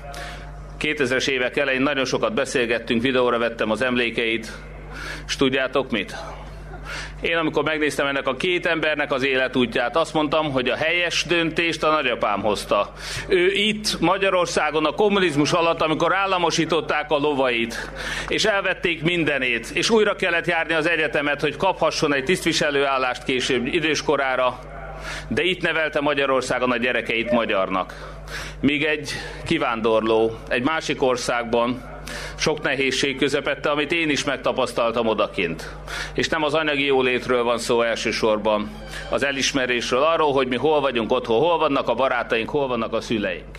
2000-es 0.80 1.28
évek 1.28 1.56
elején 1.56 1.82
nagyon 1.82 2.04
sokat 2.04 2.34
beszélgettünk, 2.34 3.02
videóra 3.02 3.38
vettem 3.38 3.70
az 3.70 3.82
emlékeit, 3.82 4.52
és 5.26 5.36
tudjátok 5.36 5.90
mit? 5.90 6.16
Én 7.22 7.36
amikor 7.36 7.64
megnéztem 7.64 8.06
ennek 8.06 8.26
a 8.26 8.36
két 8.36 8.66
embernek 8.66 9.12
az 9.12 9.24
életútját, 9.24 9.96
azt 9.96 10.14
mondtam, 10.14 10.50
hogy 10.50 10.68
a 10.68 10.76
helyes 10.76 11.24
döntést 11.24 11.82
a 11.82 11.90
nagyapám 11.90 12.40
hozta. 12.40 12.92
Ő 13.28 13.52
itt 13.52 14.00
Magyarországon 14.00 14.84
a 14.84 14.92
kommunizmus 14.92 15.52
alatt, 15.52 15.80
amikor 15.80 16.14
államosították 16.14 17.10
a 17.10 17.18
lovait, 17.18 17.90
és 18.28 18.44
elvették 18.44 19.02
mindenét, 19.02 19.70
és 19.74 19.90
újra 19.90 20.16
kellett 20.16 20.46
járni 20.46 20.74
az 20.74 20.88
egyetemet, 20.88 21.40
hogy 21.40 21.56
kaphasson 21.56 22.14
egy 22.14 22.24
tisztviselőállást 22.24 23.24
később 23.24 23.66
időskorára, 23.66 24.58
de 25.28 25.42
itt 25.42 25.62
nevelte 25.62 26.00
Magyarországon 26.00 26.70
a 26.70 26.76
gyerekeit 26.76 27.30
magyarnak. 27.30 27.94
Míg 28.60 28.84
egy 28.84 29.12
kivándorló 29.46 30.38
egy 30.48 30.62
másik 30.62 31.02
országban 31.02 31.91
sok 32.36 32.62
nehézség 32.62 33.16
közepette, 33.16 33.70
amit 33.70 33.92
én 33.92 34.10
is 34.10 34.24
megtapasztaltam 34.24 35.06
odakint. 35.06 35.74
És 36.14 36.28
nem 36.28 36.42
az 36.42 36.54
anyagi 36.54 36.84
jólétről 36.84 37.42
van 37.42 37.58
szó 37.58 37.82
elsősorban, 37.82 38.70
az 39.10 39.24
elismerésről, 39.24 40.02
arról, 40.02 40.32
hogy 40.32 40.48
mi 40.48 40.56
hol 40.56 40.80
vagyunk 40.80 41.12
otthon, 41.12 41.38
hol 41.38 41.58
vannak 41.58 41.88
a 41.88 41.94
barátaink, 41.94 42.48
hol 42.48 42.66
vannak 42.66 42.92
a 42.92 43.00
szüleink. 43.00 43.58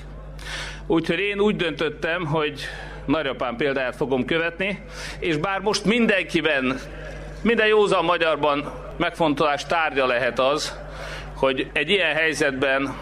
Úgyhogy 0.88 1.20
én 1.20 1.40
úgy 1.40 1.56
döntöttem, 1.56 2.26
hogy 2.26 2.62
nagyapám 3.06 3.56
példáját 3.56 3.96
fogom 3.96 4.26
követni, 4.26 4.84
és 5.20 5.38
bár 5.38 5.60
most 5.60 5.86
mindenkiben, 5.86 6.80
minden 7.42 7.68
józan 7.68 8.06
magyarban 8.06 8.72
megfontolás 8.98 9.66
tárgya 9.66 10.06
lehet 10.06 10.40
az, 10.40 10.78
hogy 11.36 11.68
egy 11.74 11.90
ilyen 11.90 12.16
helyzetben, 12.16 12.96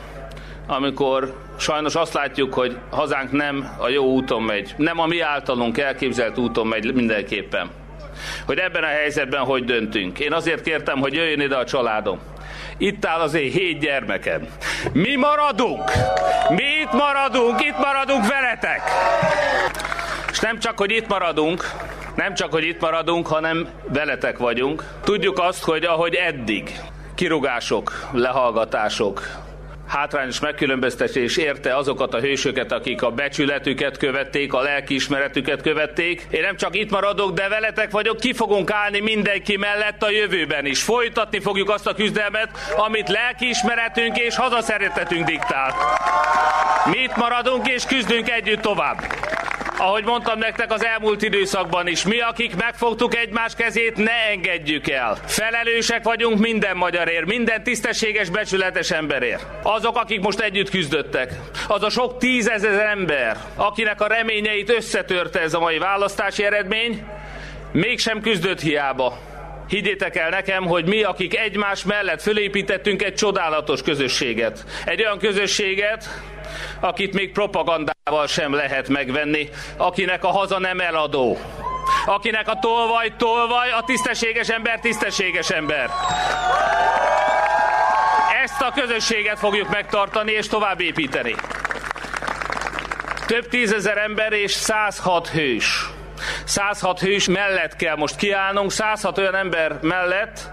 amikor 0.67 1.35
sajnos 1.57 1.95
azt 1.95 2.13
látjuk, 2.13 2.53
hogy 2.53 2.77
hazánk 2.89 3.31
nem 3.31 3.75
a 3.77 3.89
jó 3.89 4.05
úton 4.05 4.41
megy, 4.41 4.73
nem 4.77 4.99
a 4.99 5.05
mi 5.05 5.19
általunk 5.19 5.77
elképzelt 5.77 6.37
úton 6.37 6.67
megy 6.67 6.93
mindenképpen. 6.93 7.69
Hogy 8.45 8.57
ebben 8.57 8.83
a 8.83 8.87
helyzetben 8.87 9.41
hogy 9.41 9.63
döntünk. 9.63 10.19
Én 10.19 10.33
azért 10.33 10.61
kértem, 10.61 10.99
hogy 10.99 11.13
jöjjön 11.13 11.39
ide 11.39 11.55
a 11.55 11.65
családom. 11.65 12.19
Itt 12.77 13.05
áll 13.05 13.19
az 13.19 13.33
én 13.33 13.51
hét 13.51 13.79
gyermekem. 13.79 14.47
Mi 14.93 15.15
maradunk! 15.15 15.91
Mi 16.49 16.63
itt 16.83 16.91
maradunk, 16.91 17.61
itt 17.61 17.77
maradunk 17.77 18.27
veletek! 18.27 18.81
És 20.31 20.39
nem 20.39 20.59
csak, 20.59 20.77
hogy 20.77 20.91
itt 20.91 21.07
maradunk, 21.07 21.69
nem 22.15 22.33
csak, 22.33 22.51
hogy 22.51 22.63
itt 22.63 22.81
maradunk, 22.81 23.27
hanem 23.27 23.67
veletek 23.87 24.37
vagyunk. 24.37 24.83
Tudjuk 25.03 25.39
azt, 25.39 25.63
hogy 25.63 25.83
ahogy 25.83 26.15
eddig, 26.15 26.79
kirugások, 27.15 28.09
lehallgatások, 28.11 29.21
hátrányos 29.91 30.39
megkülönböztetés 30.39 31.37
érte 31.37 31.75
azokat 31.75 32.13
a 32.13 32.19
hősöket, 32.19 32.71
akik 32.71 33.01
a 33.01 33.11
becsületüket 33.11 33.97
követték, 33.97 34.53
a 34.53 34.61
lelkiismeretüket 34.61 35.61
követték. 35.61 36.27
Én 36.29 36.41
nem 36.41 36.55
csak 36.55 36.75
itt 36.75 36.89
maradok, 36.89 37.33
de 37.33 37.47
veletek 37.47 37.91
vagyok, 37.91 38.19
ki 38.19 38.33
fogunk 38.33 38.71
állni 38.71 38.99
mindenki 38.99 39.57
mellett 39.57 40.03
a 40.03 40.09
jövőben 40.09 40.65
is. 40.65 40.83
Folytatni 40.83 41.39
fogjuk 41.39 41.69
azt 41.69 41.87
a 41.87 41.93
küzdelmet, 41.93 42.49
amit 42.75 43.09
lelkiismeretünk 43.09 44.17
és 44.17 44.35
hazaszeretetünk 44.35 45.25
diktál. 45.25 45.75
Mi 46.85 46.97
itt 46.97 47.15
maradunk 47.15 47.67
és 47.67 47.83
küzdünk 47.85 48.29
együtt 48.29 48.61
tovább. 48.61 48.97
Ahogy 49.81 50.03
mondtam 50.03 50.39
nektek 50.39 50.71
az 50.71 50.85
elmúlt 50.85 51.21
időszakban 51.21 51.87
is, 51.87 52.03
mi, 52.03 52.19
akik 52.19 52.55
megfogtuk 52.55 53.15
egymás 53.15 53.55
kezét, 53.55 53.95
ne 53.95 54.29
engedjük 54.31 54.89
el. 54.89 55.17
Felelősek 55.25 56.03
vagyunk 56.03 56.39
minden 56.39 56.77
magyarért, 56.77 57.25
minden 57.25 57.63
tisztességes, 57.63 58.29
becsületes 58.29 58.91
emberért. 58.91 59.45
Azok, 59.63 59.97
akik 59.97 60.21
most 60.21 60.39
együtt 60.39 60.69
küzdöttek, 60.69 61.33
az 61.67 61.83
a 61.83 61.89
sok 61.89 62.17
tízezer 62.17 62.79
ember, 62.79 63.37
akinek 63.55 64.01
a 64.01 64.07
reményeit 64.07 64.69
összetörte 64.69 65.39
ez 65.39 65.53
a 65.53 65.59
mai 65.59 65.77
választási 65.77 66.43
eredmény, 66.43 67.03
mégsem 67.71 68.21
küzdött 68.21 68.61
hiába. 68.61 69.30
Higgyétek 69.71 70.15
el 70.15 70.29
nekem, 70.29 70.65
hogy 70.65 70.87
mi, 70.87 71.03
akik 71.03 71.37
egymás 71.37 71.83
mellett 71.83 72.21
fölépítettünk 72.21 73.03
egy 73.03 73.13
csodálatos 73.13 73.81
közösséget. 73.81 74.65
Egy 74.85 75.01
olyan 75.01 75.17
közösséget, 75.17 76.05
akit 76.79 77.13
még 77.13 77.31
propagandával 77.31 78.27
sem 78.27 78.53
lehet 78.53 78.87
megvenni, 78.87 79.49
akinek 79.77 80.23
a 80.23 80.27
haza 80.27 80.59
nem 80.59 80.79
eladó, 80.79 81.37
akinek 82.05 82.47
a 82.47 82.59
tolvaj 82.59 83.13
tolvaj, 83.17 83.71
a 83.71 83.83
tisztességes 83.85 84.49
ember 84.49 84.79
tisztességes 84.79 85.49
ember. 85.49 85.89
Ezt 88.43 88.61
a 88.61 88.71
közösséget 88.75 89.39
fogjuk 89.39 89.69
megtartani 89.69 90.31
és 90.31 90.47
tovább 90.47 90.81
építeni. 90.81 91.35
Több 93.27 93.47
tízezer 93.47 93.97
ember 93.97 94.33
és 94.33 94.51
106 94.51 95.27
hős. 95.27 95.89
106 96.43 96.99
hős 96.99 97.27
mellett 97.27 97.75
kell 97.75 97.95
most 97.95 98.15
kiállnunk, 98.15 98.71
106 98.71 99.17
olyan 99.17 99.35
ember 99.35 99.79
mellett, 99.81 100.49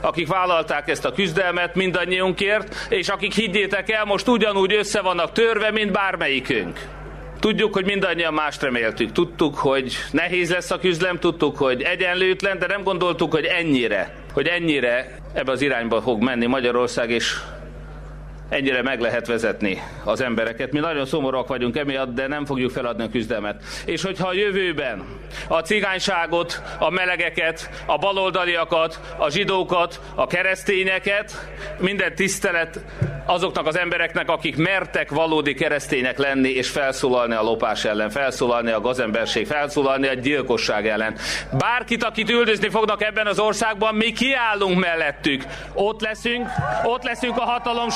akik 0.00 0.28
vállalták 0.28 0.88
ezt 0.88 1.04
a 1.04 1.12
küzdelmet 1.12 1.74
mindannyiunkért, 1.74 2.86
és 2.88 3.08
akik 3.08 3.32
higgyétek 3.32 3.90
el, 3.90 4.04
most 4.04 4.28
ugyanúgy 4.28 4.74
össze 4.74 5.00
vannak 5.00 5.32
törve, 5.32 5.70
mint 5.70 5.92
bármelyikünk. 5.92 6.80
Tudjuk, 7.40 7.72
hogy 7.72 7.84
mindannyian 7.84 8.34
mást 8.34 8.62
reméltük. 8.62 9.12
Tudtuk, 9.12 9.56
hogy 9.56 9.96
nehéz 10.10 10.50
lesz 10.50 10.70
a 10.70 10.78
küzdelem, 10.78 11.18
tudtuk, 11.18 11.56
hogy 11.56 11.82
egyenlőtlen, 11.82 12.58
de 12.58 12.66
nem 12.66 12.82
gondoltuk, 12.82 13.32
hogy 13.32 13.44
ennyire, 13.44 14.14
hogy 14.32 14.46
ennyire 14.46 15.14
ebbe 15.32 15.52
az 15.52 15.62
irányba 15.62 16.02
fog 16.02 16.22
menni 16.22 16.46
Magyarország, 16.46 17.10
és 17.10 17.36
ennyire 18.52 18.82
meg 18.82 19.00
lehet 19.00 19.26
vezetni 19.26 19.82
az 20.04 20.20
embereket. 20.20 20.72
Mi 20.72 20.78
nagyon 20.78 21.06
szomorúak 21.06 21.48
vagyunk 21.48 21.76
emiatt, 21.76 22.14
de 22.14 22.26
nem 22.26 22.44
fogjuk 22.44 22.70
feladni 22.70 23.02
a 23.02 23.08
küzdelmet. 23.08 23.62
És 23.84 24.02
hogyha 24.02 24.28
a 24.28 24.32
jövőben 24.32 25.04
a 25.48 25.58
cigányságot, 25.58 26.62
a 26.78 26.90
melegeket, 26.90 27.70
a 27.86 27.98
baloldaliakat, 27.98 29.00
a 29.16 29.30
zsidókat, 29.30 30.00
a 30.14 30.26
keresztényeket, 30.26 31.50
minden 31.78 32.14
tisztelet 32.14 32.80
azoknak 33.26 33.66
az 33.66 33.78
embereknek, 33.78 34.28
akik 34.28 34.56
mertek 34.56 35.10
valódi 35.10 35.54
keresztények 35.54 36.18
lenni 36.18 36.48
és 36.48 36.68
felszólalni 36.68 37.34
a 37.34 37.42
lopás 37.42 37.84
ellen, 37.84 38.10
felszólalni 38.10 38.70
a 38.70 38.80
gazemberség, 38.80 39.46
felszólalni 39.46 40.06
a 40.06 40.14
gyilkosság 40.14 40.86
ellen. 40.86 41.16
Bárkit, 41.58 42.04
akit 42.04 42.30
üldözni 42.30 42.68
fognak 42.68 43.02
ebben 43.02 43.26
az 43.26 43.38
országban, 43.38 43.94
mi 43.94 44.12
kiállunk 44.12 44.78
mellettük. 44.78 45.44
Ott 45.74 46.00
leszünk, 46.00 46.48
ott 46.84 47.02
leszünk 47.02 47.36
a 47.36 47.44
hatalom 47.44 47.90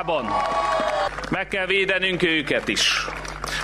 sarkában. 0.00 0.26
Meg 1.30 1.48
kell 1.48 1.66
védenünk 1.66 2.22
őket 2.22 2.68
is. 2.68 3.06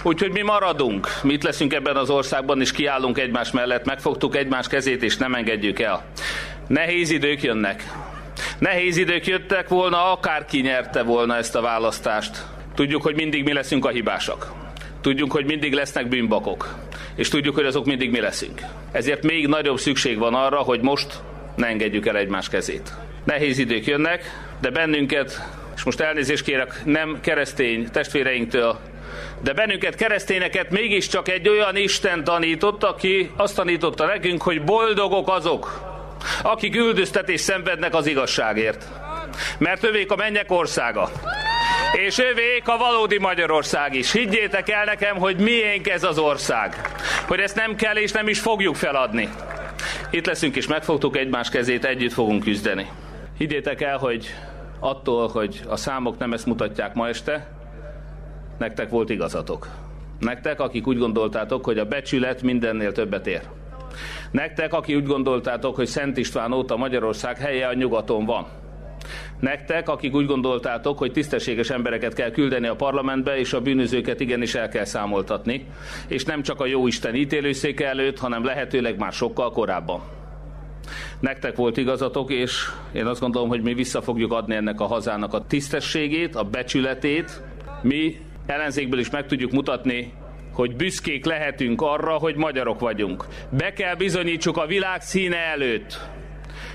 Úgyhogy 0.02 0.32
mi 0.32 0.42
maradunk, 0.42 1.08
mi 1.22 1.32
itt 1.32 1.42
leszünk 1.42 1.72
ebben 1.72 1.96
az 1.96 2.10
országban, 2.10 2.60
és 2.60 2.72
kiállunk 2.72 3.18
egymás 3.18 3.50
mellett, 3.50 3.84
megfogtuk 3.84 4.36
egymás 4.36 4.66
kezét, 4.68 5.02
és 5.02 5.16
nem 5.16 5.34
engedjük 5.34 5.80
el. 5.80 6.04
Nehéz 6.66 7.10
idők 7.10 7.42
jönnek. 7.42 7.92
Nehéz 8.58 8.96
idők 8.96 9.26
jöttek 9.26 9.68
volna, 9.68 10.12
akárki 10.12 10.60
nyerte 10.60 11.02
volna 11.02 11.36
ezt 11.36 11.56
a 11.56 11.60
választást. 11.60 12.46
Tudjuk, 12.74 13.02
hogy 13.02 13.14
mindig 13.14 13.44
mi 13.44 13.52
leszünk 13.52 13.84
a 13.84 13.88
hibásak. 13.88 14.52
Tudjuk, 15.00 15.32
hogy 15.32 15.44
mindig 15.44 15.72
lesznek 15.72 16.08
bűnbakok. 16.08 16.74
És 17.14 17.28
tudjuk, 17.28 17.54
hogy 17.54 17.66
azok 17.66 17.84
mindig 17.84 18.10
mi 18.10 18.20
leszünk. 18.20 18.60
Ezért 18.92 19.22
még 19.22 19.46
nagyobb 19.46 19.78
szükség 19.78 20.18
van 20.18 20.34
arra, 20.34 20.58
hogy 20.58 20.80
most 20.80 21.20
ne 21.56 21.66
engedjük 21.66 22.06
el 22.06 22.16
egymás 22.16 22.48
kezét. 22.48 22.92
Nehéz 23.24 23.58
idők 23.58 23.86
jönnek, 23.86 24.22
de 24.60 24.70
bennünket, 24.70 25.42
és 25.76 25.82
most 25.82 26.00
elnézést 26.00 26.44
kérek 26.44 26.80
nem 26.84 27.18
keresztény 27.20 27.90
testvéreinktől, 27.90 28.78
de 29.42 29.52
bennünket 29.52 29.94
keresztényeket 29.94 30.70
mégiscsak 30.70 31.28
egy 31.28 31.48
olyan 31.48 31.76
Isten 31.76 32.24
tanított, 32.24 32.84
aki 32.84 33.30
azt 33.36 33.56
tanította 33.56 34.06
nekünk, 34.06 34.42
hogy 34.42 34.64
boldogok 34.64 35.28
azok, 35.28 35.94
akik 36.42 36.76
üldöztetés 36.76 37.40
szenvednek 37.40 37.94
az 37.94 38.06
igazságért. 38.06 38.88
Mert 39.58 39.84
övék 39.84 40.10
a 40.10 40.16
mennyek 40.16 40.50
országa. 40.50 41.10
És 41.92 42.18
övék 42.18 42.68
a 42.68 42.76
valódi 42.76 43.18
Magyarország 43.18 43.94
is. 43.94 44.12
Higgyétek 44.12 44.70
el 44.70 44.84
nekem, 44.84 45.16
hogy 45.16 45.36
miénk 45.36 45.88
ez 45.88 46.04
az 46.04 46.18
ország. 46.18 46.90
Hogy 47.26 47.40
ezt 47.40 47.56
nem 47.56 47.74
kell 47.74 47.96
és 47.96 48.12
nem 48.12 48.28
is 48.28 48.40
fogjuk 48.40 48.74
feladni. 48.74 49.28
Itt 50.10 50.26
leszünk 50.26 50.56
és 50.56 50.66
megfogtuk 50.66 51.16
egymás 51.16 51.48
kezét, 51.48 51.84
együtt 51.84 52.12
fogunk 52.12 52.42
küzdeni. 52.42 52.86
Higgyétek 53.38 53.80
el, 53.80 53.98
hogy 53.98 54.34
attól, 54.78 55.28
hogy 55.28 55.62
a 55.68 55.76
számok 55.76 56.18
nem 56.18 56.32
ezt 56.32 56.46
mutatják 56.46 56.94
ma 56.94 57.08
este, 57.08 57.48
nektek 58.58 58.90
volt 58.90 59.10
igazatok. 59.10 59.68
Nektek, 60.18 60.60
akik 60.60 60.86
úgy 60.86 60.98
gondoltátok, 60.98 61.64
hogy 61.64 61.78
a 61.78 61.84
becsület 61.84 62.42
mindennél 62.42 62.92
többet 62.92 63.26
ér. 63.26 63.42
Nektek, 64.30 64.72
aki 64.72 64.94
úgy 64.94 65.06
gondoltátok, 65.06 65.74
hogy 65.76 65.86
Szent 65.86 66.16
István 66.16 66.52
óta 66.52 66.76
Magyarország 66.76 67.38
helye 67.38 67.66
a 67.66 67.74
nyugaton 67.74 68.24
van. 68.24 68.46
Nektek, 69.40 69.88
akik 69.88 70.14
úgy 70.14 70.26
gondoltátok, 70.26 70.98
hogy 70.98 71.12
tisztességes 71.12 71.70
embereket 71.70 72.14
kell 72.14 72.30
küldeni 72.30 72.66
a 72.66 72.76
parlamentbe, 72.76 73.38
és 73.38 73.52
a 73.52 73.60
bűnözőket 73.60 74.20
igenis 74.20 74.54
el 74.54 74.68
kell 74.68 74.84
számoltatni, 74.84 75.66
és 76.08 76.24
nem 76.24 76.42
csak 76.42 76.60
a 76.60 76.66
jóisten 76.66 77.14
ítélőszéke 77.14 77.88
előtt, 77.88 78.18
hanem 78.18 78.44
lehetőleg 78.44 78.98
már 78.98 79.12
sokkal 79.12 79.50
korábban. 79.50 80.02
Nektek 81.20 81.56
volt 81.56 81.76
igazatok, 81.76 82.30
és 82.30 82.68
én 82.92 83.06
azt 83.06 83.20
gondolom, 83.20 83.48
hogy 83.48 83.62
mi 83.62 83.74
vissza 83.74 84.02
fogjuk 84.02 84.32
adni 84.32 84.54
ennek 84.54 84.80
a 84.80 84.86
hazának 84.86 85.34
a 85.34 85.46
tisztességét, 85.46 86.34
a 86.34 86.42
becsületét. 86.42 87.42
Mi 87.82 88.20
ellenzékből 88.46 88.98
is 88.98 89.10
meg 89.10 89.26
tudjuk 89.26 89.50
mutatni, 89.50 90.12
hogy 90.52 90.76
büszkék 90.76 91.24
lehetünk 91.24 91.82
arra, 91.82 92.12
hogy 92.12 92.36
magyarok 92.36 92.80
vagyunk. 92.80 93.24
Be 93.50 93.72
kell 93.72 93.94
bizonyítsuk 93.94 94.56
a 94.56 94.66
világ 94.66 95.00
színe 95.00 95.36
előtt, 95.36 96.00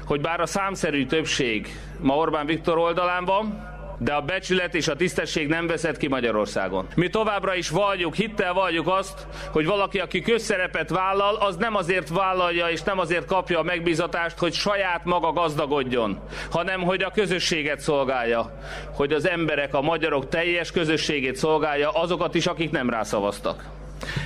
hogy 0.06 0.22
bár 0.22 0.40
a 0.40 0.46
számszerű 0.46 1.06
többség 1.06 1.68
ma 2.00 2.16
Orbán 2.16 2.46
Viktor 2.46 2.78
oldalán 2.78 3.26
van, 3.26 3.71
de 4.04 4.14
a 4.14 4.22
becsület 4.22 4.76
és 4.76 4.88
a 4.88 4.96
tisztesség 4.96 5.48
nem 5.48 5.68
veszett 5.68 5.98
ki 5.98 6.08
Magyarországon. 6.08 6.88
Mi 6.96 7.10
továbbra 7.10 7.56
is 7.56 7.70
valljuk, 7.70 8.16
hittel 8.16 8.54
valljuk 8.54 8.88
azt, 8.88 9.28
hogy 9.52 9.66
valaki, 9.66 10.00
aki 10.00 10.22
közszerepet 10.22 10.90
vállal, 10.90 11.36
az 11.36 11.56
nem 11.56 11.76
azért 11.76 12.10
vállalja 12.10 12.70
és 12.70 12.82
nem 12.82 13.00
azért 13.00 13.26
kapja 13.26 13.60
a 13.60 13.64
megbízatást, 13.64 14.38
hogy 14.38 14.54
saját 14.54 15.06
maga 15.06 15.32
gazdagodjon, 15.32 16.20
hanem 16.52 16.82
hogy 16.82 17.04
a 17.04 17.12
közösséget 17.12 17.80
szolgálja, 17.80 18.60
hogy 18.94 19.14
az 19.14 19.28
emberek, 19.28 19.74
a 19.74 19.82
magyarok 19.82 20.30
teljes 20.30 20.72
közösségét 20.72 21.36
szolgálja, 21.36 21.90
azokat 21.90 22.36
is, 22.36 22.46
akik 22.46 22.72
nem 22.72 22.90
rászavaztak. 22.90 23.64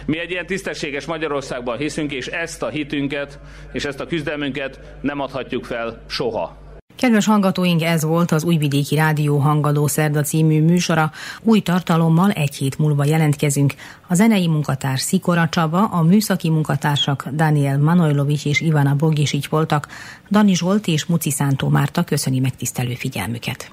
Mi 0.06 0.20
egy 0.20 0.32
ilyen 0.32 0.46
tisztességes 0.46 1.06
Magyarországban 1.06 1.78
hiszünk, 1.78 2.12
és 2.12 2.28
ezt 2.28 2.64
a 2.64 2.68
hitünket 2.68 3.40
és 3.72 3.86
ezt 3.86 4.00
a 4.00 4.06
küzdelmünket 4.06 4.80
nem 5.02 5.20
adhatjuk 5.20 5.66
fel 5.66 6.02
soha. 6.08 6.65
Kedves 6.96 7.26
hallgatóink, 7.26 7.82
ez 7.82 8.04
volt 8.04 8.32
az 8.32 8.44
Újvidéki 8.44 8.96
Rádió 8.96 9.38
Hangadó 9.38 9.88
Szerda 9.88 10.22
című 10.22 10.62
műsora. 10.62 11.12
Új 11.42 11.60
tartalommal 11.60 12.32
egy 12.32 12.56
hét 12.56 12.78
múlva 12.78 13.06
jelentkezünk. 13.06 13.74
A 14.08 14.16
zenei 14.16 14.48
munkatárs 14.48 15.02
Szikora 15.02 15.50
Csaba, 15.50 15.86
a 15.86 16.02
műszaki 16.02 16.50
munkatársak 16.50 17.28
Daniel 17.34 17.78
Manojlovics 17.78 18.46
és 18.46 18.62
Ivana 18.62 18.96
Bogisics 18.96 19.48
voltak. 19.48 19.88
Dani 20.32 20.56
Zsolt 20.56 20.88
és 20.88 21.06
Muci 21.06 21.32
Szántó 21.32 21.68
Márta 21.68 22.04
köszöni 22.04 22.40
megtisztelő 22.40 22.94
figyelmüket. 22.94 23.72